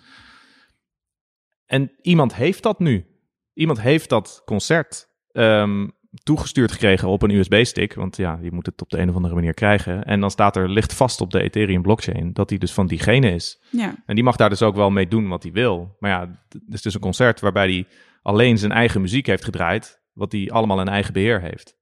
En 1.67 1.93
iemand 2.03 2.35
heeft 2.35 2.63
dat 2.63 2.79
nu. 2.79 3.07
Iemand 3.55 3.81
heeft 3.81 4.09
dat 4.09 4.43
concert 4.45 5.09
ehm, 5.33 5.87
toegestuurd 6.23 6.73
gekregen 6.73 7.09
op 7.09 7.23
een 7.23 7.31
USB-stick. 7.31 7.95
Want 7.95 8.17
ja, 8.17 8.39
je 8.43 8.53
moet 8.53 8.67
het 8.67 8.83
op 8.83 8.91
de 8.91 8.99
een 8.99 9.09
of 9.09 9.15
andere 9.15 9.35
manier 9.35 9.55
krijgen. 9.55 10.05
En 10.05 10.21
dan 10.21 10.31
staat 10.31 10.57
er, 10.57 10.71
ligt 10.71 10.95
vast 10.95 11.21
op 11.21 11.31
de 11.31 11.43
Ethereum 11.43 11.83
blockchain, 11.83 12.33
dat 12.33 12.51
hij 12.51 12.59
dus 12.59 12.73
van 12.73 12.87
diegene 12.87 13.31
is. 13.31 13.63
ja. 13.71 13.95
En 14.07 14.15
die 14.15 14.25
mag 14.25 14.37
daar 14.37 14.49
dus 14.49 14.63
ook 14.63 14.77
wel 14.77 14.91
mee 14.91 15.09
doen 15.09 15.29
wat 15.29 15.43
hij 15.43 15.53
wil. 15.53 15.97
Maar 15.99 16.11
ja, 16.11 16.41
het 16.49 16.75
is 16.75 16.83
dus 16.83 16.95
een 16.95 17.01
concert 17.01 17.41
waarbij 17.41 17.69
hij 17.69 17.87
alleen 18.23 18.59
zijn 18.59 18.73
eigen 18.73 19.01
muziek 19.01 19.27
heeft 19.27 19.45
gedraaid, 19.45 20.01
wat 20.17 20.33
hij 20.33 20.51
allemaal 20.51 20.81
in 20.81 20.89
eigen 20.89 21.13
beheer 21.13 21.41
heeft. 21.41 21.75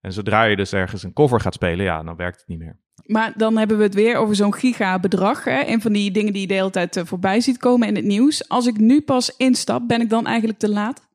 En 0.00 0.12
zodra 0.12 0.44
je 0.44 0.56
dus 0.56 0.72
ergens 0.72 1.02
een 1.02 1.12
cover 1.12 1.40
gaat 1.40 1.54
spelen, 1.54 1.84
ja, 1.84 2.02
dan 2.02 2.16
werkt 2.16 2.38
het 2.38 2.48
niet 2.48 2.58
meer. 2.58 2.78
Maar 3.04 3.32
dan 3.36 3.56
hebben 3.56 3.76
we 3.76 3.82
het 3.82 3.94
weer 3.94 4.16
over 4.16 4.34
zo'n 4.34 4.54
gigabedrag. 4.54 5.44
Hè? 5.44 5.66
Een 5.66 5.80
van 5.80 5.92
die 5.92 6.10
dingen 6.10 6.32
die 6.32 6.42
je 6.42 6.48
de 6.48 6.54
hele 6.54 6.70
tijd 6.70 6.96
eh, 6.96 7.04
voorbij 7.04 7.40
ziet 7.40 7.58
komen 7.58 7.88
in 7.88 7.96
het 7.96 8.04
nieuws. 8.04 8.48
Als 8.48 8.66
ik 8.66 8.76
nu 8.78 9.00
pas 9.00 9.36
instap, 9.36 9.88
ben 9.88 10.00
ik 10.00 10.10
dan 10.10 10.26
eigenlijk 10.26 10.58
te 10.58 10.68
laat? 10.68 11.06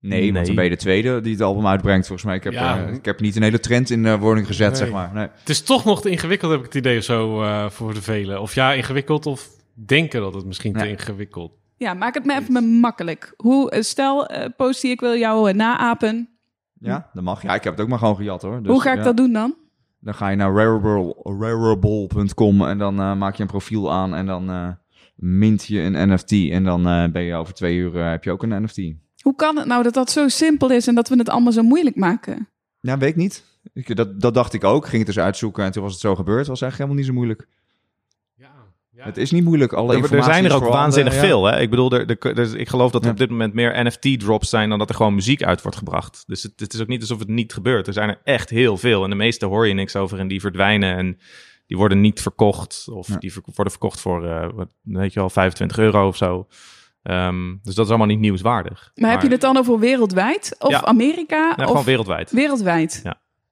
Nee, 0.00 0.20
want 0.20 0.32
Nee. 0.32 0.44
dan 0.44 0.54
ben 0.54 0.64
je 0.64 0.70
de 0.70 0.76
tweede 0.76 1.20
die 1.20 1.32
het 1.32 1.42
album 1.42 1.66
uitbrengt, 1.66 2.06
volgens 2.06 2.26
mij. 2.26 2.36
Ik 2.36 2.44
heb, 2.44 2.52
Ja. 2.52 2.86
eh, 2.86 2.94
ik 2.94 3.04
heb 3.04 3.20
niet 3.20 3.36
een 3.36 3.42
hele 3.42 3.60
trend 3.60 3.90
in 3.90 4.02
de 4.02 4.18
wording 4.18 4.46
gezet, 4.46 4.68
Nee. 4.68 4.78
zeg 4.78 4.90
maar. 4.90 5.10
Nee. 5.14 5.26
Het 5.38 5.48
is 5.48 5.62
toch 5.62 5.84
nog 5.84 6.00
te 6.02 6.10
ingewikkeld, 6.10 6.50
heb 6.50 6.60
ik 6.60 6.66
het 6.66 6.74
idee 6.74 6.98
of 6.98 7.04
zo, 7.04 7.42
eh, 7.42 7.70
voor 7.70 7.94
de 7.94 8.02
velen. 8.02 8.40
Of 8.40 8.54
ja, 8.54 8.72
ingewikkeld 8.72 9.26
of 9.26 9.48
denken 9.74 10.20
dat 10.20 10.34
het 10.34 10.44
misschien 10.44 10.72
te 10.72 10.88
ingewikkeld 10.88 11.52
Ja, 11.80 11.94
maak 11.94 12.14
het 12.14 12.24
me 12.24 12.34
even 12.34 12.64
makkelijk. 12.64 13.32
Hoe, 13.36 13.70
eh, 13.70 13.82
stel, 13.82 14.26
eh 14.26 14.48
Posty, 14.56 14.86
ik 14.86 15.00
wil 15.00 15.16
jou 15.16 15.48
eh, 15.48 15.54
naapen. 15.54 16.28
Ja, 16.80 17.10
dat 17.12 17.24
mag. 17.24 17.42
Ja, 17.42 17.54
ik 17.54 17.64
heb 17.64 17.72
het 17.72 17.82
ook 17.82 17.88
maar 17.88 17.98
gewoon 17.98 18.16
gejat, 18.16 18.42
hoor. 18.42 18.62
Dus, 18.62 18.72
Hoe 18.72 18.80
ga 18.80 18.90
ik 18.90 18.98
ja. 18.98 19.04
dat 19.04 19.16
doen 19.16 19.32
dan? 19.32 19.54
Dan 20.00 20.14
ga 20.14 20.28
je 20.28 20.36
naar 20.36 20.52
rarible.com 21.24 22.64
en 22.64 22.78
dan 22.78 23.18
maak 23.18 23.34
je 23.34 23.42
een 23.42 23.48
profiel 23.48 23.92
aan 23.92 24.14
en 24.14 24.26
dan 24.26 24.76
mint 25.16 25.64
je 25.64 25.80
een 25.80 26.12
NFT. 26.12 26.32
En 26.32 26.64
dan 26.64 26.82
ben 27.12 27.22
je 27.22 27.34
over 27.34 27.54
twee 27.54 27.76
uur, 27.76 28.04
heb 28.04 28.24
je 28.24 28.30
ook 28.30 28.42
een 28.42 28.62
NFT. 28.62 28.76
Hoe 29.22 29.34
kan 29.36 29.56
het 29.56 29.66
nou 29.66 29.82
dat 29.82 29.94
dat 29.94 30.10
zo 30.10 30.28
simpel 30.28 30.70
is 30.70 30.86
en 30.86 30.94
dat 30.94 31.08
we 31.08 31.16
het 31.16 31.28
allemaal 31.28 31.52
zo 31.52 31.62
moeilijk 31.62 31.96
maken? 31.96 32.48
Ja, 32.80 32.98
weet 32.98 33.08
ik 33.08 33.16
niet. 33.16 33.44
Ik, 33.72 33.96
dat, 33.96 34.20
dat 34.20 34.34
dacht 34.34 34.52
ik 34.52 34.64
ook. 34.64 34.86
Ging 34.86 35.06
het 35.06 35.14
dus 35.14 35.24
uitzoeken 35.24 35.64
en 35.64 35.72
toen 35.72 35.82
was 35.82 35.92
het 35.92 36.00
zo 36.00 36.14
gebeurd. 36.14 36.46
Was 36.46 36.62
eigenlijk 36.62 36.76
helemaal 36.90 36.96
niet 36.96 37.06
zo 37.06 37.12
moeilijk. 37.12 37.48
Ja, 39.00 39.06
ja. 39.06 39.12
Het 39.12 39.16
is 39.20 39.30
niet 39.30 39.44
moeilijk. 39.44 39.72
Alle 39.72 39.96
Er, 39.96 40.14
er 40.16 40.22
zijn 40.24 40.44
er 40.44 40.54
ook 40.54 40.64
waanzinnig 40.68 41.14
ja. 41.14 41.20
veel. 41.20 41.44
Hè? 41.44 41.60
Ik 41.60 41.70
bedoel, 41.70 41.90
er, 41.92 42.06
er, 42.18 42.38
er- 42.38 42.58
ik 42.58 42.68
geloof 42.68 42.90
dat 42.90 43.00
er 43.00 43.06
Ja. 43.06 43.12
op 43.12 43.18
dit 43.18 43.30
moment 43.30 43.54
meer 43.54 43.84
NFT-drops 43.84 44.48
zijn 44.48 44.68
dan 44.68 44.78
dat 44.78 44.88
er 44.88 44.94
gewoon 44.94 45.14
muziek 45.14 45.42
uit 45.42 45.62
wordt 45.62 45.76
gebracht. 45.76 46.22
Dus 46.26 46.42
het, 46.42 46.52
het 46.56 46.72
is 46.74 46.80
ook 46.80 46.86
niet 46.88 47.00
alsof 47.00 47.18
het 47.18 47.28
niet 47.28 47.52
gebeurt. 47.52 47.86
Er 47.86 47.92
zijn 47.92 48.08
er 48.08 48.20
echt 48.24 48.50
heel 48.50 48.76
veel. 48.76 49.04
En 49.04 49.10
de 49.10 49.16
meeste 49.16 49.46
hoor 49.46 49.66
je 49.68 49.74
niks 49.74 49.96
over 49.96 50.18
en 50.18 50.28
die 50.28 50.40
verdwijnen 50.40 50.96
en 50.96 51.18
die 51.66 51.76
worden 51.76 52.00
niet 52.00 52.20
verkocht. 52.22 52.86
Of 52.92 53.08
Ja. 53.08 53.16
die 53.16 53.32
ver- 53.32 53.42
worden 53.54 53.72
verkocht 53.72 54.00
voor, 54.00 54.26
eh, 54.26 54.48
wat, 54.54 54.74
weet 54.82 55.12
je 55.12 55.20
wel, 55.20 55.30
25 55.30 55.78
euro 55.78 56.06
of 56.06 56.16
zo. 56.16 56.46
Ehm, 57.02 57.56
dus 57.62 57.74
dat 57.74 57.84
is 57.84 57.90
allemaal 57.90 58.06
niet 58.08 58.18
nieuwswaardig. 58.18 58.90
Maar, 58.94 59.10
heb 59.10 59.22
je 59.22 59.28
het 59.28 59.40
dan 59.40 59.56
over 59.56 59.78
wereldwijd 59.78 60.56
of 60.58 60.70
Ja. 60.70 60.82
Amerika? 60.84 61.36
Ja, 61.56 61.62
of 61.64 61.70
gewoon 61.70 61.84
wereldwijd. 61.84 62.30
wereldwijd? 62.30 63.02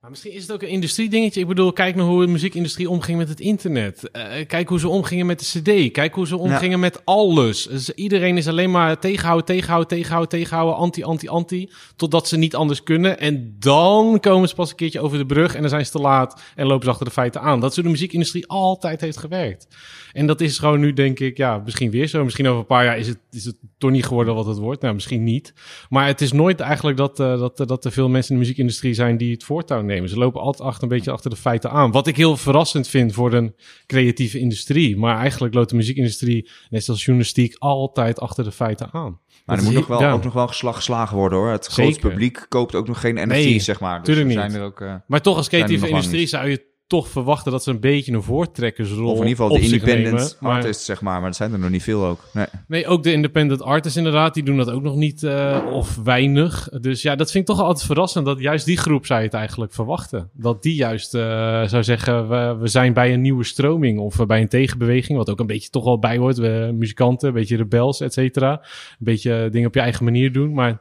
Maar 0.00 0.11
misschien 0.11 0.32
is 0.32 0.42
het 0.42 0.52
ook 0.52 0.62
een 0.62 0.68
industriedingetje. 0.68 1.40
Ik 1.40 1.46
bedoel, 1.46 1.72
kijk 1.72 1.94
naar 1.94 2.04
hoe 2.04 2.24
de 2.24 2.32
muziekindustrie 2.32 2.90
omging 2.90 3.18
met 3.18 3.28
het 3.28 3.40
internet. 3.40 4.11
Eh, 4.11 4.46
kijk 4.46 4.68
hoe 4.68 4.78
ze 4.78 4.88
omgingen 4.88 5.26
met 5.26 5.38
de 5.38 5.61
cd. 5.61 5.92
Kijk 5.92 6.14
hoe 6.14 6.26
ze 6.26 6.37
omgingen 6.37 6.80
met 6.80 7.04
alles. 7.04 7.66
Dus 7.66 7.90
iedereen 7.90 8.37
is 8.37 8.48
alleen 8.48 8.70
maar 8.70 8.98
tegenhouden, 8.98 9.46
tegenhouden, 9.46 9.88
tegenhouden, 9.88 10.28
tegenhouden. 10.28 10.76
Anti, 10.76 11.04
anti, 11.04 11.28
anti. 11.28 11.70
Totdat 11.96 12.28
ze 12.28 12.37
niet 12.37 12.54
anders 12.54 12.82
kunnen. 12.82 13.18
En 13.18 13.56
dan 13.58 14.20
komen 14.20 14.48
ze 14.48 14.54
pas 14.54 14.70
een 14.70 14.76
keertje 14.76 15.00
over 15.00 15.18
de 15.18 15.26
brug. 15.26 15.54
En 15.54 15.61
dan 15.61 15.70
zijn 15.70 15.84
ze 15.84 15.90
te 15.90 15.98
laat 15.98 16.42
en 16.54 16.66
lopen 16.66 16.84
ze 16.84 16.90
achter 16.90 17.06
de 17.06 17.12
feiten 17.12 17.40
aan. 17.40 17.61
Dat 17.61 17.70
is 17.70 17.76
hoe 17.76 17.84
de 17.84 17.90
muziekindustrie 17.90 18.46
altijd 18.46 19.00
heeft 19.00 19.18
gewerkt. 19.18 19.66
En 20.12 20.27
dat 20.27 20.40
is 20.40 20.59
gewoon 20.59 20.81
nu, 20.81 20.92
denk 20.92 21.21
ik, 21.21 21.37
ja, 21.37 21.59
misschien 21.64 21.90
weer 21.90 22.07
zo. 22.07 22.25
Misschien 22.25 22.47
over 22.47 22.61
een 22.61 22.66
paar 22.66 22.85
jaar 22.85 22.99
is 22.99 23.07
het, 23.09 23.18
is 23.31 23.44
het 23.44 23.57
toch 23.79 23.90
niet 23.90 24.07
geworden 24.07 24.35
wat 24.35 24.47
het 24.47 24.59
wordt. 24.59 24.83
Nou, 24.83 24.94
misschien 24.94 25.25
niet. 25.25 25.55
Maar 25.88 26.07
het 26.07 26.21
is 26.21 26.33
nooit 26.33 26.61
eigenlijk 26.61 26.97
dat, 26.97 27.21
eh, 27.21 27.38
dat, 27.38 27.57
dat 27.68 27.85
er 27.85 27.92
veel 27.92 28.09
mensen 28.09 28.31
in 28.31 28.35
de 28.37 28.40
muziekindustrie 28.42 28.94
zijn 28.94 29.16
die 29.16 29.33
het 29.33 29.44
voortouw 29.44 29.83
nemen. 29.83 30.09
Ze 30.09 30.18
lopen 30.18 30.40
altijd 30.40 30.68
achter, 30.68 30.83
een 30.83 30.88
beetje 30.88 31.11
achter 31.11 31.31
de 31.31 31.37
feiten 31.37 31.71
aan. 31.71 31.90
Wat 31.90 32.07
ik 32.07 32.16
heel 32.16 32.37
verrassend 32.37 32.88
vind 32.88 33.12
voor 33.12 33.33
een 33.33 33.55
creatieve 33.87 34.38
industrie. 34.38 34.97
Maar 34.97 35.16
eigenlijk 35.18 35.55
loopt 35.55 35.71
de 35.71 35.77
muziekindustrie, 35.77 36.49
net 36.71 36.85
zoals 36.85 37.05
journalistiek, 37.05 37.57
altijd 37.59 38.21
achter 38.21 38.44
de 38.44 38.53
feiten 38.53 38.88
aan. 38.92 39.18
Maar 39.44 39.57
Dat 39.57 39.66
er 39.66 39.73
moet 39.73 39.81
nog 39.81 39.87
wel, 39.87 40.01
ja. 40.01 40.12
ook 40.12 40.25
nog 40.25 40.33
wel 40.33 40.47
geslag 40.49 40.77
geslagen 40.77 41.16
worden 41.16 41.38
hoor. 41.38 41.51
Het 41.51 41.66
grote 41.66 41.99
publiek 41.99 42.47
koopt 42.49 42.75
ook 42.75 42.87
nog 42.87 43.01
geen 43.01 43.14
NFT's, 43.14 43.27
Nee, 43.29 43.59
zeg 43.61 43.81
maar. 43.81 43.97
Dus 43.97 44.05
tuurlijk 44.05 44.29
er 44.29 44.42
niet. 44.42 44.51
zijn 44.51 44.62
er 44.62 44.66
ook... 44.68 44.81
eh, 44.81 44.94
Maar 45.07 45.21
toch, 45.23 45.37
als 45.37 45.49
creatieve 45.49 45.88
industrie 45.88 46.27
zou 46.27 46.49
je 46.49 46.67
toch 46.88 47.09
verwachten 47.09 47.53
dat 47.53 47.62
ze 47.62 47.70
een 47.70 47.81
beetje 47.81 48.12
een 48.12 48.22
voortrekkersrol 48.22 49.11
of 49.11 49.20
in 49.20 49.29
ieder 49.29 49.44
geval 49.44 49.48
de 49.48 49.64
independent 49.64 50.05
nemen. 50.05 50.33
Maar- 50.40 50.53
artists, 50.53 50.85
zeg 50.85 51.01
maar. 51.01 51.20
Maar 51.20 51.29
dat 51.29 51.37
zijn 51.37 51.53
er 51.53 51.59
nog 51.59 51.70
niet 51.70 51.83
veel 51.83 52.05
ook. 52.05 52.20
Nee. 52.33 52.46
Nee, 52.66 52.87
ook 52.87 53.03
de 53.03 53.12
independent 53.12 53.62
artists 53.62 53.96
inderdaad, 53.96 54.35
die 54.35 54.42
doen 54.42 54.57
dat 54.57 54.70
ook 54.70 54.83
nog 54.83 54.96
niet 54.96 55.22
eh, 55.22 55.59
of 55.72 55.96
weinig. 56.05 56.68
Dus 56.81 57.03
ja, 57.03 57.16
dat 57.16 57.31
vind 57.31 57.48
ik 57.48 57.57
toch 57.57 57.66
altijd 57.66 57.87
verrassend 57.87 58.27
dat 58.27 58.40
juist 58.40 58.66
die 58.66 58.77
groep 58.77 59.07
zou 59.07 59.18
je 59.18 59.27
het 59.27 59.35
eigenlijk 59.35 59.72
verwachten. 59.72 60.31
Dat 60.33 60.62
die 60.62 60.74
juist 60.74 61.14
eh, 61.14 61.22
zou 61.64 61.83
zeggen, 61.83 62.29
we, 62.29 62.57
we 62.61 62.68
zijn 62.68 62.92
bij 62.92 63.12
een 63.12 63.20
nieuwe 63.20 63.44
stroming 63.44 63.98
of 63.98 64.27
bij 64.27 64.40
een 64.40 64.48
tegenbeweging, 64.48 65.18
wat 65.18 65.31
ook 65.31 65.40
een 65.40 65.46
beetje 65.46 65.70
toch 65.70 65.85
wel 65.85 65.98
bij 65.98 66.16
hoort. 66.16 66.38
We 66.38 66.74
muzikanten, 66.74 67.29
een 67.29 67.35
beetje 67.35 67.57
rebels, 67.57 68.01
et 68.01 68.12
cetera. 68.12 68.53
Een 68.53 68.96
beetje 68.98 69.48
dingen 69.51 69.68
op 69.68 69.74
je 69.74 69.81
eigen 69.81 70.05
manier 70.05 70.33
doen, 70.33 70.53
maar 70.55 70.81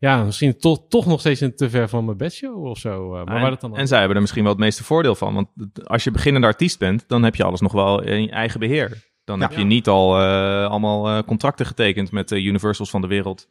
ja, 0.00 0.24
misschien 0.24 0.58
toch, 0.58 0.88
toch 0.88 1.06
nog 1.06 1.20
steeds 1.20 1.40
een 1.40 1.56
te 1.56 1.70
ver 1.70 1.88
van 1.88 2.04
mijn 2.04 2.16
bedshow 2.16 2.64
of 2.66 2.78
zo. 2.78 3.14
eh, 3.16 3.24
maar 3.24 3.34
en, 3.34 3.40
waar 3.40 3.50
dat 3.50 3.60
dan 3.60 3.76
en 3.76 3.88
zij 3.88 3.98
hebben 3.98 4.14
er 4.16 4.22
misschien 4.22 4.42
wel 4.42 4.52
het 4.52 4.60
meeste 4.60 4.84
voordeel 4.84 5.14
van. 5.14 5.34
Want 5.34 5.48
als 5.88 6.04
je 6.04 6.10
beginnende 6.10 6.46
artiest 6.46 6.78
bent, 6.78 7.04
dan 7.08 7.22
heb 7.22 7.34
je 7.34 7.44
alles 7.44 7.60
nog 7.60 7.72
wel 7.72 8.02
in 8.02 8.22
je 8.22 8.30
eigen 8.30 8.60
beheer. 8.60 9.08
Dan 9.24 9.40
Ja. 9.40 9.48
heb 9.48 9.58
je 9.58 9.64
niet 9.64 9.88
al 9.88 10.18
eh, 10.20 10.64
allemaal 10.66 11.08
eh, 11.08 11.22
contracten 11.26 11.66
getekend 11.66 12.12
met 12.12 12.28
de 12.28 12.42
Universals 12.42 12.90
van 12.90 13.00
de 13.00 13.06
wereld. 13.06 13.48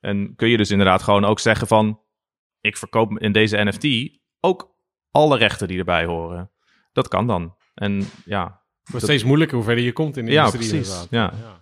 En 0.00 0.32
kun 0.36 0.48
je 0.48 0.56
dus 0.56 0.70
inderdaad 0.70 1.02
gewoon 1.02 1.24
ook 1.24 1.38
zeggen 1.40 1.66
van... 1.66 2.00
ik 2.60 2.76
verkoop 2.76 3.18
in 3.18 3.32
deze 3.32 3.56
NFT 3.64 4.18
ook 4.40 4.74
alle 5.10 5.36
rechten 5.38 5.68
die 5.68 5.78
erbij 5.78 6.04
horen. 6.04 6.50
Dat 6.92 7.08
kan 7.08 7.26
dan. 7.26 7.54
En 7.74 8.04
ja, 8.24 8.44
Het 8.82 8.90
wordt 8.90 9.04
steeds 9.06 9.24
moeilijker 9.24 9.56
hoe 9.56 9.64
verder 9.64 9.84
je 9.84 9.92
komt 9.92 10.16
in 10.16 10.24
de 10.24 10.30
Ja, 10.32 10.44
industrie 10.44 10.68
precies. 10.80 10.94
inderdaad. 11.02 11.32
Ja. 11.32 11.60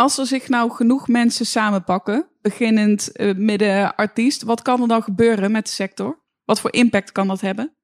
Als 0.00 0.18
er 0.18 0.26
zich 0.26 0.48
nou 0.48 0.70
genoeg 0.70 1.08
mensen 1.08 1.46
samenpakken, 1.46 2.26
beginnend 2.40 3.12
eh, 3.12 3.34
midden 3.34 3.94
artiest, 3.96 4.42
wat 4.42 4.62
kan 4.62 4.82
er 4.82 4.88
dan 4.88 5.02
gebeuren 5.02 5.50
met 5.50 5.64
de 5.64 5.70
sector? 5.70 6.22
Wat 6.44 6.60
voor 6.60 6.72
impact 6.72 7.12
kan 7.12 7.28
dat 7.28 7.40
hebben? 7.40 7.76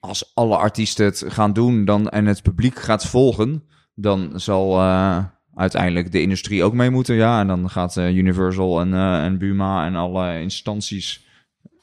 Als 0.00 0.34
alle 0.34 0.56
artiesten 0.56 1.04
het 1.04 1.24
gaan 1.26 1.52
doen 1.52 1.84
dan, 1.84 2.08
en 2.08 2.26
het 2.26 2.42
publiek 2.42 2.78
gaat 2.78 3.06
volgen, 3.06 3.64
dan 3.94 4.40
zal 4.40 4.78
eh, 4.78 5.24
uiteindelijk 5.54 6.12
de 6.12 6.20
industrie 6.20 6.64
ook 6.64 6.72
mee 6.72 6.90
moeten. 6.90 7.14
Ja, 7.14 7.40
en 7.40 7.46
dan 7.46 7.70
gaat 7.70 7.96
eh, 7.96 8.16
Universal 8.16 8.80
en, 8.80 8.94
en 8.94 9.38
Buma 9.38 9.86
en 9.86 9.94
alle 9.94 10.40
instanties 10.40 11.26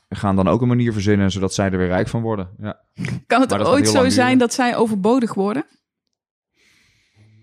gaan 0.09 0.35
dan 0.35 0.47
ook 0.47 0.61
een 0.61 0.67
manier 0.67 0.93
verzinnen, 0.93 1.31
zodat 1.31 1.53
zij 1.53 1.71
er 1.71 1.77
weer 1.77 1.87
rijk 1.87 2.07
van 2.07 2.21
worden. 2.21 2.49
Ja. 2.61 2.81
Kan 3.27 3.41
het 3.41 3.53
ooit 3.53 3.87
zo 3.87 4.09
zijn 4.09 4.25
duren. 4.25 4.37
dat 4.37 4.53
zij 4.53 4.75
overbodig 4.75 5.33
worden? 5.33 5.65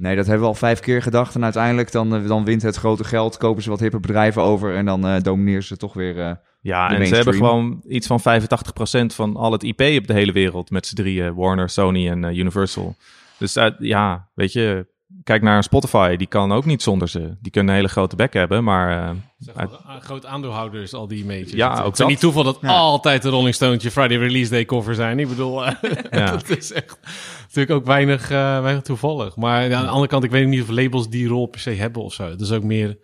Nee, 0.01 0.17
dat 0.17 0.25
hebben 0.27 0.43
we 0.43 0.49
al 0.49 0.59
vijf 0.59 0.81
keer 0.81 1.03
gedacht. 1.03 1.35
En 1.35 1.45
uiteindelijk 1.45 1.93
dan, 1.93 2.15
eh, 2.15 2.27
dan 2.27 2.45
wint 2.45 2.63
het 2.63 2.77
grote 2.77 3.05
geld, 3.05 3.37
kopen 3.37 3.63
ze 3.63 3.71
wat 3.71 3.81
hippe 3.81 4.01
bedrijven 4.01 4.43
over 4.43 4.75
en 4.75 4.85
dan 4.85 5.07
eh, 5.07 5.23
domineren 5.23 5.63
ze 5.63 5.77
toch 5.77 5.93
weer. 5.93 6.21
eh, 6.21 6.33
Ja, 6.61 6.91
en 6.91 7.07
ze 7.07 7.15
hebben 7.15 7.35
gewoon 7.35 7.83
iets 7.89 8.07
van 8.07 8.21
85% 8.21 9.15
van 9.15 9.37
al 9.37 9.53
het 9.53 9.63
IP 9.63 9.81
op 9.81 10.07
de 10.07 10.13
hele 10.13 10.33
wereld 10.33 10.71
met 10.71 10.87
z'n 10.87 10.95
drieën. 10.95 11.35
Warner, 11.35 11.69
Sony 11.69 12.09
en 12.09 12.23
Universal. 12.25 12.95
Dus 13.39 13.57
ja, 13.79 14.29
weet 14.35 14.53
je, 14.53 14.87
kijk 15.25 15.43
naar 15.43 15.63
Spotify. 15.63 16.17
Die 16.17 16.27
kan 16.27 16.53
ook 16.53 16.65
niet 16.65 16.83
zonder 16.83 17.09
ze. 17.09 17.37
Die 17.41 17.51
kunnen 17.53 17.71
een 17.71 17.81
hele 17.81 17.93
grote 17.93 18.17
bek 18.17 18.33
hebben, 18.33 18.65
maar... 18.65 19.09
eh, 19.09 19.17
Zeg 19.39 19.57
a- 19.59 20.01
groot 20.01 20.27
aandeelhouders, 20.27 20.95
al 20.95 21.07
die 21.09 21.25
majors. 21.25 21.51
Ja, 21.53 21.71
het, 21.71 21.79
ook 21.81 21.85
het 21.91 22.01
is 22.01 22.07
niet 22.07 22.21
toeval 22.21 22.43
dat 22.45 22.59
Ja. 22.61 22.69
altijd 22.69 23.23
de 23.23 23.29
Rolling 23.29 23.55
Stones 23.55 23.83
je 23.83 23.91
Friday 23.91 24.17
Release 24.17 24.51
Day 24.51 24.65
cover 24.65 24.95
zijn. 24.95 25.19
Ik 25.19 25.29
bedoel, 25.29 25.67
eh, 25.67 25.73
Ja. 26.11 26.31
dat 26.31 26.49
is 26.49 26.73
echt 26.73 26.99
natuurlijk 27.43 27.71
ook 27.71 27.87
weinig, 27.87 28.31
eh, 28.31 28.61
weinig 28.63 28.83
toevallig. 28.83 29.37
Maar 29.37 29.69
ja, 29.69 29.77
aan 29.77 29.83
de 29.85 29.89
andere 29.91 30.09
kant, 30.09 30.25
ik 30.25 30.31
weet 30.31 30.47
niet 30.47 30.63
of 30.63 30.69
labels 30.69 31.09
die 31.09 31.29
rol 31.29 31.47
per 31.47 31.61
se 31.61 31.71
hebben 31.71 32.03
of 32.03 32.13
zo. 32.15 32.25
Het 32.31 32.41
is 32.41 32.53
ook 32.53 32.63
meer 32.63 32.99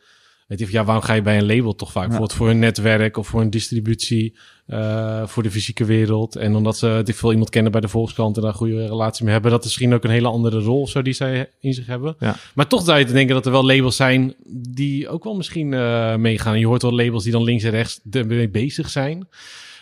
Weet 0.46 0.58
je, 0.58 0.66
ja, 0.70 0.84
waarom 0.84 1.04
ga 1.04 1.14
je 1.14 1.22
bij 1.22 1.38
een 1.38 1.46
label 1.46 1.74
toch 1.74 1.92
vaak? 1.92 2.02
Bijvoorbeeld 2.02 2.38
voor 2.38 2.50
een 2.50 2.58
netwerk 2.58 3.16
of 3.16 3.26
voor 3.26 3.40
een 3.40 3.50
distributie, 3.50 4.36
uh, 4.66 5.26
voor 5.26 5.42
de 5.42 5.50
fysieke 5.50 5.84
wereld. 5.84 6.36
En 6.36 6.54
omdat 6.54 6.78
ze 6.78 7.00
die 7.04 7.14
veel 7.14 7.30
iemand 7.30 7.50
kennen 7.50 7.72
bij 7.72 7.80
de 7.80 7.88
Volkskrant 7.88 8.36
en 8.36 8.42
daar 8.42 8.50
een 8.50 8.56
goede 8.56 8.86
relatie 8.86 9.24
mee 9.24 9.32
hebben, 9.32 9.50
dat 9.50 9.60
is 9.60 9.66
misschien 9.66 9.94
ook 9.94 10.04
een 10.04 10.10
hele 10.10 10.28
andere 10.28 10.60
rol 10.60 10.86
zo 10.88 11.02
die 11.02 11.12
zij 11.12 11.50
in 11.60 11.74
zich 11.74 11.86
hebben. 11.86 12.16
Ja. 12.18 12.36
Maar 12.54 12.66
toch 12.66 12.84
zou 12.84 12.98
je 12.98 13.04
te 13.04 13.12
denken 13.12 13.34
dat 13.34 13.46
er 13.46 13.52
wel 13.52 13.66
labels 13.66 13.96
zijn 13.96 14.34
die 14.68 15.08
ook 15.08 15.24
wel 15.24 15.34
misschien 15.34 15.72
uh, 15.72 16.16
meegaan. 16.16 16.58
Je 16.58 16.66
hoort 16.66 16.82
wel 16.82 16.94
labels 16.94 17.22
die 17.22 17.32
dan 17.32 17.44
links 17.44 17.62
en 17.62 17.70
rechts 17.70 18.00
ermee 18.10 18.48
bezig 18.48 18.90
zijn. 18.90 19.28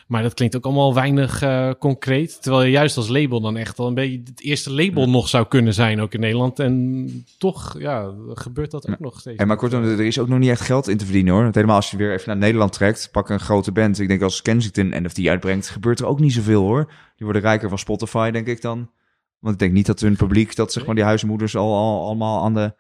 Maar 0.06 0.22
dat 0.22 0.34
klinkt 0.34 0.56
ook 0.56 0.64
allemaal 0.64 0.94
weinig 0.94 1.42
uh, 1.42 1.70
concreet. 1.78 2.42
Terwijl 2.42 2.64
je 2.64 2.70
juist 2.70 2.96
als 2.96 3.08
label 3.08 3.40
dan 3.40 3.56
echt 3.56 3.78
al 3.78 3.86
een 3.86 3.94
beetje 3.94 4.20
het 4.24 4.40
eerste 4.40 4.72
label 4.72 5.08
nog 5.08 5.28
zou 5.28 5.46
kunnen 5.46 5.74
zijn, 5.74 6.00
ook 6.00 6.14
in 6.14 6.20
Nederland. 6.20 6.58
En 6.58 7.24
toch, 7.38 7.76
ja, 7.78 8.14
gebeurt 8.28 8.70
dat 8.70 8.88
ook 8.88 8.98
nog 8.98 9.20
steeds. 9.20 9.36
En 9.36 9.46
maar 9.46 9.56
kortom, 9.56 9.82
er 9.82 10.00
is 10.00 10.18
ook 10.18 10.28
nog 10.28 10.38
niet 10.38 10.50
echt 10.50 10.60
geld 10.60 10.88
in 10.88 10.96
te 10.96 11.04
verdienen 11.04 11.32
hoor. 11.32 11.42
Want 11.42 11.54
helemaal 11.54 11.76
als 11.76 11.90
je 11.90 11.96
weer 11.96 12.12
even 12.12 12.28
naar 12.28 12.36
Nederland 12.36 12.72
trekt, 12.72 13.08
pak 13.12 13.28
een 13.28 13.40
grote 13.40 13.72
band. 13.72 13.98
Ik 13.98 14.08
denk 14.08 14.22
als 14.22 14.42
Kensington 14.42 14.94
NFT 15.02 15.26
uitbrengt, 15.26 15.68
gebeurt 15.68 16.00
er 16.00 16.06
ook 16.06 16.20
niet 16.20 16.32
zoveel 16.32 16.62
hoor. 16.62 16.92
Die 17.16 17.24
worden 17.24 17.42
rijker 17.42 17.68
van 17.68 17.78
Spotify, 17.78 18.30
denk 18.30 18.46
ik 18.46 18.60
dan. 18.60 18.90
Want 19.38 19.54
ik 19.54 19.60
denk 19.60 19.72
niet 19.72 19.86
dat 19.86 20.00
hun 20.00 20.16
publiek, 20.16 20.56
dat 20.56 20.72
zeg 20.72 20.86
maar 20.86 20.94
die 20.94 21.04
huismoeders 21.04 21.56
al, 21.56 21.74
al 21.74 22.04
allemaal 22.06 22.44
aan 22.44 22.54
de 22.54 22.74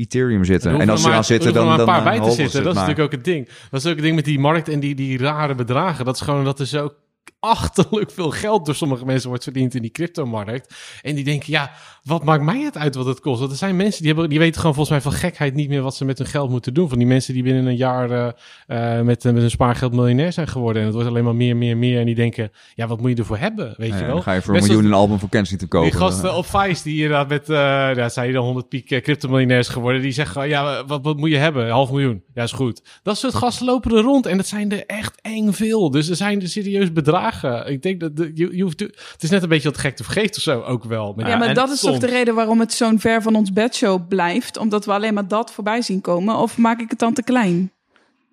Ethereum 0.00 0.44
zitten. 0.44 0.80
En 0.80 0.88
als 0.88 1.02
ze 1.02 1.10
aan 1.10 1.24
zitten, 1.24 1.52
dan... 1.52 1.72
Er 1.72 1.78
een 1.78 1.84
paar 1.84 2.04
dan, 2.04 2.04
bij 2.04 2.20
te 2.20 2.34
zitten, 2.34 2.62
dat 2.62 2.72
is 2.72 2.80
natuurlijk 2.80 3.06
ook 3.06 3.12
het 3.12 3.24
ding. 3.24 3.48
Dat 3.70 3.80
is 3.80 3.86
ook 3.86 3.94
het 3.94 4.04
ding 4.04 4.14
met 4.14 4.24
die 4.24 4.38
markt 4.38 4.68
en 4.68 4.80
die, 4.80 4.94
die 4.94 5.18
rare 5.18 5.54
bedragen. 5.54 6.04
Dat 6.04 6.14
is 6.14 6.20
gewoon 6.20 6.44
dat 6.44 6.60
er 6.60 6.66
zo 6.66 6.92
achterlijk 7.40 8.10
veel 8.10 8.30
geld 8.30 8.66
door 8.66 8.74
sommige 8.74 9.04
mensen 9.04 9.28
wordt 9.28 9.44
verdiend 9.44 9.74
in 9.74 9.82
die 9.82 9.90
cryptomarkt. 9.90 10.74
En 11.02 11.14
die 11.14 11.24
denken, 11.24 11.52
ja, 11.52 11.70
wat 12.02 12.24
maakt 12.24 12.42
mij 12.42 12.60
het 12.60 12.76
uit 12.76 12.94
wat 12.94 13.06
het 13.06 13.20
kost? 13.20 13.38
Want 13.38 13.50
er 13.50 13.56
zijn 13.56 13.76
mensen 13.76 14.02
die, 14.02 14.12
hebben, 14.12 14.30
die 14.30 14.38
weten 14.38 14.60
gewoon 14.60 14.74
volgens 14.74 15.02
mij 15.02 15.12
van 15.12 15.20
gekheid 15.20 15.54
niet 15.54 15.68
meer 15.68 15.82
wat 15.82 15.96
ze 15.96 16.04
met 16.04 16.18
hun 16.18 16.26
geld 16.26 16.50
moeten 16.50 16.74
doen. 16.74 16.88
Van 16.88 16.98
die 16.98 17.06
mensen 17.06 17.34
die 17.34 17.42
binnen 17.42 17.66
een 17.66 17.76
jaar 17.76 18.10
uh, 18.10 18.28
uh, 18.68 19.00
met, 19.00 19.24
met 19.24 19.36
hun 19.36 19.50
spaargeld 19.50 19.92
miljonair 19.92 20.32
zijn 20.32 20.48
geworden. 20.48 20.78
En 20.80 20.86
het 20.86 20.94
wordt 20.94 21.10
alleen 21.10 21.24
maar 21.24 21.34
meer, 21.34 21.56
meer, 21.56 21.76
meer. 21.76 21.98
En 21.98 22.06
die 22.06 22.14
denken, 22.14 22.52
ja, 22.74 22.86
wat 22.86 23.00
moet 23.00 23.10
je 23.10 23.16
ervoor 23.16 23.38
hebben? 23.38 23.74
Weet 23.76 23.88
Ja, 23.88 23.94
je 23.94 24.00
dan 24.00 24.10
wel? 24.10 24.22
ga 24.22 24.32
je 24.32 24.42
voor 24.42 24.56
een 24.56 24.62
miljoen 24.62 24.84
een 24.84 24.92
album 24.92 25.18
voor 25.18 25.28
Kensington 25.28 25.68
kopen. 25.68 25.90
Die 25.90 25.98
gasten 25.98 26.34
op 26.34 26.46
Vice 26.46 26.82
die 26.82 27.02
inderdaad 27.02 27.28
met, 27.28 27.48
uh, 27.48 27.56
ja, 27.94 28.08
zijn 28.08 28.26
je 28.26 28.32
dan 28.32 28.44
100 28.44 28.68
piek 28.68 28.86
cryptomiljonairs 29.02 29.68
geworden. 29.68 30.02
Die 30.02 30.12
zeggen, 30.12 30.48
ja, 30.48 30.84
wat, 30.84 31.02
wat 31.02 31.16
moet 31.16 31.30
je 31.30 31.36
hebben? 31.36 31.64
Een 31.64 31.70
half 31.70 31.90
miljoen. 31.90 32.22
Ja, 32.34 32.42
is 32.42 32.52
goed. 32.52 32.82
Dat 33.02 33.18
soort 33.18 33.34
gasten 33.34 33.66
lopen 33.66 33.96
er 33.96 34.02
rond. 34.02 34.26
En 34.26 34.36
dat 34.36 34.46
zijn 34.46 34.72
er 34.72 34.86
echt 34.86 35.20
eng 35.20 35.52
veel. 35.52 35.90
Dus 35.90 36.08
er 36.08 36.16
zijn 36.16 36.40
er 36.40 36.48
serieus 36.48 36.92
bedragen. 36.92 37.29
Ik 37.66 37.82
denk 37.82 38.00
dat, 38.00 38.16
de, 38.16 38.30
je, 38.34 38.56
je 38.56 38.62
hoeft, 38.62 38.80
het 38.80 39.18
is 39.22 39.30
net 39.30 39.42
een 39.42 39.48
beetje 39.48 39.68
wat 39.68 39.78
gek 39.78 39.96
te 39.96 40.04
vergeten 40.04 40.36
of 40.36 40.42
zo 40.42 40.60
ook 40.60 40.84
wel. 40.84 41.14
Ja, 41.16 41.36
maar 41.36 41.48
en 41.48 41.54
dat 41.54 41.70
is 41.70 41.80
toch 41.80 41.98
de 41.98 42.06
reden 42.06 42.34
waarom 42.34 42.60
het 42.60 42.72
zo'n 42.72 43.00
ver 43.00 43.22
van 43.22 43.34
ons 43.34 43.52
bedshow 43.52 44.08
blijft? 44.08 44.56
Omdat 44.56 44.84
we 44.84 44.92
alleen 44.92 45.14
maar 45.14 45.28
dat 45.28 45.52
voorbij 45.52 45.82
zien 45.82 46.00
komen? 46.00 46.36
Of 46.36 46.58
maak 46.58 46.80
ik 46.80 46.90
het 46.90 46.98
dan 46.98 47.12
te 47.12 47.22
klein? 47.22 47.72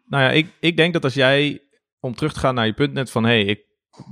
Nou 0.05 0.23
ja, 0.23 0.29
ik, 0.29 0.47
ik 0.59 0.77
denk 0.77 0.93
dat 0.93 1.03
als 1.03 1.13
jij, 1.13 1.61
om 1.99 2.15
terug 2.15 2.33
te 2.33 2.39
gaan 2.39 2.55
naar 2.55 2.65
je 2.65 2.73
punt 2.73 2.93
net 2.93 3.11
van... 3.11 3.23
hé, 3.23 3.29
hey, 3.29 3.45
ik 3.45 3.65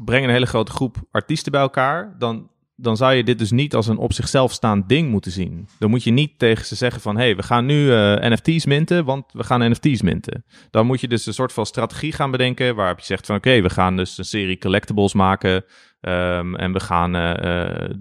breng 0.06 0.24
een 0.24 0.32
hele 0.32 0.46
grote 0.46 0.72
groep 0.72 0.98
artiesten 1.12 1.52
bij 1.52 1.62
elkaar... 1.62 2.16
dan, 2.18 2.50
dan 2.76 2.98
zou 2.98 3.14
je 3.14 3.24
dit 3.24 3.40
dus 3.40 3.52
niet 3.52 3.76
als 3.76 3.88
een 3.88 3.98
op 3.98 4.14
zichzelf 4.14 4.52
staand 4.52 4.90
ding 4.90 5.10
moeten 5.10 5.32
zien. 5.32 5.68
Dan 5.80 5.90
moet 5.90 6.04
je 6.04 6.12
niet 6.12 6.40
tegen 6.40 6.66
ze 6.66 6.76
zeggen 6.76 7.02
van... 7.02 7.16
hé, 7.16 7.24
hey, 7.24 7.36
we 7.36 7.44
gaan 7.44 7.66
nu 7.66 7.94
eh, 7.94 8.30
NFT's 8.30 8.66
minten, 8.66 9.06
want 9.06 9.26
we 9.34 9.44
gaan 9.44 9.72
NFT's 9.72 10.02
minten. 10.02 10.46
Dan 10.70 10.86
moet 10.86 11.02
je 11.02 11.08
dus 11.08 11.26
een 11.26 11.34
soort 11.34 11.54
van 11.54 11.66
strategie 11.66 12.12
gaan 12.12 12.32
bedenken... 12.32 12.76
waarop 12.76 13.00
je 13.00 13.06
zegt 13.06 13.26
van 13.26 13.36
oké, 13.36 13.62
we 13.62 13.70
gaan 13.70 13.98
dus 13.98 14.18
een 14.18 14.26
serie 14.26 14.58
collectibles 14.58 15.14
maken... 15.14 15.66
ehm, 16.02 16.56
en 16.56 16.74
we 16.74 16.80
gaan 16.80 17.16
eh, 17.16 17.64
eh, 17.64 17.96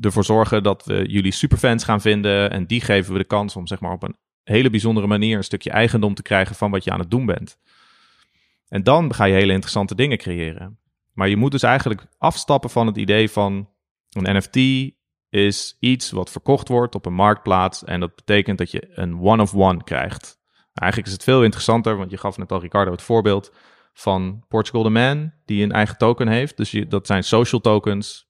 ervoor 0.00 0.24
zorgen 0.24 0.62
dat 0.62 0.84
we 0.84 1.04
jullie 1.06 1.32
superfans 1.32 1.84
gaan 1.84 2.00
vinden... 2.00 2.50
en 2.50 2.66
die 2.66 2.80
geven 2.80 3.12
we 3.12 3.18
de 3.18 3.24
kans 3.24 3.56
om 3.56 3.66
zeg 3.66 3.80
maar 3.80 3.92
op 3.92 4.02
een 4.02 4.16
hele 4.42 4.70
bijzondere 4.70 5.06
manier... 5.06 5.36
een 5.36 5.44
stukje 5.44 5.70
eigendom 5.70 6.14
te 6.14 6.22
krijgen 6.22 6.54
van 6.54 6.70
wat 6.70 6.84
je 6.84 6.90
aan 6.90 7.00
het 7.00 7.10
doen 7.10 7.26
bent. 7.26 7.58
En 8.68 8.82
dan 8.82 9.14
ga 9.14 9.24
je 9.24 9.34
hele 9.34 9.52
interessante 9.52 9.94
dingen 9.94 10.18
creëren. 10.18 10.78
Maar 11.12 11.28
je 11.28 11.36
moet 11.36 11.50
dus 11.50 11.62
eigenlijk 11.62 12.06
afstappen 12.18 12.70
van 12.70 12.86
het 12.86 12.96
idee 12.96 13.30
van 13.30 13.68
een 14.10 14.36
NFT 14.36 14.56
is 15.28 15.76
iets 15.80 16.10
wat 16.10 16.30
verkocht 16.30 16.68
wordt 16.68 16.94
op 16.94 17.06
een 17.06 17.14
marktplaats. 17.14 17.84
En 17.84 18.00
dat 18.00 18.14
betekent 18.14 18.58
dat 18.58 18.70
je 18.70 18.88
een 18.98 19.20
one-of-one 19.20 19.84
krijgt. 19.84 20.38
Eigenlijk 20.72 21.10
is 21.10 21.14
het 21.14 21.24
veel 21.24 21.44
interessanter, 21.44 21.96
want 21.96 22.10
je 22.10 22.16
gaf 22.16 22.36
net 22.38 22.52
al 22.52 22.60
Ricardo 22.60 22.90
het 22.90 23.02
voorbeeld 23.02 23.52
van 23.92 24.44
Portugal 24.48 24.82
the 24.82 24.88
Man, 24.88 25.32
die 25.44 25.62
een 25.62 25.72
eigen 25.72 25.96
token 25.96 26.28
heeft. 26.28 26.56
Dus 26.56 26.84
dat 26.88 27.06
zijn 27.06 27.24
social 27.24 27.60
tokens. 27.60 28.28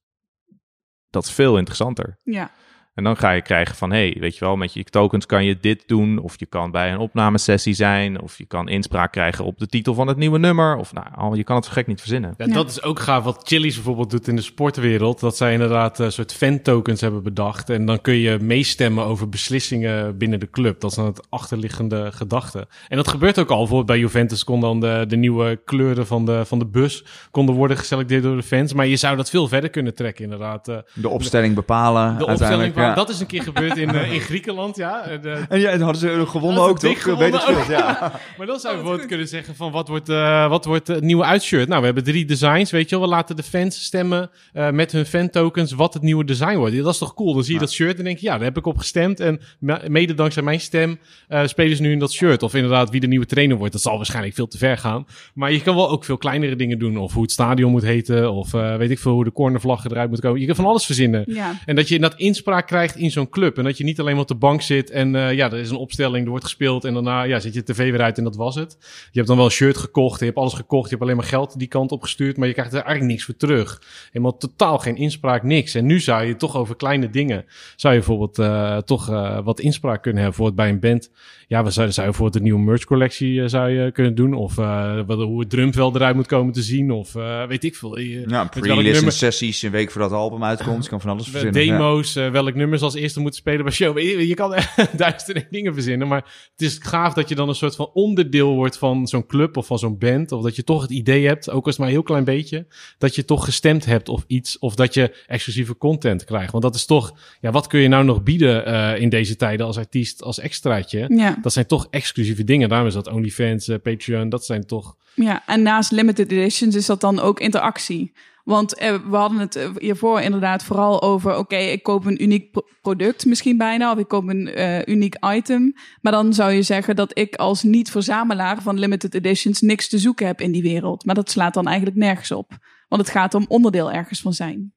Dat 1.09 1.23
is 1.23 1.31
veel 1.31 1.57
interessanter. 1.57 2.19
Ja. 2.23 2.51
En 2.99 3.05
dan 3.05 3.17
ga 3.17 3.31
je 3.31 3.41
krijgen 3.41 3.75
van, 3.75 3.91
hey, 3.91 4.17
weet 4.19 4.37
je 4.37 4.45
wel, 4.45 4.55
met 4.55 4.73
je 4.73 4.83
tokens 4.83 5.25
kan 5.25 5.45
je 5.45 5.57
dit 5.61 5.83
doen. 5.87 6.17
Of 6.19 6.39
je 6.39 6.45
kan 6.45 6.71
bij 6.71 6.91
een 6.91 6.97
opnamesessie 6.97 7.73
zijn. 7.73 8.21
Of 8.21 8.37
je 8.37 8.45
kan 8.45 8.69
inspraak 8.69 9.11
krijgen 9.11 9.45
op 9.45 9.57
de 9.59 9.67
titel 9.67 9.93
van 9.93 10.07
het 10.07 10.17
nieuwe 10.17 10.39
nummer. 10.39 10.75
Of 10.77 10.93
nou, 10.93 11.37
je 11.37 11.43
kan 11.43 11.55
het 11.55 11.65
zo 11.65 11.71
gek 11.71 11.87
niet 11.87 11.99
verzinnen. 11.99 12.33
Ja, 12.37 12.45
dat 12.47 12.69
is 12.69 12.83
ook 12.83 12.99
gaaf 12.99 13.23
wat 13.23 13.41
Chili's 13.43 13.75
bijvoorbeeld 13.75 14.09
doet 14.09 14.27
in 14.27 14.35
de 14.35 14.41
sportwereld. 14.41 15.19
Dat 15.19 15.37
zij 15.37 15.53
inderdaad 15.53 15.99
een 15.99 16.11
soort 16.11 16.33
fan-tokens 16.33 17.01
hebben 17.01 17.23
bedacht. 17.23 17.69
En 17.69 17.85
dan 17.85 18.01
kun 18.01 18.13
je 18.15 18.37
meestemmen 18.41 19.05
over 19.05 19.29
beslissingen 19.29 20.17
binnen 20.17 20.39
de 20.39 20.49
club. 20.49 20.79
Dat 20.79 20.89
is 20.89 20.95
dan 20.97 21.05
het 21.05 21.27
achterliggende 21.29 22.11
gedachte. 22.11 22.67
En 22.87 22.97
dat 22.97 23.07
gebeurt 23.07 23.39
ook 23.39 23.49
al. 23.49 23.57
Bijvoorbeeld 23.57 23.85
bij 23.87 23.99
Juventus 23.99 24.43
kon 24.43 24.59
dan 24.61 24.79
de, 24.79 25.05
de 25.07 25.15
nieuwe 25.15 25.61
kleuren 25.65 26.07
van 26.07 26.25
de, 26.25 26.45
van 26.45 26.59
de 26.59 26.65
bus 26.65 27.03
konden 27.31 27.55
worden 27.55 27.77
geselecteerd 27.77 28.23
door 28.23 28.35
de 28.35 28.43
fans. 28.43 28.73
Maar 28.73 28.87
je 28.87 28.95
zou 28.95 29.15
dat 29.17 29.29
veel 29.29 29.47
verder 29.47 29.69
kunnen 29.69 29.95
trekken 29.95 30.23
inderdaad. 30.23 30.67
Eh, 30.67 30.75
De 30.93 31.09
opstelling 31.09 31.55
bepalen. 31.55 32.17
De 32.17 32.25
opstelling, 32.25 32.29
uiteindelijk, 32.39 32.73
van- 32.73 32.88
ja. 32.89 32.95
dat 32.95 33.09
is 33.09 33.19
een 33.19 33.25
keer 33.27 33.41
gebeurd 33.43 33.77
in, 33.77 33.89
eh, 33.89 34.13
in 34.13 34.19
Griekenland, 34.19 34.75
ja. 34.75 35.01
Eh, 35.01 35.21
de- 35.21 35.45
En 35.49 35.59
ja, 35.59 35.69
en 35.69 35.81
hadden 35.81 36.01
ze 36.01 36.23
gewonnen 36.27 36.61
ook, 36.63 36.79
toch? 36.79 37.01
gewonnen 37.01 37.31
Weet 37.31 37.41
het 37.41 37.55
ook. 37.57 37.63
veel, 37.63 37.75
ja. 37.75 38.11
Maar 38.37 38.47
dan 38.47 38.59
zou 38.59 38.73
je 38.73 38.79
bijvoorbeeld 38.79 39.09
kunnen 39.09 39.27
zeggen 39.27 39.55
van 39.55 39.71
wat 39.71 39.87
wordt, 39.87 40.09
eh, 40.09 40.49
wat 40.49 40.65
wordt 40.65 40.87
het 40.87 41.03
nieuwe 41.03 41.23
uitshirt? 41.23 41.67
Nou, 41.67 41.79
we 41.79 41.85
hebben 41.85 42.03
drie 42.03 42.25
designs, 42.25 42.71
weet 42.71 42.89
je 42.89 42.95
wel. 42.99 43.05
We 43.07 43.11
laten 43.15 43.35
de 43.35 43.43
fans 43.43 43.83
stemmen 43.83 44.29
eh, 44.53 44.69
met 44.69 44.91
hun 44.91 45.05
fan-tokens 45.05 45.71
wat 45.71 45.93
het 45.93 46.03
nieuwe 46.03 46.25
design 46.25 46.55
wordt. 46.57 46.77
Dat 46.83 46.93
is 46.93 46.99
toch 46.99 47.13
cool? 47.13 47.33
Dan 47.33 47.43
zie 47.43 47.53
je 47.53 47.59
dat 47.59 47.71
shirt 47.71 47.97
en 47.97 48.03
denk 48.03 48.17
je, 48.17 48.25
ja, 48.25 48.33
daar 48.35 48.43
heb 48.43 48.57
ik 48.57 48.65
op 48.65 48.77
gestemd. 48.77 49.19
En 49.19 49.39
me- 49.59 49.81
mede 49.87 50.13
dankzij 50.13 50.43
mijn 50.43 50.59
stem 50.59 50.99
eh, 51.27 51.45
spelen 51.45 51.75
ze 51.75 51.81
nu 51.81 51.91
in 51.91 51.99
dat 51.99 52.11
shirt. 52.11 52.43
Of 52.43 52.53
inderdaad 52.53 52.89
wie 52.89 52.99
de 52.99 53.07
nieuwe 53.07 53.25
trainer 53.25 53.57
wordt. 53.57 53.73
Dat 53.73 53.81
zal 53.81 53.95
waarschijnlijk 53.97 54.35
veel 54.35 54.47
te 54.47 54.57
ver 54.57 54.77
gaan. 54.77 55.05
Maar 55.33 55.51
je 55.51 55.61
kan 55.61 55.75
wel 55.75 55.89
ook 55.89 56.03
veel 56.05 56.17
kleinere 56.17 56.55
dingen 56.55 56.79
doen. 56.79 56.97
Of 56.97 57.13
hoe 57.13 57.21
het 57.21 57.31
stadion 57.31 57.71
moet 57.71 57.83
heten. 57.83 58.31
Of 58.31 58.53
eh, 58.53 58.75
weet 58.75 58.89
ik 58.91 58.99
veel 58.99 59.11
hoe 59.11 59.23
de 59.23 59.31
cornervlaggen 59.31 59.91
eruit 59.91 60.09
moet 60.09 60.19
komen. 60.21 60.39
Je 60.39 60.45
kan 60.45 60.55
van 60.55 60.65
alles 60.65 60.85
verzinnen. 60.85 61.23
Ja. 61.27 61.51
En 61.65 61.75
dat 61.75 61.87
je 61.87 61.95
inderdaad 61.95 62.19
inspraak 62.19 62.68
krijgt 62.69 62.95
in 62.95 63.11
zo'n 63.11 63.29
club. 63.29 63.57
En 63.57 63.63
dat 63.63 63.77
je 63.77 63.83
niet 63.83 63.99
alleen 63.99 64.17
op 64.17 64.27
de 64.27 64.35
bank 64.35 64.61
zit 64.61 64.89
en 64.89 65.15
eh, 65.15 65.33
ja, 65.33 65.51
er 65.51 65.57
is 65.57 65.69
een 65.69 65.75
opstelling, 65.75 66.23
er 66.23 66.29
wordt 66.29 66.43
gespeeld 66.43 66.85
en 66.85 66.93
daarna 66.93 67.23
ja, 67.23 67.39
zet 67.39 67.53
je 67.53 67.63
tv 67.63 67.91
weer 67.91 68.01
uit 68.01 68.17
en 68.17 68.23
dat 68.23 68.35
was 68.35 68.55
het. 68.55 68.77
Je 68.79 69.11
hebt 69.11 69.27
dan 69.27 69.35
wel 69.35 69.45
een 69.45 69.51
shirt 69.51 69.77
gekocht, 69.77 70.19
je 70.19 70.25
hebt 70.25 70.37
alles 70.37 70.53
gekocht, 70.53 70.83
je 70.83 70.89
hebt 70.89 71.01
alleen 71.01 71.15
maar 71.15 71.25
geld 71.25 71.59
die 71.59 71.67
kant 71.67 71.91
op 71.91 72.01
gestuurd, 72.01 72.37
maar 72.37 72.47
je 72.47 72.53
krijgt 72.53 72.73
er 72.73 72.81
eigenlijk 72.81 73.11
niks 73.11 73.23
voor 73.23 73.35
terug. 73.35 73.81
Helemaal 74.11 74.37
totaal 74.37 74.77
geen 74.77 74.95
inspraak, 74.95 75.43
niks. 75.43 75.75
En 75.75 75.85
nu 75.85 75.99
zou 75.99 76.25
je 76.25 76.35
toch 76.35 76.55
over 76.55 76.75
kleine 76.75 77.09
dingen, 77.09 77.45
zou 77.75 77.93
je 77.93 77.99
bijvoorbeeld 77.99 78.39
eh, 78.39 78.77
toch 78.77 79.09
eh, 79.09 79.39
wat 79.43 79.59
inspraak 79.59 80.01
kunnen 80.01 80.21
hebben. 80.21 80.39
Bijvoorbeeld 80.39 80.55
bij 80.55 80.69
een 80.69 80.91
band, 80.91 81.11
ja, 81.47 81.63
we 81.63 81.71
zouden, 81.71 81.93
zou 81.93 82.07
je 82.07 82.11
bijvoorbeeld 82.11 82.35
een 82.35 82.49
nieuwe 82.49 82.69
merch 82.69 82.83
collectie 82.83 83.41
eh, 83.41 83.47
zou 83.47 83.69
je 83.69 83.91
kunnen 83.91 84.15
doen. 84.15 84.33
Of 84.33 84.55
wat, 84.55 85.21
hoe 85.21 85.39
het 85.39 85.49
drumvel 85.49 85.95
eruit 85.95 86.15
moet 86.15 86.27
komen 86.27 86.53
te 86.53 86.61
zien. 86.61 86.91
Of 86.91 87.13
weet 87.47 87.63
ik 87.63 87.75
veel. 87.75 87.97
Welk 88.25 88.51
pre-listen 88.51 89.11
sessies 89.11 89.61
een 89.61 89.71
week 89.71 89.91
voordat 89.91 90.11
het 90.11 90.19
album 90.19 90.43
uitkomt. 90.43 90.87
Kan 90.87 91.01
van 91.01 91.09
alles 91.09 91.27
verzinnen. 91.27 91.61
demo's, 91.61 92.13
welk 92.13 92.55
nummers 92.59 92.81
als 92.81 92.95
eerste 92.95 93.19
moeten 93.19 93.39
spelen 93.39 93.63
bij 93.63 93.73
show. 93.73 93.99
Je, 93.99 94.27
je 94.27 94.33
kan 94.33 94.55
duizenden 94.97 95.47
dingen 95.49 95.73
verzinnen, 95.73 96.07
maar 96.07 96.49
het 96.51 96.61
is 96.61 96.77
gaaf 96.81 97.13
dat 97.13 97.29
je 97.29 97.35
dan 97.35 97.49
een 97.49 97.55
soort 97.55 97.75
van 97.75 97.89
onderdeel 97.93 98.55
wordt 98.55 98.77
van 98.77 99.07
zo'n 99.07 99.25
club 99.25 99.57
of 99.57 99.65
van 99.65 99.79
zo'n 99.79 99.97
band. 99.97 100.31
Of 100.31 100.43
dat 100.43 100.55
je 100.55 100.63
toch 100.63 100.81
het 100.81 100.91
idee 100.91 101.27
hebt, 101.27 101.49
ook 101.49 101.65
als 101.65 101.77
maar 101.77 101.87
een 101.87 101.93
heel 101.93 102.03
klein 102.03 102.23
beetje, 102.23 102.65
dat 102.97 103.15
je 103.15 103.25
toch 103.25 103.45
gestemd 103.45 103.85
hebt 103.85 104.09
of 104.09 104.23
iets. 104.27 104.59
Of 104.59 104.75
dat 104.75 104.93
je 104.93 105.23
exclusieve 105.27 105.77
content 105.77 106.23
krijgt. 106.23 106.51
Want 106.51 106.63
dat 106.63 106.75
is 106.75 106.85
toch, 106.85 107.13
ja, 107.41 107.51
wat 107.51 107.67
kun 107.67 107.79
je 107.79 107.87
nou 107.87 108.03
nog 108.03 108.23
bieden 108.23 108.65
eh, 108.65 109.01
in 109.01 109.09
deze 109.09 109.35
tijden 109.35 109.65
als 109.65 109.77
artiest, 109.77 110.23
als 110.23 110.39
extraatje? 110.39 111.05
Ja. 111.15 111.37
Dat 111.41 111.53
zijn 111.53 111.65
toch 111.65 111.87
exclusieve 111.89 112.43
dingen. 112.43 112.69
Daarom 112.69 112.87
is 112.87 112.93
dat 112.93 113.07
OnlyFans, 113.07 113.67
eh, 113.67 113.77
Patreon, 113.83 114.29
dat 114.29 114.45
zijn 114.45 114.65
toch... 114.65 114.95
ja, 115.13 115.43
en 115.45 115.61
naast 115.61 115.91
limited 115.91 116.31
editions 116.31 116.75
is 116.75 116.85
dat 116.85 117.01
dan 117.01 117.19
ook 117.19 117.39
interactie. 117.39 118.11
Want 118.49 118.75
eh, 118.75 118.95
we 119.09 119.15
hadden 119.15 119.39
het 119.39 119.55
eh, 119.55 119.69
hiervoor 119.77 120.21
inderdaad 120.21 120.63
vooral 120.63 121.01
over... 121.01 121.37
oké, 121.37 121.55
ik 121.55 121.83
koop 121.83 122.05
een 122.05 122.23
uniek 122.23 122.51
pro- 122.51 122.67
product 122.81 123.25
misschien 123.25 123.57
bijna... 123.57 123.91
of 123.91 123.97
ik 123.97 124.07
koop 124.07 124.27
een 124.27 124.47
eh, 124.47 124.85
uniek 124.85 125.15
item. 125.25 125.73
Maar 126.01 126.11
dan 126.11 126.33
zou 126.33 126.51
je 126.51 126.61
zeggen 126.61 126.95
dat 126.95 127.17
ik 127.17 127.35
als 127.35 127.63
niet-verzamelaar 127.63 128.61
van 128.61 128.79
limited 128.79 129.13
editions... 129.13 129.61
niks 129.61 129.89
te 129.89 129.97
zoeken 129.97 130.27
heb 130.27 130.41
in 130.41 130.51
die 130.51 130.61
wereld. 130.61 131.05
Maar 131.05 131.15
dat 131.15 131.29
slaat 131.29 131.53
dan 131.53 131.67
eigenlijk 131.67 131.97
nergens 131.97 132.31
op. 132.31 132.57
Want 132.87 133.01
het 133.01 133.11
gaat 133.11 133.33
om 133.33 133.45
onderdeel 133.47 133.91
ergens 133.91 134.21
van 134.21 134.33
zijn. 134.33 134.73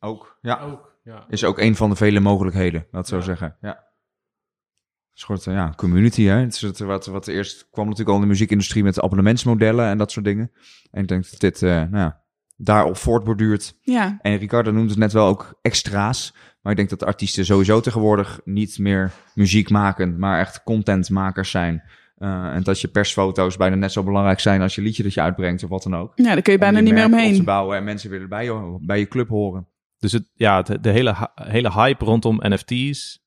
Ook, 0.00 0.38
ja. 0.40 0.60
Ook, 0.60 0.98
ja. 1.02 1.24
Is 1.28 1.44
ook 1.44 1.58
een 1.58 1.76
van 1.76 1.90
de 1.90 1.96
vele 1.96 2.20
mogelijkheden, 2.20 2.86
laat 2.90 3.08
zo 3.08 3.16
Ja. 3.16 3.22
zeggen. 3.22 3.56
Ja. 3.60 3.74
Een 3.76 5.22
soort 5.22 5.44
ja, 5.44 5.72
community, 5.76 6.22
hè. 6.22 6.36
Het 6.36 6.54
is 6.54 6.60
het, 6.60 6.78
wat, 6.78 7.06
wat 7.06 7.28
eerst 7.28 7.68
kwam 7.70 7.84
natuurlijk 7.84 8.10
al 8.10 8.16
in 8.16 8.22
de 8.22 8.28
muziekindustrie 8.32 8.82
met 8.82 9.00
abonnementsmodellen 9.00 9.86
en 9.86 9.98
dat 9.98 10.12
soort 10.12 10.24
dingen. 10.24 10.52
En 10.90 11.02
ik 11.02 11.08
denk 11.08 11.30
dat 11.30 11.40
dit, 11.40 11.62
eh, 11.62 11.70
nou 11.70 11.96
ja, 11.96 12.24
daarop 12.56 12.96
voortborduurt. 12.96 13.76
Ja, 13.80 14.18
En 14.20 14.36
Ricardo 14.36 14.70
noemde 14.70 14.88
het 14.90 14.98
net 14.98 15.12
wel 15.12 15.26
ook 15.26 15.58
extra's. 15.62 16.34
Maar 16.62 16.72
ik 16.72 16.78
denk 16.78 16.90
dat 16.98 17.08
artiesten 17.08 17.44
sowieso 17.44 17.80
tegenwoordig 17.80 18.40
niet 18.44 18.78
meer 18.78 19.12
muziek 19.34 19.70
maken, 19.70 20.18
maar 20.18 20.40
echt 20.40 20.62
contentmakers 20.62 21.50
zijn. 21.50 21.82
Eh, 22.16 22.54
en 22.54 22.62
dat 22.62 22.80
je 22.80 22.88
persfoto's 22.88 23.56
bijna 23.56 23.76
net 23.76 23.92
zo 23.92 24.02
belangrijk 24.02 24.40
zijn 24.40 24.60
als 24.62 24.74
je 24.74 24.82
liedje 24.82 25.02
dat 25.02 25.14
je 25.14 25.20
uitbrengt 25.20 25.62
of 25.62 25.68
wat 25.70 25.82
dan 25.82 25.96
ook. 25.96 26.12
Ja, 26.14 26.24
daar 26.32 26.42
kun 26.42 26.52
je 26.52 26.58
bijna 26.58 26.80
niet 26.80 26.92
meer 26.92 27.02
te 27.06 27.12
omheen. 27.12 27.44
bouwen 27.44 27.76
en 27.76 27.84
mensen 27.84 28.10
willen 28.10 28.28
bij 28.28 28.44
je, 28.44 28.78
bij 28.80 28.98
je 28.98 29.08
club 29.08 29.28
horen. 29.28 29.68
Dus 29.98 30.12
het, 30.12 30.30
ja, 30.34 30.62
het- 30.62 30.82
de 30.82 30.90
hele, 30.90 31.30
hele 31.34 31.72
hype 31.72 32.04
rondom 32.04 32.36
NFT's 32.42 33.24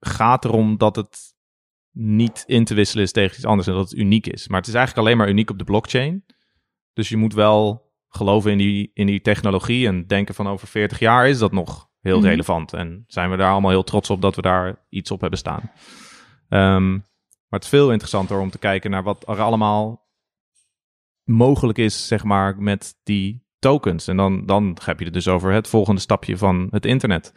gaat 0.00 0.44
erom 0.44 0.76
dat 0.78 0.96
het 0.96 1.18
niet 1.92 2.42
in 2.46 2.64
te 2.64 2.74
wisselen 2.74 3.04
is 3.04 3.12
tegen 3.12 3.36
iets 3.36 3.44
anders 3.46 3.68
en 3.68 3.74
dat 3.74 3.90
het 3.90 3.98
uniek 3.98 4.26
is. 4.26 4.48
Maar 4.48 4.58
het 4.58 4.68
is 4.68 4.74
eigenlijk 4.74 5.06
alleen 5.06 5.18
maar 5.18 5.28
uniek 5.28 5.50
op 5.50 5.58
de 5.58 5.64
blockchain. 5.64 6.24
Dus 6.92 7.08
je 7.08 7.16
moet 7.16 7.34
wel 7.34 7.81
geloven 8.16 8.50
in 8.50 8.58
die, 8.58 8.90
in 8.94 9.06
die 9.06 9.20
technologie 9.20 9.86
en 9.86 10.06
denken 10.06 10.34
van 10.34 10.46
over 10.48 10.68
40 10.68 10.98
jaar 10.98 11.28
is 11.28 11.38
dat 11.38 11.52
nog 11.52 11.90
heel 12.00 12.18
Mhm. 12.18 12.26
relevant. 12.28 12.72
En 12.72 13.04
zijn 13.06 13.30
we 13.30 13.36
daar 13.36 13.52
allemaal 13.52 13.70
heel 13.70 13.84
trots 13.84 14.10
op 14.10 14.20
dat 14.22 14.36
we 14.36 14.42
daar 14.42 14.84
iets 14.88 15.10
op 15.10 15.20
hebben 15.20 15.38
staan. 15.38 15.70
Ehm, 16.48 16.90
maar 16.92 17.60
het 17.60 17.62
is 17.62 17.68
veel 17.68 17.90
interessanter 17.90 18.38
om 18.38 18.50
te 18.50 18.58
kijken 18.58 18.90
naar 18.90 19.02
wat 19.02 19.28
er 19.28 19.40
allemaal 19.40 20.10
mogelijk 21.24 21.78
is, 21.78 22.06
zeg 22.06 22.24
maar, 22.24 22.56
met 22.58 22.94
die 23.02 23.46
tokens. 23.58 24.08
En 24.08 24.16
dan, 24.16 24.46
dan 24.46 24.76
heb 24.84 24.98
je 24.98 25.04
het 25.04 25.14
dus 25.14 25.28
over 25.28 25.52
het 25.52 25.68
volgende 25.68 26.00
stapje 26.00 26.36
van 26.36 26.68
het 26.70 26.86
internet. 26.86 27.34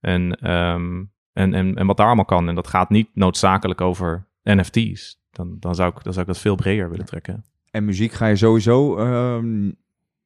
En, 0.00 0.34
ehm, 0.40 1.04
en, 1.32 1.54
en, 1.54 1.74
en 1.76 1.86
wat 1.86 1.96
daar 1.96 2.06
allemaal 2.06 2.24
kan. 2.24 2.48
En 2.48 2.54
dat 2.54 2.66
gaat 2.66 2.90
niet 2.90 3.08
noodzakelijk 3.14 3.80
over 3.80 4.28
NFT's. 4.42 5.24
Dan, 5.30 5.56
dan, 5.60 5.74
zou, 5.74 5.88
ik, 5.96 6.02
dan 6.04 6.12
zou 6.12 6.26
ik 6.26 6.32
dat 6.32 6.42
veel 6.42 6.54
breder 6.54 6.90
willen 6.90 7.06
trekken. 7.06 7.44
En 7.70 7.84
muziek 7.84 8.12
ga 8.12 8.26
je 8.26 8.36
sowieso 8.36 8.96
ehm, 8.96 9.70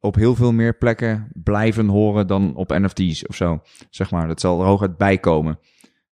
op 0.00 0.14
heel 0.14 0.34
veel 0.34 0.52
meer 0.52 0.76
plekken 0.76 1.30
blijven 1.34 1.88
horen 1.88 2.26
dan 2.26 2.54
op 2.54 2.68
NFT's 2.68 3.26
of 3.28 3.36
zo. 3.36 3.62
Zeg 3.90 4.10
maar, 4.10 4.28
dat 4.28 4.40
zal 4.40 4.60
er 4.60 4.66
hooguit 4.66 4.96
bij 4.96 5.18
komen. 5.18 5.58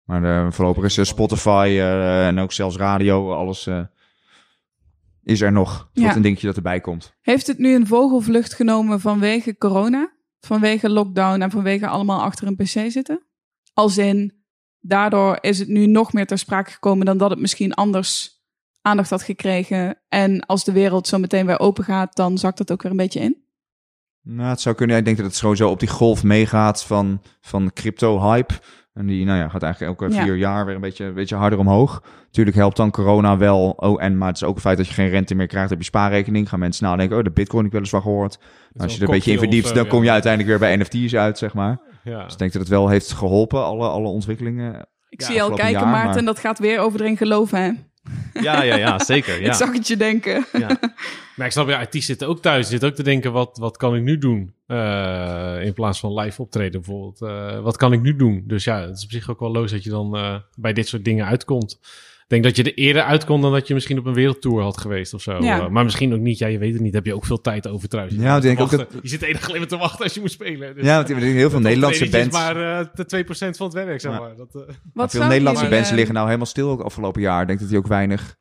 Maar 0.04 0.24
eh, 0.24 0.52
voorlopig 0.52 0.84
is 0.84 0.98
eh, 0.98 1.06
Spotify 1.06 1.68
eh, 1.80 2.28
en 2.28 2.40
ook 2.40 2.52
zelfs 2.52 2.76
radio, 2.76 3.34
alles 3.34 3.70
is 5.24 5.42
er 5.42 5.52
nog. 5.52 5.90
Ja. 5.94 6.06
Wat 6.06 6.16
een 6.16 6.22
dingetje 6.22 6.48
dat 6.48 6.56
erbij 6.56 6.80
komt. 6.80 7.14
Heeft 7.22 7.48
het 7.48 7.58
nu 7.58 7.76
een 7.76 7.88
vogelvlucht 7.88 8.54
genomen 8.54 9.00
vanwege 9.00 9.58
corona? 9.58 10.12
Vanwege 10.40 10.90
lockdown 10.90 11.42
en 11.42 11.52
vanwege 11.52 11.88
allemaal 11.88 12.22
achter 12.22 12.48
een 12.48 12.56
pc 12.56 12.92
zitten? 12.92 13.24
Als 13.74 13.98
in, 13.98 14.34
daardoor 14.80 15.38
is 15.42 15.60
het 15.60 15.68
nu 15.68 15.86
nog 15.86 16.14
meer 16.14 16.26
ter 16.26 16.38
sprake 16.38 16.72
gekomen 16.72 17.06
dan 17.06 17.18
dat 17.18 17.30
het 17.30 17.40
misschien 17.40 17.74
anders 17.74 18.42
aandacht 18.82 19.10
had 19.10 19.24
gekregen. 19.24 20.00
En 20.08 20.46
als 20.46 20.64
de 20.64 20.72
wereld 20.72 21.08
zo 21.08 21.18
meteen 21.18 21.46
weer 21.46 21.60
open 21.60 21.84
gaat, 21.84 22.16
dan 22.16 22.38
zakt 22.38 22.58
dat 22.58 22.72
ook 22.72 22.82
weer 22.82 22.92
een 22.92 22.98
beetje 22.98 23.20
in. 23.20 23.47
Nou, 24.30 24.50
het 24.50 24.62
zou 24.62 24.76
kunnen. 24.76 24.98
Ik 24.98 25.06
denk 25.06 25.18
dat 25.18 25.26
het 25.26 25.36
sowieso 25.36 25.70
op 25.70 25.80
die 25.80 25.90
golf 25.90 26.24
meegaat 26.24 26.84
van, 26.84 27.22
van 27.42 27.72
crypto-hype. 27.74 28.54
En 28.94 29.06
die 29.06 29.26
nou 29.26 29.38
ja, 29.40 29.50
gaat 29.50 29.64
eigenlijk 29.64 30.02
elke 30.02 30.14
Ja. 30.14 30.24
vier 30.24 30.36
jaar 30.36 30.66
weer 30.66 30.76
een 30.76 30.82
beetje, 30.82 31.06
een 31.06 31.14
beetje 31.14 31.36
harder 31.36 31.60
omhoog. 31.60 32.04
Natuurlijk 32.26 32.58
helpt 32.58 32.78
dan 32.78 32.92
corona 32.92 33.38
wel. 33.38 33.70
Oh, 33.70 34.04
en, 34.04 34.18
maar 34.18 34.28
het 34.28 34.36
is 34.36 34.44
ook 34.44 34.54
het 34.54 34.64
feit 34.64 34.78
dat 34.78 34.88
je 34.88 34.94
geen 34.94 35.10
rente 35.10 35.36
meer 35.36 35.48
krijgt 35.48 35.72
op 35.72 35.78
je 35.78 35.84
spaarrekening. 35.84 36.50
Gaan 36.50 36.60
mensen 36.60 36.86
nadenken, 36.86 37.18
oh, 37.18 37.24
de 37.24 37.32
bitcoin 37.32 37.58
heb 37.58 37.66
ik 37.66 37.72
wel 37.72 37.82
eens 37.82 37.90
van 37.90 38.02
gehoord. 38.02 38.40
als 38.78 38.92
je 38.92 38.98
er 39.02 39.06
een 39.08 39.14
beetje 39.14 39.32
in 39.32 39.38
verdiept, 39.38 39.76
dan 39.76 39.88
kom 39.88 40.04
je 40.04 40.12
uiteindelijk 40.12 40.60
weer 40.60 40.70
bij 40.70 40.78
NFT's 40.78 41.16
uit, 41.16 41.38
zeg 41.38 41.54
maar. 41.54 41.80
Ja. 42.04 42.24
Dus 42.24 42.34
ik 42.34 42.40
denk 42.40 42.52
dat 42.52 42.62
het 42.62 42.72
wel 42.72 42.88
heeft 42.90 43.12
geholpen, 43.12 43.64
alle, 43.64 43.88
alle 43.88 44.08
ontwikkelingen. 44.08 44.88
Ik 45.10 45.20
Ja, 45.20 45.26
zie 45.26 45.36
je 45.36 45.42
al 45.42 45.50
kijken, 45.50 45.72
jaar, 45.72 45.88
Maarten, 45.88 46.14
maar- 46.14 46.24
dat 46.24 46.40
gaat 46.40 46.60
weer 46.60 46.80
over 46.80 47.02
erin 47.02 47.18
geloven, 47.18 47.62
hè? 47.62 47.72
Ja, 48.34 48.62
ja, 48.62 48.76
ja, 48.76 49.00
zeker. 49.00 49.40
Ja. 49.42 49.48
Ik 49.48 49.54
zag 49.54 49.74
het 49.74 49.88
je 49.88 49.98
denken. 49.98 50.46
Ja. 50.54 50.80
Maar 51.36 51.46
ik 51.46 51.52
snap, 51.52 51.68
ja, 51.68 51.78
artiesten 51.78 52.02
zitten 52.02 52.28
ook 52.28 52.42
thuis. 52.42 52.68
Zitten 52.68 52.90
ook 52.90 52.96
te 52.96 53.04
denken, 53.04 53.32
wat, 53.32 53.58
wat 53.58 53.78
kan 53.78 53.96
ik 53.96 54.02
nu 54.02 54.18
doen? 54.18 54.54
Eh, 54.68 55.56
in 55.62 55.74
plaats 55.74 56.00
van 56.00 56.14
live 56.14 56.42
optreden 56.42 56.82
bijvoorbeeld. 56.82 57.22
Eh, 57.22 57.60
wat 57.60 57.78
kan 57.78 57.94
ik 57.94 58.02
nu 58.02 58.16
doen? 58.16 58.44
Dus 58.46 58.64
ja, 58.64 58.82
het 58.82 58.98
is 58.98 59.04
op 59.04 59.12
zich 59.12 59.30
ook 59.30 59.40
wel 59.40 59.52
logisch 59.52 59.72
dat 59.72 59.84
je 59.84 59.90
dan 59.90 60.16
eh, 60.16 60.36
bij 60.56 60.74
dit 60.74 60.88
soort 60.88 61.06
dingen 61.06 61.26
uitkomt. 61.26 61.80
Ik 62.28 62.34
denk 62.34 62.44
dat 62.44 62.56
je 62.56 62.64
er 62.72 62.78
eerder 62.78 63.02
uitkomt 63.04 63.42
dan 63.42 63.52
dat 63.52 63.68
je 63.68 63.74
misschien 63.74 63.98
op 64.00 64.06
een 64.06 64.14
wereldtour 64.14 64.62
had 64.62 64.78
geweest 64.78 65.14
of 65.14 65.22
zo. 65.22 65.44
Ja. 65.44 65.60
Eh, 65.60 65.68
maar 65.70 65.84
misschien 65.84 66.14
ook 66.14 66.20
niet. 66.20 66.38
Ja, 66.38 66.48
je 66.48 66.58
weet 66.58 66.74
het 66.74 66.82
niet. 66.82 66.94
Heb 66.94 67.06
je 67.06 67.16
ook 67.16 67.26
veel 67.26 67.42
tijd 67.42 67.68
over 67.68 67.88
trouwens. 67.90 68.16
Je 68.18 68.22
Ja, 68.24 68.36
ik 68.36 68.42
denk 68.42 68.60
ook 68.60 68.72
wachten. 68.72 69.00
Je 69.02 69.10
zit 69.10 69.22
enige 69.22 69.48
alleen 69.48 69.60
maar 69.60 69.68
te 69.70 69.78
wachten 69.78 70.04
als 70.04 70.14
je 70.14 70.20
moet 70.20 70.32
spelen. 70.32 70.76
Dus, 70.76 70.86
Ja, 70.86 70.96
want 70.96 71.08
heel 71.08 71.20
veel 71.34 71.50
dat 71.50 71.62
Nederlandse 71.62 72.10
bands... 72.10 72.28
is 72.28 72.32
maar 72.34 72.80
eh, 72.80 72.86
de 72.94 73.24
2% 73.26 73.58
van 73.58 73.66
het 73.66 73.74
werk, 73.74 74.02
zeg 74.02 74.12
Ja. 74.12 74.20
maar. 74.20 74.36
Dat, 74.36 74.56
eh, 74.56 74.76
Wat 74.94 75.12
veel 75.12 75.26
Nederlandse 75.28 75.68
bands 75.68 75.92
liggen 75.92 76.14
nou 76.14 76.26
helemaal 76.26 76.46
stil 76.48 76.70
ook 76.70 76.82
afgelopen 76.82 77.22
jaar. 77.22 77.42
Ik 77.42 77.48
denk 77.48 77.60
dat 77.60 77.70
die 77.70 77.78
ook 77.78 77.88
weinig 77.88 78.36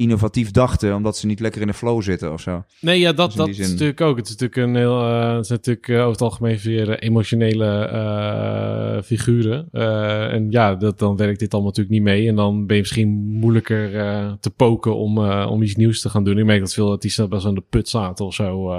innovatief 0.00 0.50
dachten, 0.50 0.94
omdat 0.94 1.16
ze 1.16 1.26
niet 1.26 1.40
lekker 1.40 1.60
in 1.60 1.66
de 1.66 1.74
flow 1.74 2.02
zitten 2.02 2.32
of 2.32 2.40
zo. 2.40 2.64
Nee, 2.80 2.98
ja, 2.98 3.12
dat, 3.12 3.26
Dus 3.26 3.36
dat 3.36 3.48
is 3.48 3.56
zin- 3.56 3.70
natuurlijk 3.70 4.00
ook. 4.00 4.16
Het 4.16 4.26
is 4.28 4.36
natuurlijk 4.36 4.68
een 4.68 4.76
heel, 4.76 5.00
eh, 5.00 5.32
het 5.34 5.44
is 5.44 5.50
natuurlijk 5.50 5.88
eh, 5.88 5.96
over 5.98 6.10
het 6.10 6.20
algemeen 6.20 6.58
weer 6.62 6.98
emotionele 6.98 7.66
eh, 7.84 9.02
figuren. 9.02 9.68
En 10.30 10.46
ja, 10.50 10.74
dat, 10.74 10.98
dan 10.98 11.16
werkt 11.16 11.38
dit 11.38 11.52
allemaal 11.52 11.70
natuurlijk 11.70 11.96
niet 11.96 12.06
mee. 12.14 12.28
En 12.28 12.34
dan 12.34 12.66
ben 12.66 12.76
je 12.76 12.82
misschien 12.82 13.08
moeilijker 13.08 13.90
te 14.40 14.50
poken 14.50 14.96
om, 14.96 15.18
om 15.28 15.62
iets 15.62 15.76
nieuws 15.76 16.00
te 16.00 16.08
gaan 16.08 16.24
doen. 16.24 16.38
Ik 16.38 16.44
merk 16.44 16.60
dat 16.60 16.74
veel 16.74 16.90
artiesten 16.90 17.28
best 17.28 17.42
wel 17.42 17.50
aan 17.52 17.58
de 17.58 17.64
put 17.70 17.88
zaten 17.88 18.24
of 18.24 18.34
zo. 18.34 18.74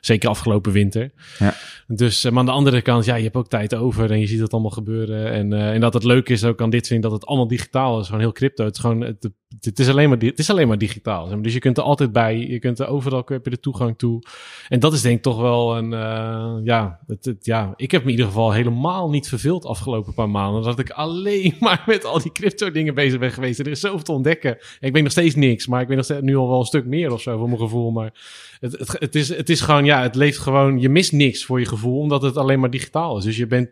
zeker 0.00 0.28
afgelopen 0.28 0.72
winter. 0.72 1.12
Ja. 1.38 1.54
Dus, 1.86 2.30
maar 2.30 2.38
aan 2.38 2.46
de 2.46 2.52
andere 2.52 2.82
kant, 2.82 3.04
ja, 3.04 3.14
je 3.14 3.22
hebt 3.22 3.36
ook 3.36 3.48
tijd 3.48 3.74
over 3.74 4.10
en 4.10 4.20
je 4.20 4.26
ziet 4.26 4.40
het 4.40 4.52
allemaal 4.52 4.70
gebeuren. 4.70 5.32
En, 5.32 5.52
en 5.52 5.80
dat 5.80 5.94
het 5.94 6.04
leuk 6.04 6.28
is 6.28 6.44
ook 6.44 6.60
aan 6.60 6.70
dit 6.70 6.86
vind 6.86 7.02
dat 7.02 7.12
het 7.12 7.26
allemaal 7.26 7.48
digitaal 7.48 8.00
is. 8.00 8.06
Gewoon 8.06 8.20
heel 8.20 8.32
crypto. 8.32 8.64
Het 8.64 8.74
is 8.74 8.80
gewoon, 8.80 9.00
het, 9.00 9.30
het 9.60 9.78
is 9.78 9.88
alleen 9.88 10.08
maar, 10.08 10.18
di- 10.18 10.26
het 10.26 10.38
is 10.38 10.50
alleen 10.50 10.68
maar 10.68 10.78
digitaal. 10.78 11.42
Dus 11.42 11.52
je 11.52 11.58
kunt 11.58 11.76
er 11.78 11.82
altijd 11.82 12.12
bij. 12.12 12.36
Je 12.38 12.58
kunt 12.58 12.78
er 12.78 12.86
overal 12.86 13.22
heb 13.26 13.44
je 13.44 13.50
de 13.50 13.60
toegang 13.60 13.98
toe. 13.98 14.22
En 14.68 14.80
dat 14.80 14.92
is 14.92 15.02
denk 15.02 15.16
ik 15.16 15.22
toch 15.22 15.40
wel 15.40 15.76
een, 15.76 15.92
eh, 15.92 16.54
ja, 16.64 16.98
het, 17.06 17.24
het- 17.24 17.44
ja, 17.44 17.72
ik 17.76 17.90
heb 17.90 18.00
me 18.00 18.06
in 18.06 18.12
ieder 18.12 18.26
geval 18.30 18.52
helemaal 18.52 19.10
niet 19.10 19.28
verveeld 19.28 19.64
afgelopen 19.64 20.14
paar 20.14 20.30
maanden. 20.30 20.62
Dat 20.62 20.78
ik 20.78 20.90
alleen 20.90 21.54
maar 21.60 21.82
met 21.86 22.04
al 22.04 22.22
die 22.22 22.32
crypto 22.32 22.70
dingen 22.70 22.94
bezig 22.94 23.18
ben 23.18 23.32
geweest. 23.32 23.58
En 23.58 23.64
er 23.64 23.70
is 23.70 23.80
zoveel 23.80 24.02
te 24.02 24.12
ontdekken. 24.12 24.50
En 24.80 24.88
ik 24.88 24.92
weet 24.92 25.02
nog 25.02 25.12
steeds 25.12 25.34
niks, 25.34 25.66
maar 25.66 25.80
ik 25.80 25.86
weet 25.88 25.96
nog 25.96 26.04
steeds 26.04 26.20
nu 26.22 26.36
al 26.36 26.48
wel 26.48 26.58
een 26.58 26.64
stuk 26.64 26.86
meer 26.86 27.12
of 27.12 27.20
zo 27.22 27.38
voor 27.38 27.46
mijn 27.48 27.60
gevoel. 27.60 27.90
Maar 27.90 28.12
het, 28.60 28.72
het, 28.78 28.96
het, 28.98 29.14
is, 29.14 29.28
het 29.36 29.50
is 29.50 29.60
gewoon, 29.60 29.84
ja, 29.84 30.02
het 30.02 30.14
leeft 30.14 30.38
gewoon, 30.38 30.80
je 30.80 30.88
mist 30.88 31.12
niks 31.12 31.44
voor 31.44 31.60
je 31.60 31.66
gevoel, 31.66 31.98
omdat 31.98 32.22
het 32.22 32.36
alleen 32.36 32.60
maar 32.60 32.70
digitaal 32.70 33.16
is. 33.18 33.24
Dus 33.24 33.36
je 33.36 33.46
bent, 33.46 33.70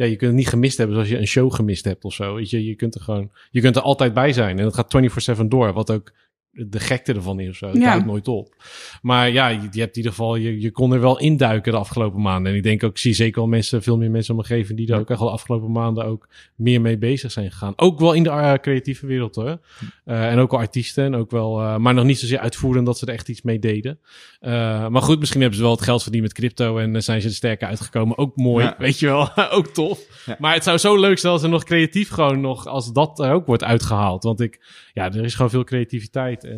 ja, 0.00 0.06
je 0.06 0.16
kunt 0.16 0.30
het 0.30 0.40
niet 0.40 0.48
gemist 0.48 0.78
hebben 0.78 0.96
zoals 0.96 1.10
je 1.10 1.18
een 1.18 1.26
show 1.26 1.54
gemist 1.54 1.84
hebt 1.84 2.04
of 2.04 2.12
zo. 2.12 2.40
Je, 2.40 2.64
je 2.64 2.74
kunt 2.74 2.94
er 2.94 3.00
gewoon, 3.00 3.30
je 3.50 3.60
kunt 3.60 3.76
er 3.76 3.82
altijd 3.82 4.14
bij 4.14 4.32
zijn. 4.32 4.58
En 4.58 4.64
het 4.64 4.74
gaat 4.74 5.38
24-7 5.40 5.44
door, 5.44 5.72
wat 5.72 5.90
ook 5.90 6.12
de 6.52 6.80
gekte 6.80 7.12
ervan 7.14 7.40
is 7.40 7.48
of 7.48 7.56
zo. 7.56 7.66
Het 7.66 7.76
Ja. 7.76 7.88
houdt 7.90 8.06
nooit 8.06 8.28
op. 8.28 8.54
Maar 9.02 9.30
ja, 9.30 9.48
je, 9.48 9.60
je 9.70 9.80
hebt 9.80 9.96
in 9.96 9.96
ieder 9.96 10.10
geval, 10.10 10.36
je, 10.36 10.60
je 10.60 10.70
kon 10.70 10.92
er 10.92 11.00
wel 11.00 11.18
induiken 11.18 11.72
de 11.72 11.78
afgelopen 11.78 12.20
maanden. 12.22 12.52
En 12.52 12.58
ik 12.58 12.62
denk 12.64 12.84
ook, 12.84 12.90
ik 12.90 12.98
zie 12.98 13.12
zeker 13.14 13.40
wel 13.40 13.48
mensen, 13.48 13.82
veel 13.82 13.96
meer 13.96 14.10
mensen 14.10 14.34
om 14.34 14.40
me 14.40 14.46
geven 14.46 14.76
die 14.76 14.86
daar 14.86 14.98
ook 15.00 15.10
echt 15.10 15.20
al 15.20 15.26
de 15.26 15.32
afgelopen 15.32 15.72
maanden 15.72 16.04
ook 16.04 16.28
meer 16.54 16.80
mee 16.80 16.98
bezig 16.98 17.30
zijn 17.32 17.50
gegaan. 17.50 17.72
Ook 17.76 17.98
wel 18.00 18.12
in 18.12 18.22
de 18.22 18.30
eh, 18.30 18.52
creatieve 18.54 19.06
wereld 19.06 19.34
hoor. 19.34 19.58
Eh, 20.04 20.30
en 20.30 20.38
ook 20.38 20.50
wel 20.50 20.60
artiesten. 20.60 21.04
En 21.04 21.14
ook 21.14 21.30
wel, 21.30 21.60
eh, 21.60 21.76
maar 21.76 21.94
nog 21.94 22.04
niet 22.04 22.18
zozeer 22.18 22.38
uitvoeren 22.38 22.84
dat 22.84 22.98
ze 22.98 23.06
er 23.06 23.12
echt 23.12 23.28
iets 23.28 23.42
mee 23.42 23.58
deden. 23.58 23.98
Eh, 24.40 24.88
maar 24.88 25.02
goed, 25.02 25.18
misschien 25.18 25.40
hebben 25.40 25.58
ze 25.58 25.64
wel 25.64 25.74
het 25.74 25.82
geld 25.84 26.02
verdiend 26.02 26.22
met 26.22 26.32
crypto 26.32 26.78
en 26.78 27.02
zijn 27.02 27.20
ze 27.20 27.28
er 27.28 27.34
sterker 27.34 27.68
uitgekomen. 27.68 28.18
Ook 28.18 28.36
mooi, 28.36 28.64
Ja. 28.64 28.74
weet 28.78 28.98
je 28.98 29.06
wel. 29.06 29.28
ook 29.58 29.66
tof. 29.66 30.22
Ja. 30.26 30.36
Maar 30.38 30.54
het 30.54 30.64
zou 30.64 30.78
zo 30.78 30.96
leuk 31.00 31.18
zijn 31.18 31.32
als 31.32 31.42
er 31.42 31.48
nog 31.48 31.64
creatief 31.64 32.10
gewoon 32.10 32.40
nog, 32.40 32.66
als 32.66 32.92
dat 32.92 33.18
er 33.18 33.32
ook 33.32 33.46
wordt 33.46 33.64
uitgehaald. 33.64 34.22
Want 34.22 34.40
ik, 34.40 34.66
ja, 34.92 35.04
er 35.12 35.24
is 35.24 35.34
gewoon 35.34 35.50
veel 35.50 35.64
creativiteit. 35.64 36.39
Eh, 36.44 36.54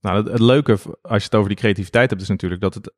Nou, 0.00 0.16
het, 0.16 0.28
het 0.28 0.40
leuke 0.40 0.72
als 1.02 1.18
je 1.22 1.24
het 1.24 1.34
over 1.34 1.48
die 1.48 1.58
creativiteit 1.58 2.10
hebt, 2.10 2.22
is 2.22 2.28
natuurlijk 2.28 2.60
dat 2.60 2.74
het 2.74 2.94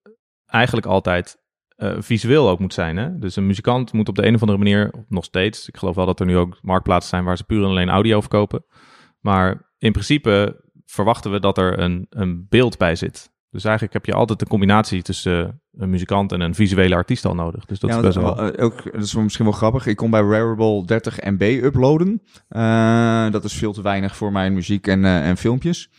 eigenlijk 0.46 0.86
altijd 0.86 1.44
eh, 1.76 1.96
visueel 1.98 2.48
ook 2.48 2.58
moet 2.58 2.74
zijn. 2.74 2.96
Hè? 2.96 3.18
Dus 3.18 3.36
een 3.36 3.46
muzikant 3.46 3.92
moet 3.92 4.08
op 4.08 4.14
de 4.14 4.26
een 4.26 4.34
of 4.34 4.40
andere 4.40 4.58
manier, 4.58 5.04
nog 5.08 5.24
steeds, 5.24 5.68
ik 5.68 5.76
geloof 5.76 5.94
wel 5.94 6.06
dat 6.06 6.20
er 6.20 6.26
nu 6.26 6.36
ook 6.36 6.58
marktplaatsen 6.62 7.10
zijn 7.10 7.24
waar 7.24 7.36
ze 7.36 7.44
puur 7.44 7.62
en 7.62 7.68
alleen 7.68 7.88
audio 7.88 8.20
verkopen. 8.20 8.64
Maar 9.20 9.72
in 9.78 9.92
principe 9.92 10.64
verwachten 10.84 11.30
we 11.30 11.40
dat 11.40 11.58
er 11.58 11.78
een, 11.78 12.06
een 12.10 12.46
beeld 12.48 12.78
bij 12.78 12.94
zit. 12.94 13.34
Dus 13.56 13.64
eigenlijk 13.64 13.94
heb 13.94 14.06
je 14.06 14.20
altijd 14.20 14.40
een 14.40 14.48
combinatie 14.48 15.02
tussen 15.02 15.60
een 15.78 15.90
muzikant 15.90 16.32
en 16.32 16.40
een 16.40 16.54
visuele 16.54 16.94
artiest 16.94 17.24
al 17.24 17.34
nodig. 17.34 17.64
Dus 17.64 17.78
dat 17.80 17.90
ja, 17.90 17.96
is 17.96 18.02
best 18.02 18.16
wel... 18.16 18.38
eh, 18.52 18.64
ook, 18.64 18.92
dat 18.92 19.02
is 19.02 19.12
wel 19.12 19.22
misschien 19.22 19.44
wel 19.44 19.54
grappig. 19.54 19.86
Ik 19.86 19.96
kon 19.96 20.10
bij 20.10 20.20
Rarible 20.20 20.84
30 20.86 21.20
MB 21.22 21.42
uploaden. 21.62 22.22
Eh, 22.48 23.30
dat 23.30 23.44
is 23.44 23.52
veel 23.52 23.72
te 23.72 23.82
weinig 23.82 24.16
voor 24.16 24.32
mijn 24.32 24.52
muziek 24.52 24.86
en, 24.86 25.04
eh, 25.04 25.28
en 25.28 25.36
filmpjes. 25.36 25.90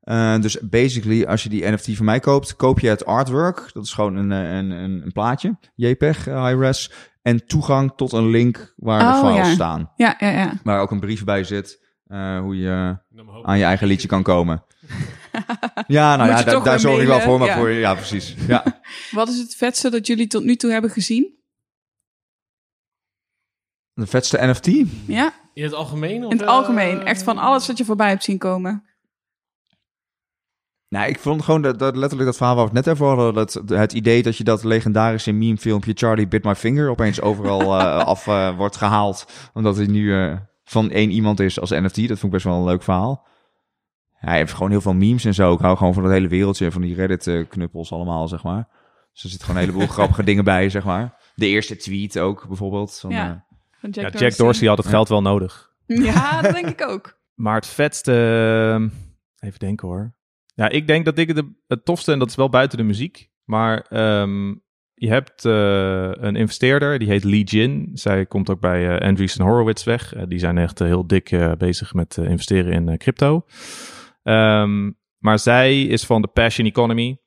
Eh, 0.00 0.38
dus 0.40 0.58
basically, 0.60 1.24
als 1.24 1.42
je 1.42 1.48
die 1.48 1.70
NFT 1.70 1.96
van 1.96 2.04
mij 2.04 2.20
koopt, 2.20 2.56
koop 2.56 2.80
je 2.80 2.88
het 2.88 3.06
artwork. 3.06 3.70
Dat 3.72 3.84
is 3.84 3.92
gewoon 3.92 4.16
een, 4.16 4.30
een, 4.30 4.70
een, 4.70 5.02
een 5.04 5.12
plaatje, 5.12 5.56
JPEG, 5.74 6.24
high-res. 6.24 6.92
En 7.22 7.46
toegang 7.46 7.92
tot 7.96 8.12
een 8.12 8.28
link 8.28 8.72
waar 8.76 8.98
de 8.98 9.18
Oh, 9.18 9.30
files 9.30 9.46
ja. 9.46 9.52
staan. 9.52 9.90
Ja, 9.96 10.14
ja, 10.18 10.30
ja. 10.30 10.52
Waar 10.62 10.80
ook 10.80 10.90
een 10.90 11.00
brief 11.00 11.24
bij 11.24 11.44
zit, 11.44 11.82
eh, 12.06 12.38
hoe 12.38 12.56
je 12.56 12.98
aan 13.42 13.58
je 13.58 13.64
eigen 13.64 13.86
liedje 13.86 14.08
kan 14.08 14.22
komen. 14.22 14.64
Ja, 15.86 16.16
nou 16.16 16.30
ja, 16.30 16.60
daar, 16.60 16.80
zorg 16.80 17.00
ik 17.00 17.06
wel 17.06 17.20
voor, 17.20 17.38
maar 17.38 17.48
ja. 17.48 17.56
voor 17.56 17.70
ja, 17.70 17.94
precies. 17.94 18.34
Ja. 18.46 18.80
Wat 19.10 19.28
is 19.28 19.38
het 19.38 19.54
vetste 19.54 19.90
dat 19.90 20.06
jullie 20.06 20.26
tot 20.26 20.44
nu 20.44 20.56
toe 20.56 20.70
hebben 20.70 20.90
gezien? 20.90 21.42
De 23.92 24.06
vetste 24.06 24.38
NFT? 24.40 24.66
Ja, 25.06 25.32
In 25.54 25.62
het 25.62 25.72
algemeen? 25.72 26.24
Of, 26.24 26.32
in 26.32 26.38
het 26.38 26.46
eh, 26.46 26.52
algemeen. 26.52 27.04
Echt 27.04 27.22
van 27.22 27.38
alles 27.38 27.66
wat 27.66 27.78
je 27.78 27.84
voorbij 27.84 28.08
hebt 28.08 28.24
zien 28.24 28.38
komen. 28.38 28.84
Nou, 30.94 31.08
ik 31.08 31.18
vond 31.18 31.42
gewoon 31.42 31.62
dat, 31.62 31.78
dat 31.78 31.96
letterlijk 31.96 32.28
dat 32.28 32.36
verhaal 32.36 32.54
waar 32.56 32.68
we 32.68 32.76
het 32.76 32.86
net 32.86 32.94
over 32.94 33.06
hadden. 33.06 33.34
Dat, 33.34 33.62
het 33.66 33.92
idee 33.92 34.22
dat 34.22 34.36
je 34.36 34.44
dat 34.44 34.64
legendarische 34.64 35.32
meme-filmpje 35.32 35.92
Charlie 35.94 36.28
Bit 36.28 36.44
My 36.44 36.54
Finger 36.54 36.90
opeens 36.90 37.20
overal 37.20 37.60
eh, 37.80 38.04
af 38.04 38.26
eh, 38.26 38.56
wordt 38.56 38.76
gehaald. 38.76 39.26
Omdat 39.54 39.76
hij 39.76 39.86
nu 39.86 40.14
eh, 40.14 40.36
van 40.64 40.90
één 40.90 41.10
iemand 41.10 41.40
is 41.40 41.60
als 41.60 41.70
NFT. 41.70 41.96
Dat 41.96 42.06
vond 42.06 42.22
ik 42.22 42.30
best 42.30 42.44
wel 42.44 42.54
een 42.54 42.64
leuk 42.64 42.82
verhaal. 42.82 43.26
Hij 44.24 44.36
heeft 44.36 44.52
gewoon 44.52 44.70
heel 44.70 44.80
veel 44.80 44.94
memes 44.94 45.24
en 45.24 45.34
zo. 45.34 45.52
Ik 45.52 45.58
hou 45.60 45.76
gewoon 45.76 45.94
van 45.94 46.02
dat 46.02 46.12
hele 46.12 46.28
wereldje, 46.28 46.70
van 46.72 46.82
die 46.82 46.94
Reddit-knuppels 46.94 47.92
allemaal, 47.92 48.28
zeg 48.28 48.42
maar. 48.42 48.68
Dus 49.12 49.22
er 49.22 49.28
zitten 49.30 49.46
gewoon 49.48 49.62
een 49.62 49.68
heleboel 49.68 49.88
grappige 49.96 50.24
dingen 50.24 50.44
bij, 50.44 50.68
zeg 50.68 50.84
maar. 50.84 51.14
De 51.34 51.46
eerste 51.46 51.76
tweet 51.76 52.18
ook, 52.18 52.44
bijvoorbeeld. 52.48 52.98
Van, 53.00 53.10
Ja. 53.10 53.24
eh, 53.30 53.56
Van 53.80 53.90
Jack, 53.90 54.04
Ja, 54.04 54.10
Dorsey. 54.10 54.28
Jack 54.28 54.36
Dorsey 54.38 54.68
had 54.68 54.78
het 54.78 54.86
geld 54.86 55.08
wel 55.08 55.22
nodig. 55.22 55.72
Ja, 55.86 56.40
dat 56.42 56.52
denk 56.52 56.66
ik 56.66 56.82
ook. 56.88 57.18
Maar 57.34 57.54
het 57.54 57.66
vetste... 57.66 58.12
ehm, 58.72 58.88
Even 59.48 59.58
denken 59.58 59.88
hoor. 59.88 60.14
Ja, 60.54 60.68
ik 60.68 60.86
denk 60.86 61.04
dat 61.04 61.18
ik 61.18 61.28
het, 61.28 61.42
het 61.66 61.84
tofste, 61.84 62.12
en 62.12 62.18
dat 62.18 62.28
is 62.28 62.34
wel 62.34 62.48
buiten 62.48 62.78
de 62.78 62.84
muziek, 62.84 63.30
maar 63.44 63.86
ehm, 63.88 64.48
je 64.94 65.08
hebt 65.08 65.44
eh, 65.44 66.10
een 66.24 66.36
investeerder, 66.36 66.98
die 66.98 67.08
heet 67.08 67.24
Lee 67.24 67.42
Jin. 67.44 67.90
Zij 67.94 68.26
komt 68.26 68.50
ook 68.50 68.60
bij 68.60 68.88
eh, 68.98 69.08
Andreessen 69.08 69.44
Horowitz 69.44 69.84
weg. 69.84 70.14
Eh, 70.14 70.22
die 70.28 70.38
zijn 70.38 70.58
echt 70.58 70.80
eh, 70.80 70.86
heel 70.86 71.06
dik 71.06 71.30
eh, 71.30 71.52
bezig 71.58 71.94
met 71.94 72.18
eh, 72.18 72.24
investeren 72.30 72.72
in 72.72 72.88
eh, 72.88 72.96
crypto. 72.96 73.44
Ehm, 74.24 74.90
maar 75.18 75.38
zij 75.38 75.82
is 75.82 76.06
van 76.06 76.22
de 76.22 76.28
passion 76.28 76.66
economy. 76.66 77.18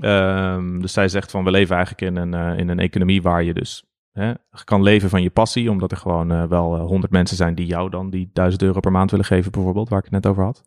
Ehm, 0.00 0.80
dus 0.80 0.92
zij 0.92 1.08
zegt 1.08 1.30
van 1.30 1.44
we 1.44 1.50
leven 1.50 1.76
eigenlijk 1.76 2.06
in 2.06 2.16
een, 2.16 2.34
eh, 2.34 2.58
in 2.58 2.68
een 2.68 2.78
economie 2.78 3.22
waar 3.22 3.42
je 3.42 3.54
dus 3.54 3.84
hè, 4.12 4.32
kan 4.64 4.82
leven 4.82 5.08
van 5.08 5.22
je 5.22 5.30
passie. 5.30 5.70
Omdat 5.70 5.90
er 5.90 5.96
gewoon 5.96 6.30
eh, 6.30 6.44
wel 6.44 6.76
eh, 6.76 6.80
honderd 6.80 7.12
mensen 7.12 7.36
zijn 7.36 7.54
die 7.54 7.66
jou 7.66 7.90
dan 7.90 8.10
die 8.10 8.30
1000 8.32 8.62
euro 8.62 8.80
per 8.80 8.92
maand 8.92 9.10
willen 9.10 9.26
geven 9.26 9.52
bijvoorbeeld, 9.52 9.88
waar 9.88 9.98
ik 9.98 10.04
het 10.04 10.12
net 10.12 10.26
over 10.26 10.44
had. 10.44 10.64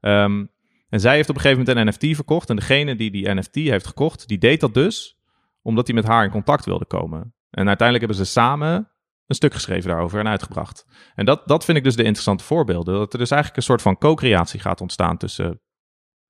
Ehm, 0.00 0.44
en 0.88 1.00
zij 1.00 1.14
heeft 1.14 1.28
op 1.28 1.34
een 1.34 1.40
gegeven 1.40 1.64
moment 1.64 1.86
een 1.86 2.08
NFT 2.08 2.16
verkocht. 2.16 2.50
En 2.50 2.56
degene 2.56 2.96
die 2.96 3.10
die 3.10 3.34
NFT 3.34 3.54
heeft 3.54 3.86
gekocht, 3.86 4.28
die 4.28 4.38
deed 4.38 4.60
dat 4.60 4.74
dus 4.74 5.20
omdat 5.62 5.86
hij 5.86 5.96
met 5.96 6.06
haar 6.06 6.24
in 6.24 6.30
contact 6.30 6.64
wilde 6.64 6.84
komen. 6.86 7.34
En 7.50 7.66
uiteindelijk 7.66 8.06
hebben 8.06 8.26
ze 8.26 8.32
samen 8.32 8.91
een 9.32 9.38
stuk 9.48 9.54
geschreven 9.54 9.90
daarover 9.90 10.18
en 10.18 10.28
uitgebracht. 10.28 10.86
En 11.14 11.24
dat, 11.24 11.48
dat 11.48 11.64
vind 11.64 11.78
ik 11.78 11.84
dus 11.84 11.96
de 11.96 12.02
interessante 12.02 12.44
voorbeelden. 12.44 12.94
Dat 12.94 13.12
er 13.12 13.18
dus 13.18 13.30
eigenlijk 13.30 13.60
een 13.60 13.66
soort 13.66 13.82
van 13.82 13.98
co-creatie 13.98 14.60
gaat 14.60 14.80
ontstaan 14.80 15.16
tussen 15.16 15.60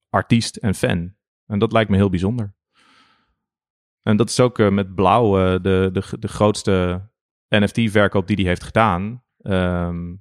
artiest 0.09 0.57
en 0.57 0.75
fan. 0.75 1.15
En 1.47 1.59
dat 1.59 1.73
lijkt 1.73 1.91
me 1.91 1.97
heel 1.97 2.11
bijzonder. 2.11 2.55
En 4.03 4.17
dat 4.17 4.29
is 4.29 4.41
ook 4.41 4.59
eh, 4.59 4.71
met 4.71 4.95
Blauw 4.95 5.39
eh, 5.39 5.63
de, 5.63 5.91
de, 5.93 6.19
de 6.19 6.29
grootste 6.29 7.07
NFT-verkoop 7.49 8.27
die 8.27 8.37
hij 8.37 8.45
heeft 8.45 8.63
gedaan. 8.63 9.25
Ehm, 9.39 10.15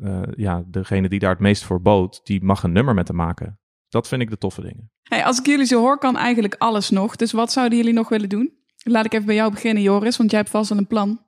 eh, 0.00 0.22
ja, 0.36 0.64
degene 0.66 1.08
die 1.08 1.18
daar 1.18 1.30
het 1.30 1.38
meest 1.38 1.64
voor 1.64 1.82
bood, 1.82 2.20
die 2.24 2.44
mag 2.44 2.62
een 2.62 2.72
nummer 2.72 2.94
met 2.94 3.08
hem 3.08 3.16
maken. 3.16 3.60
Dat 3.88 4.08
vind 4.08 4.22
ik 4.22 4.30
de 4.30 4.38
toffe 4.38 4.60
dingen. 4.60 4.90
Hey, 5.02 5.24
als 5.24 5.38
ik 5.38 5.46
jullie 5.46 5.66
zo 5.66 5.80
hoor, 5.80 5.98
kan 5.98 6.16
eigenlijk 6.16 6.54
alles 6.58 6.90
nog. 6.90 7.16
Dus 7.16 7.32
wat 7.32 7.52
zouden 7.52 7.78
jullie 7.78 7.92
nog 7.92 8.08
willen 8.08 8.28
doen? 8.28 8.56
Laat 8.82 9.04
ik 9.04 9.12
even 9.12 9.26
bij 9.26 9.34
jou 9.34 9.50
beginnen, 9.50 9.82
Joris, 9.82 10.16
want 10.16 10.30
jij 10.30 10.40
hebt 10.40 10.52
vast 10.52 10.70
al 10.70 10.76
een 10.76 10.86
plan. 10.86 11.26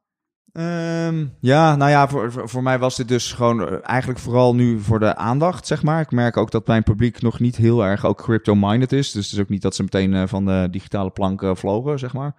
Ehm, 0.52 1.26
ja, 1.40 1.76
nou 1.76 1.90
ja, 1.90 2.08
voor, 2.08 2.48
voor 2.48 2.62
mij 2.62 2.78
was 2.78 2.96
dit 2.96 3.08
dus 3.08 3.32
gewoon 3.32 3.68
eh, 3.68 3.78
eigenlijk 3.82 4.20
vooral 4.20 4.54
nu 4.54 4.80
voor 4.80 4.98
de 4.98 5.16
aandacht, 5.16 5.66
zeg 5.66 5.82
maar. 5.82 6.00
Ik 6.00 6.10
merk 6.10 6.36
ook 6.36 6.50
dat 6.50 6.66
mijn 6.66 6.82
publiek 6.82 7.22
nog 7.22 7.40
niet 7.40 7.56
heel 7.56 7.84
erg 7.84 8.04
ook 8.04 8.22
crypto-minded 8.22 8.92
is. 8.92 9.12
Dus 9.12 9.24
het 9.24 9.34
is 9.34 9.40
ook 9.40 9.48
niet 9.48 9.62
dat 9.62 9.74
ze 9.74 9.82
meteen 9.82 10.14
eh, 10.14 10.22
van 10.26 10.44
de 10.44 10.68
digitale 10.70 11.10
plank 11.10 11.42
vlogen, 11.54 11.98
zeg 11.98 12.12
maar. 12.12 12.34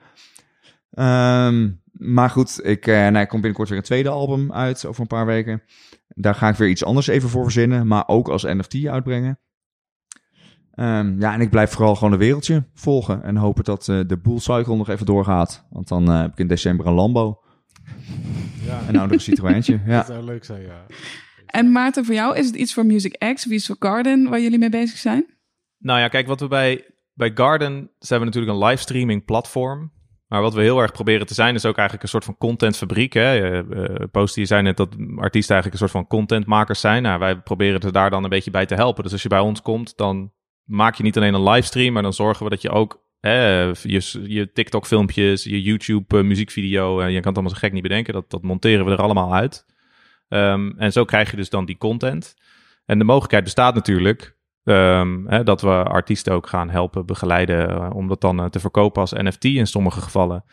Ehm, 0.91 1.69
maar 1.91 2.29
goed, 2.29 2.59
ik, 2.63 2.87
eh 2.87 2.95
nou, 2.95 3.25
komt 3.25 3.41
binnenkort 3.41 3.69
weer 3.69 3.77
een 3.77 3.83
tweede 3.83 4.09
album 4.09 4.53
uit 4.53 4.85
over 4.85 5.01
een 5.01 5.07
paar 5.07 5.25
weken. 5.25 5.61
Daar 6.07 6.35
ga 6.35 6.49
ik 6.49 6.55
weer 6.55 6.69
iets 6.69 6.85
anders 6.85 7.07
even 7.07 7.29
voor 7.29 7.43
verzinnen, 7.43 7.87
maar 7.87 8.07
ook 8.07 8.29
als 8.29 8.43
NFT 8.43 8.85
uitbrengen. 8.85 9.39
Ehm, 10.71 11.19
ja, 11.19 11.33
en 11.33 11.41
ik 11.41 11.49
blijf 11.49 11.71
vooral 11.71 11.95
gewoon 11.95 12.13
een 12.13 12.19
wereldje 12.19 12.63
volgen 12.73 13.23
en 13.23 13.35
hopen 13.35 13.63
dat 13.63 13.87
eh, 13.87 13.99
de 14.07 14.17
bull 14.17 14.39
nog 14.65 14.89
even 14.89 15.05
doorgaat. 15.05 15.67
Want 15.69 15.87
dan 15.87 16.09
heb 16.09 16.31
ik 16.31 16.37
in 16.37 16.47
december 16.47 16.87
een 16.87 16.93
Lambo. 16.93 17.40
Ja, 18.65 18.79
En 18.87 18.93
nou 18.93 19.05
nog 19.07 19.11
een 19.11 19.19
Citroëntje. 19.19 19.79
Ja. 19.85 19.97
dat 19.97 20.05
zou 20.05 20.23
leuk 20.23 20.45
zijn, 20.45 20.61
ja. 20.61 20.85
En 21.45 21.71
Maarten, 21.71 22.05
voor 22.05 22.15
jou 22.15 22.37
is 22.37 22.45
het 22.45 22.55
iets 22.55 22.73
voor 22.73 22.85
Music 22.85 23.17
X 23.33 23.45
of 23.45 23.51
iets 23.51 23.65
voor 23.65 23.75
Garden 23.79 24.29
waar 24.29 24.39
jullie 24.39 24.59
mee 24.59 24.69
bezig 24.69 24.97
zijn? 24.97 25.25
Nou 25.77 25.99
ja, 25.99 26.07
kijk, 26.07 26.27
wat 26.27 26.39
we 26.39 26.47
bij, 26.47 26.85
bij 27.13 27.31
Garden 27.33 27.91
zijn 27.99 28.19
we 28.19 28.25
natuurlijk 28.25 28.53
een 28.53 28.63
livestreaming 28.63 29.25
platform. 29.25 29.91
Maar 30.27 30.41
wat 30.41 30.53
we 30.53 30.61
heel 30.61 30.81
erg 30.81 30.91
proberen 30.91 31.27
te 31.27 31.33
zijn, 31.33 31.55
is 31.55 31.65
ook 31.65 31.77
eigenlijk 31.77 32.03
een 32.03 32.09
soort 32.09 32.25
van 32.25 32.37
contentfabriek. 32.37 33.13
Hè? 33.13 33.63
Uh, 33.63 33.93
Post, 34.11 34.35
je 34.35 34.45
zei 34.45 34.61
net 34.61 34.77
dat 34.77 34.95
artiesten 35.15 35.55
eigenlijk 35.55 35.71
een 35.71 35.89
soort 35.89 35.91
van 35.91 36.07
contentmakers 36.07 36.79
zijn. 36.79 37.03
Nou, 37.03 37.19
wij 37.19 37.39
proberen 37.39 37.79
er 37.79 37.91
daar 37.91 38.09
dan 38.09 38.23
een 38.23 38.29
beetje 38.29 38.51
bij 38.51 38.65
te 38.65 38.75
helpen. 38.75 39.03
Dus 39.03 39.11
als 39.11 39.21
je 39.21 39.29
bij 39.29 39.39
ons 39.39 39.61
komt, 39.61 39.97
dan 39.97 40.31
maak 40.63 40.95
je 40.95 41.03
niet 41.03 41.17
alleen 41.17 41.33
een 41.33 41.49
livestream, 41.49 41.93
maar 41.93 42.03
dan 42.03 42.13
zorgen 42.13 42.43
we 42.43 42.49
dat 42.49 42.61
je 42.61 42.69
ook 42.69 43.00
hè, 43.21 43.63
je, 43.63 44.21
je 44.23 44.51
TikTok-filmpjes, 44.51 45.43
je 45.43 45.61
YouTube-muziekvideo, 45.61 47.01
uh, 47.01 47.05
je 47.05 47.19
kan 47.19 47.27
het 47.27 47.33
allemaal 47.33 47.49
zo 47.49 47.57
gek 47.59 47.73
niet 47.73 47.83
bedenken, 47.83 48.13
dat, 48.13 48.29
dat 48.29 48.41
monteren 48.41 48.85
we 48.85 48.91
er 48.91 49.01
allemaal 49.01 49.35
uit. 49.35 49.65
Um, 50.27 50.73
en 50.77 50.91
zo 50.91 51.05
krijg 51.05 51.31
je 51.31 51.37
dus 51.37 51.49
dan 51.49 51.65
die 51.65 51.77
content. 51.77 52.35
En 52.85 52.97
de 52.97 53.03
mogelijkheid 53.03 53.43
bestaat 53.43 53.75
natuurlijk 53.75 54.39
Um, 54.63 55.27
hè, 55.27 55.43
dat 55.43 55.61
we 55.61 55.69
artiesten 55.69 56.33
ook 56.33 56.47
gaan 56.47 56.69
helpen, 56.69 57.05
begeleiden, 57.05 57.69
uh, 57.69 57.89
om 57.93 58.07
dat 58.07 58.21
dan 58.21 58.49
te 58.49 58.59
verkopen 58.59 59.01
als 59.01 59.11
NFT 59.11 59.43
in 59.43 59.67
sommige 59.67 60.01
gevallen. 60.01 60.43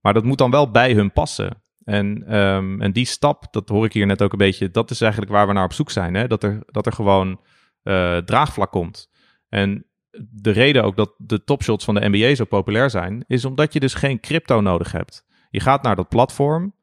Maar 0.00 0.14
dat 0.14 0.24
moet 0.24 0.38
dan 0.38 0.50
wel 0.50 0.70
bij 0.70 0.92
hun 0.92 1.12
passen. 1.12 1.62
En, 1.84 2.36
um, 2.36 2.80
en 2.80 2.92
die 2.92 3.04
stap, 3.04 3.46
dat 3.50 3.68
hoor 3.68 3.84
ik 3.84 3.92
hier 3.92 4.06
net 4.06 4.22
ook 4.22 4.32
een 4.32 4.38
beetje, 4.38 4.70
dat 4.70 4.90
is 4.90 5.00
eigenlijk 5.00 5.32
waar 5.32 5.46
we 5.46 5.52
naar 5.52 5.64
op 5.64 5.72
zoek 5.72 5.90
zijn. 5.90 6.14
Hè? 6.14 6.26
Dat, 6.26 6.42
er, 6.42 6.62
dat 6.66 6.86
er 6.86 6.92
gewoon 6.92 7.40
uh, 7.82 8.16
draagvlak 8.16 8.70
komt. 8.70 9.10
En 9.48 9.86
de 10.30 10.50
reden 10.50 10.84
ook 10.84 10.96
dat 10.96 11.14
de 11.18 11.44
topshots 11.44 11.84
van 11.84 11.94
de 11.94 12.08
NBA 12.08 12.34
zo 12.34 12.44
populair 12.44 12.90
zijn, 12.90 13.24
is 13.26 13.44
omdat 13.44 13.72
je 13.72 13.80
dus 13.80 13.94
geen 13.94 14.20
crypto 14.20 14.60
nodig 14.60 14.92
hebt. 14.92 15.26
Je 15.50 15.60
gaat 15.60 15.82
naar 15.82 15.96
dat 15.96 16.08
platform, 16.08 16.74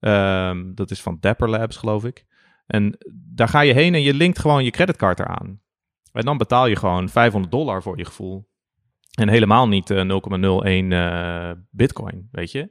um, 0.00 0.74
dat 0.74 0.90
is 0.90 1.02
van 1.02 1.16
Dapper 1.20 1.50
Labs 1.50 1.76
geloof 1.76 2.04
ik. 2.04 2.24
En 2.66 2.96
daar 3.14 3.48
ga 3.48 3.60
je 3.60 3.72
heen 3.72 3.94
en 3.94 4.02
je 4.02 4.14
linkt 4.14 4.38
gewoon 4.38 4.64
je 4.64 4.70
creditcard 4.70 5.20
eraan. 5.20 5.60
En 6.12 6.24
dan 6.24 6.38
betaal 6.38 6.66
je 6.66 6.76
gewoon 6.76 7.08
500 7.08 7.52
dollar 7.52 7.82
voor 7.82 7.98
je 7.98 8.04
gevoel. 8.04 8.48
En 9.14 9.28
helemaal 9.28 9.68
niet 9.68 9.90
uh, 9.90 10.00
0,01 10.00 10.66
uh, 10.66 11.50
bitcoin, 11.70 12.28
weet 12.30 12.52
je. 12.52 12.70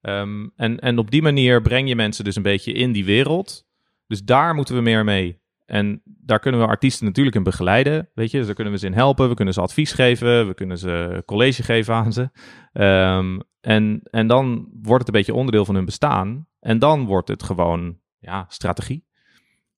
Um, 0.00 0.52
en, 0.56 0.78
en 0.78 0.98
op 0.98 1.10
die 1.10 1.22
manier 1.22 1.62
breng 1.62 1.88
je 1.88 1.96
mensen 1.96 2.24
dus 2.24 2.36
een 2.36 2.42
beetje 2.42 2.72
in 2.72 2.92
die 2.92 3.04
wereld. 3.04 3.66
Dus 4.06 4.22
daar 4.22 4.54
moeten 4.54 4.74
we 4.74 4.80
meer 4.80 5.04
mee. 5.04 5.41
En 5.66 6.02
daar 6.04 6.38
kunnen 6.38 6.60
we 6.60 6.66
artiesten 6.66 7.06
natuurlijk 7.06 7.36
in 7.36 7.42
begeleiden, 7.42 8.08
weet 8.14 8.30
je. 8.30 8.36
Dus 8.36 8.46
daar 8.46 8.54
kunnen 8.54 8.72
we 8.72 8.78
ze 8.78 8.86
in 8.86 8.92
helpen, 8.92 9.28
we 9.28 9.34
kunnen 9.34 9.54
ze 9.54 9.60
advies 9.60 9.92
geven, 9.92 10.46
we 10.46 10.54
kunnen 10.54 10.78
ze 10.78 11.22
college 11.26 11.62
geven 11.62 11.94
aan 11.94 12.12
ze. 12.12 12.30
Um, 12.72 13.42
en, 13.60 14.00
en 14.10 14.26
dan 14.26 14.68
wordt 14.82 15.06
het 15.06 15.06
een 15.06 15.20
beetje 15.20 15.34
onderdeel 15.34 15.64
van 15.64 15.74
hun 15.74 15.84
bestaan. 15.84 16.46
En 16.60 16.78
dan 16.78 17.04
wordt 17.04 17.28
het 17.28 17.42
gewoon, 17.42 17.98
ja, 18.18 18.44
strategie. 18.48 19.06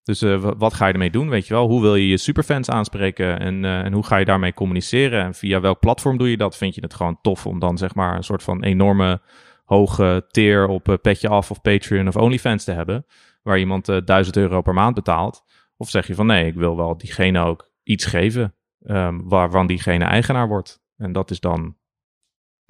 Dus 0.03 0.23
uh, 0.23 0.51
wat 0.57 0.75
ga 0.75 0.87
je 0.87 0.93
ermee 0.93 1.11
doen, 1.11 1.29
weet 1.29 1.47
je 1.47 1.55
wel? 1.55 1.69
Hoe 1.69 1.81
wil 1.81 1.95
je 1.95 2.09
je 2.09 2.17
superfans 2.17 2.69
aanspreken 2.69 3.41
en, 3.41 3.65
uh, 3.65 3.81
en 3.81 3.93
hoe 3.93 4.05
ga 4.05 4.17
je 4.17 4.25
daarmee 4.25 4.55
communiceren? 4.55 5.25
En 5.25 5.35
via 5.35 5.61
welk 5.61 5.81
platform 5.81 6.19
doe 6.19 6.31
je 6.31 6.37
dat? 6.37 6.57
Vind 6.57 6.75
je 6.75 6.81
het 6.81 6.95
gewoon 6.95 7.19
tof 7.23 7.47
om 7.47 7.59
dan 7.59 7.79
zeg 7.79 7.95
maar 7.95 8.17
een 8.17 8.25
soort 8.25 8.43
van 8.43 8.63
enorme 8.63 9.21
hoge 9.65 10.25
tier 10.29 10.67
op 10.67 10.89
uh, 10.89 10.95
Petje 11.03 11.29
Af 11.29 11.51
of 11.51 11.61
Patreon 11.61 12.09
of 12.09 12.17
OnlyFans 12.17 12.65
te 12.65 12.73
hebben, 12.73 13.07
waar 13.43 13.59
iemand 13.59 13.89
uh, 13.89 13.97
1000 14.05 14.37
euro 14.37 14.63
per 14.63 14.75
maand 14.75 14.95
betaalt? 14.95 15.45
Of 15.77 15.91
zeg 15.91 16.07
je 16.07 16.15
van 16.15 16.27
nee, 16.27 16.47
ik 16.47 16.55
wil 16.55 16.77
wel 16.77 16.97
diegene 16.97 17.41
ook 17.41 17.71
iets 17.83 18.05
geven 18.05 18.55
um, 18.87 19.29
waarvan 19.29 19.67
diegene 19.67 20.05
eigenaar 20.05 20.49
wordt? 20.49 20.81
En 20.97 21.13
dat 21.13 21.31
is 21.31 21.41
dan 21.41 21.77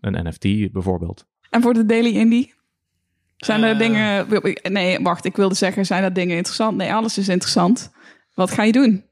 een 0.01 0.29
NFT 0.29 0.73
bijvoorbeeld. 0.73 1.27
En 1.51 1.63
voor 1.63 1.75
de 1.75 1.87
Daily 1.87 2.17
Indie? 2.17 2.55
Zijn 3.37 3.63
er 3.63 3.73
uh, 3.73 3.79
dingen... 3.79 4.27
Nee, 4.73 4.99
wacht, 5.03 5.25
ik 5.25 5.37
wilde 5.37 5.55
zeggen, 5.55 5.87
zijn 5.87 6.03
dat 6.03 6.15
dingen 6.15 6.37
interessant? 6.37 6.77
Nee, 6.77 6.93
alles 6.93 7.19
is 7.19 7.29
interessant. 7.29 7.93
Wat 8.35 8.51
ga 8.51 8.63
je 8.63 8.73
doen? 8.73 9.05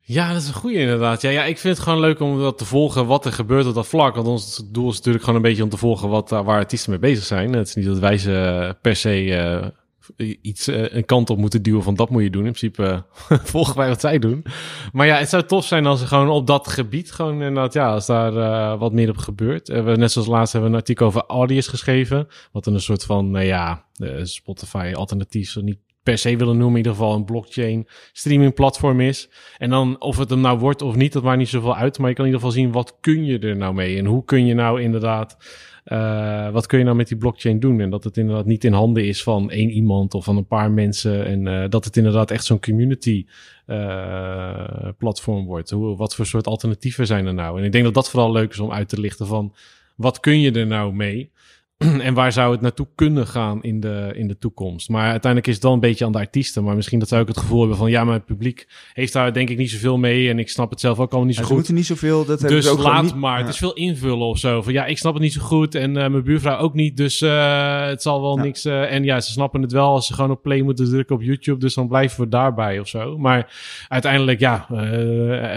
Ja, 0.00 0.32
dat 0.32 0.42
is 0.42 0.48
een 0.48 0.54
goede 0.54 0.78
inderdaad. 0.78 1.22
Ja, 1.22 1.30
ja, 1.30 1.44
ik 1.44 1.58
vind 1.58 1.76
het 1.76 1.84
gewoon 1.84 2.00
leuk 2.00 2.20
om 2.20 2.38
dat 2.38 2.58
te 2.58 2.64
volgen 2.64 3.06
wat 3.06 3.24
er 3.24 3.32
gebeurt 3.32 3.66
op 3.66 3.74
dat 3.74 3.86
vlak. 3.86 4.14
Want 4.14 4.26
ons 4.26 4.62
doel 4.70 4.90
is 4.90 4.96
natuurlijk 4.96 5.24
gewoon 5.24 5.38
een 5.38 5.46
beetje 5.48 5.62
om 5.62 5.68
te 5.68 5.76
volgen 5.76 6.08
wat, 6.08 6.32
uh, 6.32 6.44
waar 6.44 6.58
artiesten 6.58 6.90
mee 6.90 6.98
bezig 6.98 7.24
zijn. 7.24 7.52
Het 7.52 7.68
is 7.68 7.74
niet 7.74 7.86
dat 7.86 7.98
wij 7.98 8.18
ze 8.18 8.76
per 8.80 8.96
se 8.96 9.72
uh, 10.16 10.36
iets 10.42 10.66
een 10.66 11.04
kant 11.04 11.30
op 11.30 11.38
moeten 11.38 11.62
duwen 11.62 11.82
van 11.82 11.94
dat 11.94 12.10
moet 12.10 12.22
je 12.22 12.30
doen. 12.30 12.46
In 12.46 12.52
principe 12.52 13.04
volgen 13.52 13.76
wij 13.76 13.88
wat 13.88 14.00
zij 14.00 14.18
doen. 14.18 14.44
Maar 14.92 15.06
ja, 15.06 15.18
het 15.18 15.28
zou 15.28 15.42
tof 15.42 15.64
zijn 15.64 15.86
als 15.86 16.00
er 16.00 16.06
gewoon 16.06 16.28
op 16.28 16.46
dat 16.46 16.68
gebied 16.68 17.12
gewoon 17.12 17.32
inderdaad, 17.32 17.72
ja, 17.72 17.92
als 17.92 18.06
daar 18.06 18.78
wat 18.78 18.92
meer 18.92 19.08
op 19.08 19.16
gebeurt. 19.16 19.68
We, 19.68 19.96
net 19.96 20.12
zoals 20.12 20.28
laatst 20.28 20.52
hebben 20.52 20.70
we 20.70 20.76
een 20.76 20.82
artikel 20.82 21.06
over 21.06 21.24
Audius 21.26 21.66
geschreven. 21.66 22.26
Wat 22.52 22.66
een 22.66 22.80
soort 22.80 23.04
van, 23.04 23.30
nou 23.30 23.44
ja, 23.44 23.84
Spotify 24.22 24.92
alternatief, 24.96 25.50
zo 25.50 25.60
niet 25.60 25.78
per 26.04 26.18
se 26.18 26.36
willen 26.36 26.56
noemen, 26.56 26.70
in 26.70 26.76
ieder 26.76 26.92
geval 26.92 27.14
een 27.14 27.24
blockchain 27.24 27.86
streaming 28.12 28.54
platform 28.54 29.00
is. 29.00 29.28
En 29.58 29.70
dan 29.70 30.00
of 30.00 30.18
het 30.18 30.30
hem 30.30 30.40
nou 30.40 30.58
wordt 30.58 30.82
of 30.82 30.94
niet, 30.94 31.12
dat 31.12 31.22
maakt 31.22 31.38
niet 31.38 31.48
zoveel 31.48 31.76
uit. 31.76 31.98
Maar 31.98 32.08
je 32.08 32.14
kan 32.14 32.24
in 32.24 32.30
ieder 32.30 32.46
geval 32.46 32.62
zien, 32.62 32.72
wat 32.72 32.96
kun 33.00 33.24
je 33.24 33.38
er 33.38 33.56
nou 33.56 33.74
mee? 33.74 33.98
En 33.98 34.04
hoe 34.04 34.24
kun 34.24 34.46
je 34.46 34.54
nou 34.54 34.82
inderdaad, 34.82 35.36
uh, 35.84 36.50
wat 36.50 36.66
kun 36.66 36.78
je 36.78 36.84
nou 36.84 36.96
met 36.96 37.08
die 37.08 37.16
blockchain 37.16 37.60
doen? 37.60 37.80
En 37.80 37.90
dat 37.90 38.04
het 38.04 38.16
inderdaad 38.16 38.46
niet 38.46 38.64
in 38.64 38.72
handen 38.72 39.06
is 39.06 39.22
van 39.22 39.50
één 39.50 39.70
iemand 39.70 40.14
of 40.14 40.24
van 40.24 40.36
een 40.36 40.46
paar 40.46 40.70
mensen. 40.70 41.26
En 41.26 41.46
uh, 41.46 41.64
dat 41.68 41.84
het 41.84 41.96
inderdaad 41.96 42.30
echt 42.30 42.44
zo'n 42.44 42.60
community 42.60 43.26
uh, 43.66 44.88
platform 44.98 45.44
wordt. 45.44 45.70
Hoe, 45.70 45.96
wat 45.96 46.14
voor 46.14 46.26
soort 46.26 46.46
alternatieven 46.46 47.06
zijn 47.06 47.26
er 47.26 47.34
nou? 47.34 47.58
En 47.58 47.64
ik 47.64 47.72
denk 47.72 47.84
dat 47.84 47.94
dat 47.94 48.10
vooral 48.10 48.32
leuk 48.32 48.50
is 48.50 48.58
om 48.58 48.72
uit 48.72 48.88
te 48.88 49.00
lichten 49.00 49.26
van, 49.26 49.54
wat 49.96 50.20
kun 50.20 50.40
je 50.40 50.52
er 50.52 50.66
nou 50.66 50.94
mee? 50.94 51.30
en 52.00 52.14
waar 52.14 52.32
zou 52.32 52.52
het 52.52 52.60
naartoe 52.60 52.86
kunnen 52.94 53.26
gaan 53.26 53.62
in 53.62 53.80
de, 53.80 54.10
in 54.14 54.28
de 54.28 54.38
toekomst? 54.38 54.88
Maar 54.88 55.02
uiteindelijk 55.10 55.46
is 55.46 55.52
het 55.54 55.62
dan 55.62 55.72
een 55.72 55.80
beetje 55.80 56.04
aan 56.04 56.12
de 56.12 56.18
artiesten. 56.18 56.64
Maar 56.64 56.74
misschien 56.76 56.98
dat 56.98 57.08
zij 57.08 57.20
ook 57.20 57.28
het 57.28 57.36
gevoel 57.38 57.58
hebben 57.60 57.76
van... 57.78 57.90
ja, 57.90 58.06
het 58.12 58.24
publiek 58.24 58.68
heeft 58.92 59.12
daar 59.12 59.32
denk 59.32 59.50
ik 59.50 59.56
niet 59.58 59.70
zoveel 59.70 59.98
mee... 59.98 60.28
en 60.28 60.38
ik 60.38 60.48
snap 60.48 60.70
het 60.70 60.80
zelf 60.80 60.98
ook 60.98 61.08
allemaal 61.10 61.24
niet 61.26 61.34
zo 61.34 61.40
ze 61.40 61.46
goed. 61.46 61.56
moeten 61.56 61.74
niet 61.74 61.86
zoveel. 61.86 62.24
Dat 62.24 62.40
Dus 62.40 62.64
ze 62.64 62.70
ook 62.70 62.78
laat 62.82 63.02
niet- 63.02 63.14
maar. 63.14 63.38
Ja. 63.38 63.44
Het 63.44 63.52
is 63.52 63.58
veel 63.58 63.74
invullen 63.74 64.26
of 64.26 64.38
zo. 64.38 64.62
Van 64.62 64.72
ja, 64.72 64.84
ik 64.84 64.98
snap 64.98 65.12
het 65.12 65.22
niet 65.22 65.32
zo 65.32 65.40
goed. 65.42 65.74
En 65.74 65.96
eh, 65.96 66.10
mijn 66.10 66.22
buurvrouw 66.22 66.58
ook 66.58 66.74
niet. 66.74 66.96
Dus 66.96 67.20
eh, 67.20 67.86
het 67.86 68.02
zal 68.02 68.20
wel 68.20 68.36
Ja. 68.36 68.42
niks. 68.42 68.64
eh, 68.64 68.92
en 68.92 69.04
ja, 69.04 69.20
ze 69.20 69.30
snappen 69.30 69.62
het 69.62 69.72
wel 69.72 69.88
als 69.88 70.06
ze 70.06 70.14
gewoon 70.14 70.30
op 70.30 70.42
play 70.42 70.62
moeten 70.62 70.88
drukken 70.90 71.16
op 71.16 71.22
YouTube. 71.22 71.58
Dus 71.60 71.74
dan 71.74 71.88
blijven 71.88 72.20
we 72.20 72.28
daarbij 72.28 72.78
of 72.80 72.88
zo. 72.88 73.18
Maar 73.18 73.52
uiteindelijk, 73.88 74.40
ja, 74.40 74.66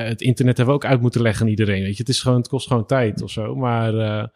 het 0.07 0.21
internet 0.21 0.57
hebben 0.57 0.75
we 0.75 0.81
ook 0.83 0.89
uit 0.91 1.01
moeten 1.01 1.21
leggen 1.21 1.41
aan 1.45 1.49
iedereen. 1.49 1.81
Weet 1.83 1.91
je, 1.93 1.97
het, 2.03 2.09
is 2.09 2.21
gewoon, 2.21 2.37
het 2.37 2.47
kost 2.47 2.67
gewoon 2.67 2.85
tijd 2.85 3.21
of 3.21 3.31
zo. 3.31 3.55
Maar 3.55 3.93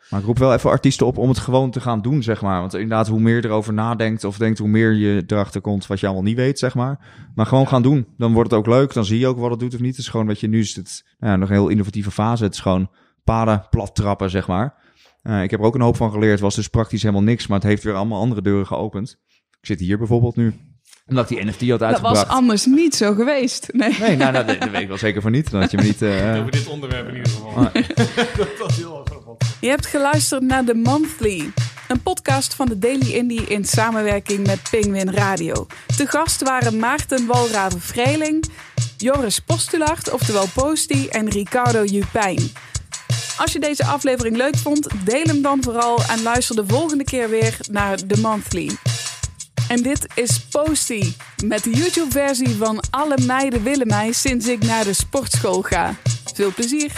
Maar 0.10 0.20
ik 0.20 0.26
roep 0.26 0.38
wel 0.38 0.54
even 0.54 0.70
artiesten 0.70 1.06
op 1.06 1.18
om 1.18 1.30
het 1.30 1.38
gewoon 1.38 1.71
te 1.72 1.82
gaan 1.82 2.02
doen, 2.02 2.24
zeg 2.24 2.42
maar. 2.42 2.60
Want 2.60 2.74
inderdaad, 2.74 3.08
hoe 3.08 3.20
meer 3.20 3.36
je 3.36 3.46
erover 3.46 3.74
nadenkt 3.74 4.24
of 4.24 4.38
denkt, 4.38 4.60
hoe 4.60 4.68
meer 4.68 4.94
je 4.94 5.24
erachter 5.28 5.62
komt 5.62 5.88
wat 5.88 6.00
je 6.00 6.06
allemaal 6.06 6.24
niet 6.24 6.36
weet, 6.36 6.60
zeg 6.60 6.76
maar. 6.76 7.00
Maar 7.36 7.46
gewoon 7.46 7.68
gaan 7.68 7.82
doen. 7.82 8.08
Dan 8.18 8.34
wordt 8.34 8.52
het 8.52 8.60
ook 8.60 8.68
leuk. 8.68 8.94
Dan 8.94 9.06
zie 9.06 9.20
je 9.20 9.28
ook 9.28 9.38
wat 9.38 9.52
het 9.52 9.60
doet 9.60 9.74
of 9.74 9.80
niet. 9.80 9.96
Het 9.96 10.00
is 10.00 10.08
gewoon 10.08 10.28
dat 10.28 10.40
je 10.40 10.48
nu 10.48 10.60
is 10.60 10.76
het 10.76 11.04
nou 11.20 11.32
ja, 11.32 11.38
nog 11.38 11.50
een 11.50 11.56
heel 11.56 11.68
innovatieve 11.68 12.12
fase. 12.12 12.44
Het 12.44 12.54
is 12.54 12.60
gewoon 12.60 12.90
paden 13.24 13.66
plat 13.70 13.96
trappen, 13.96 14.30
zeg 14.30 14.48
maar. 14.48 14.74
Eh, 15.22 15.44
ik 15.44 15.52
heb 15.52 15.60
er 15.60 15.66
ook 15.66 15.76
een 15.76 15.82
hoop 15.82 15.96
van 15.96 16.12
geleerd. 16.12 16.32
Het 16.32 16.42
was 16.42 16.56
dus 16.56 16.68
praktisch 16.68 17.02
helemaal 17.02 17.24
niks, 17.24 17.48
maar 17.48 17.60
het 17.60 17.68
heeft 17.68 17.84
weer 17.84 17.96
allemaal 17.96 18.20
andere 18.20 18.42
deuren 18.42 18.68
geopend. 18.68 19.18
Ik 19.60 19.68
zit 19.68 19.80
hier 19.80 19.98
bijvoorbeeld 19.98 20.36
nu. 20.36 20.54
Omdat 21.06 21.28
die 21.28 21.46
NFT 21.46 21.60
had 21.60 21.70
Dat 21.70 21.82
uitgebracht. 21.82 22.28
was 22.28 22.36
anders 22.36 22.66
niet 22.66 22.96
zo 22.96 23.14
geweest. 23.14 23.70
Nee. 23.74 23.96
Nee, 24.00 24.16
nou, 24.16 24.34
dat, 24.34 24.48
dat 24.48 24.70
weet 24.70 24.82
ik 24.82 24.88
wel 24.88 24.98
zeker 24.98 25.22
van 25.22 25.32
niet. 25.32 25.52
Dan 25.52 25.62
had 25.62 25.72
je 25.72 25.78
me 25.78 25.84
niet... 25.84 26.02
eh, 26.12 26.40
over 26.40 26.52
dit 26.52 26.68
onderwerp 26.68 27.08
in 27.08 27.16
ieder 27.16 27.32
geval. 27.32 27.56
Ah. 27.56 27.74
dat 28.38 28.58
was 28.60 28.78
heel 28.78 29.04
erg. 29.06 29.21
Je 29.60 29.68
hebt 29.68 29.86
geluisterd 29.86 30.42
naar 30.42 30.64
The 30.64 30.74
Monthly, 30.74 31.52
een 31.88 32.02
podcast 32.02 32.54
van 32.54 32.66
de 32.66 32.80
Daily 32.80 33.14
Indie 33.14 33.48
in 33.48 33.66
samenwerking 33.66 34.48
met 34.48 34.60
Penguin 34.70 35.14
Radio. 35.14 35.68
Te 35.98 36.08
gast 36.08 36.42
waren 36.42 36.80
Maarten 36.80 37.26
Walraven 37.26 37.82
Vreeling, 37.82 38.46
Joris 38.98 39.40
Postulacht, 39.40 40.12
oftewel 40.12 40.48
Posty, 40.54 41.08
en 41.10 41.30
Ricardo 41.30 41.84
Jupijn. 41.84 42.52
Als 43.38 43.54
je 43.54 43.60
deze 43.60 43.86
aflevering 43.86 44.38
leuk 44.38 44.58
vond, 44.58 44.88
deel 45.04 45.26
hem 45.26 45.42
dan 45.42 45.64
vooral 45.64 46.04
en 46.04 46.22
luister 46.22 46.56
de 46.56 46.66
volgende 46.68 47.04
keer 47.04 47.30
weer 47.30 47.58
naar 47.72 47.96
The 47.96 48.20
Monthly. 48.20 48.72
En 49.68 49.82
dit 49.82 50.08
is 50.16 50.40
Posty 50.40 51.14
met 51.46 51.64
de 51.64 51.70
YouTube-versie 51.70 52.56
van 52.56 52.84
Alle 52.90 53.18
meiden 53.26 53.64
willen 53.64 53.88
mij 53.88 54.12
sinds 54.12 54.48
ik 54.48 54.64
naar 54.64 54.84
de 54.84 54.94
sportschool 54.94 55.62
ga. 55.62 55.96
Veel 56.34 56.54
plezier! 56.54 56.92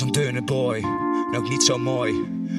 Was 0.00 0.08
een 0.08 0.22
dunne 0.22 0.42
boy, 0.42 0.76
en 1.32 1.36
ook 1.36 1.48
niet 1.48 1.62
zo 1.62 1.78
mooi. 1.78 2.12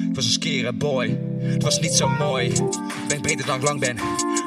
Ik 0.08 0.14
was 0.14 0.24
een 0.24 0.32
skere 0.32 0.72
boy, 0.72 1.18
het 1.40 1.62
was 1.62 1.80
niet 1.80 1.92
zo 1.92 2.08
mooi. 2.08 2.46
Ik 2.46 3.08
ben 3.08 3.22
beter 3.22 3.46
dan 3.46 3.56
ik 3.56 3.62
lang 3.62 3.80
ben, 3.80 3.98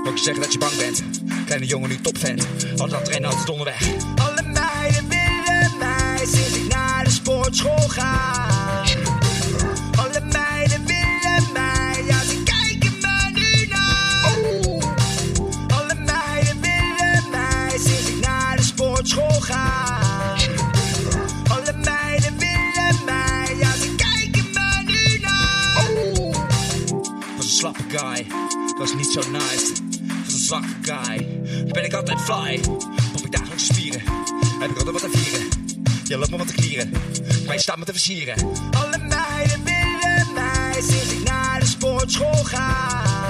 ook 0.07 0.17
je 0.17 0.23
zeggen 0.23 0.41
dat 0.41 0.53
je 0.53 0.59
bang 0.59 0.77
bent. 0.77 1.03
Kleine 1.45 1.65
jongen 1.65 1.89
nu 1.89 2.01
topfan, 2.01 2.39
altijd 2.77 2.93
aan 2.93 2.99
het 2.99 3.07
rennen, 3.07 3.29
altijd 3.29 3.49
onderweg. 3.49 3.81
Alle 4.15 4.41
meiden 4.53 5.09
willen 5.09 5.77
mij 5.79 6.17
sinds 6.17 6.57
ik 6.57 6.67
naar 6.67 7.03
de 7.03 7.09
sportschool 7.09 7.87
ga. 7.87 9.14
Was 28.77 28.93
niet 28.93 29.11
zo 29.11 29.21
nice. 29.31 29.73
Was 30.25 30.33
een 30.33 30.39
zwakke 30.39 30.67
guy, 30.81 31.41
ben 31.71 31.83
ik 31.85 31.93
altijd 31.93 32.21
fly. 32.21 32.59
Pop 33.11 33.25
ik 33.25 33.31
dagelijks 33.31 33.65
spieren, 33.65 34.01
heb 34.59 34.69
ik 34.69 34.77
altijd 34.77 35.01
wat 35.01 35.11
te 35.11 35.17
vieren. 35.17 35.47
Je 36.03 36.17
loopt 36.17 36.31
me 36.31 36.37
wat 36.37 36.47
te 36.47 36.53
klieren, 36.53 36.91
je 37.51 37.59
staat 37.59 37.77
me 37.77 37.85
te 37.85 37.91
versieren. 37.91 38.35
Alle 38.71 38.97
meiden 38.97 39.63
willen 39.63 40.33
mij 40.33 40.73
sinds 40.73 41.11
ik 41.11 41.23
naar 41.23 41.59
de 41.59 41.65
sportschool 41.65 42.43
ga. 42.43 43.24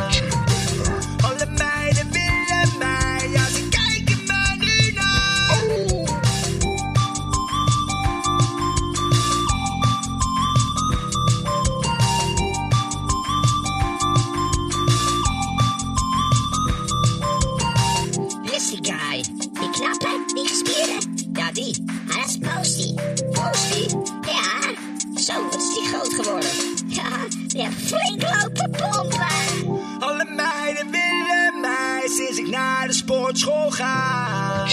Naar 33.35 33.43
de 33.43 33.51
sportschool 33.51 33.69
ga. 33.69 34.67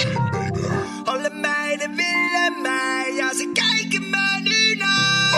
Alle 1.05 1.31
meiden 1.31 1.91
willen 1.97 2.63
mij, 2.63 3.13
ja 3.17 3.35
ze 3.35 3.51
kijken 3.53 4.11
me 4.11 4.41
nu 4.43 4.75
na. 4.75 5.29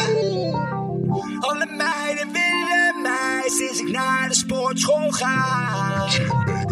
Alle 1.41 1.67
meiden 1.67 2.33
willen 2.33 3.03
mij 3.03 3.43
sinds 3.47 3.81
ik 3.81 3.91
naar 3.91 4.29
de 4.29 4.35
sportschool 4.35 5.11
ga. 5.11 6.64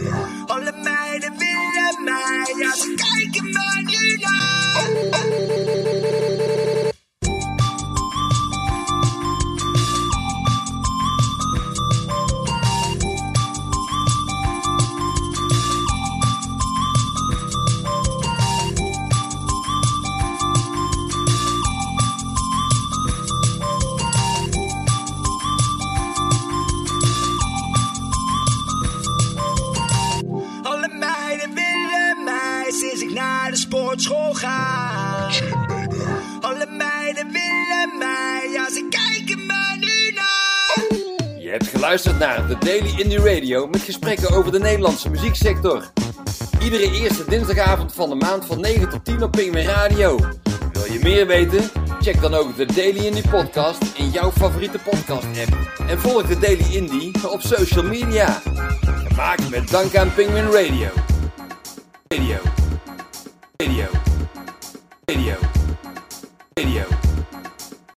Geluisterd 41.92 42.18
naar 42.18 42.46
de 42.48 42.58
Daily 42.58 43.00
Indie 43.00 43.36
Radio 43.36 43.66
met 43.66 43.80
gesprekken 43.80 44.30
over 44.30 44.52
de 44.52 44.58
Nederlandse 44.58 45.10
muzieksector. 45.10 45.90
Iedere 46.62 46.92
eerste 46.92 47.24
dinsdagavond 47.28 47.94
van 47.94 48.08
de 48.08 48.14
maand 48.14 48.44
van 48.46 48.60
9 48.60 48.88
tot 48.88 49.04
10 49.04 49.22
op 49.22 49.32
Pingwin 49.32 49.66
Radio. 49.66 50.18
Wil 50.72 50.92
je 50.92 50.98
meer 51.02 51.26
weten? 51.26 51.70
Check 52.00 52.20
dan 52.20 52.34
ook 52.34 52.56
de 52.56 52.66
Daily 52.66 53.06
Indie 53.06 53.28
podcast 53.28 53.82
in 53.94 54.10
jouw 54.10 54.30
favoriete 54.30 54.78
podcast 54.78 55.24
app. 55.24 55.80
En 55.88 55.98
volg 55.98 56.26
de 56.26 56.38
Daily 56.38 56.74
Indie 56.74 57.30
op 57.30 57.40
social 57.40 57.84
media. 57.84 58.42
Gemaakt 59.08 59.50
met 59.50 59.68
dank 59.68 59.96
aan 59.96 60.14
Penguin 60.14 60.50
Radio. 60.50 60.88
Radio. 62.08 62.38
Radio. 63.56 63.86
Radio. 65.04 65.61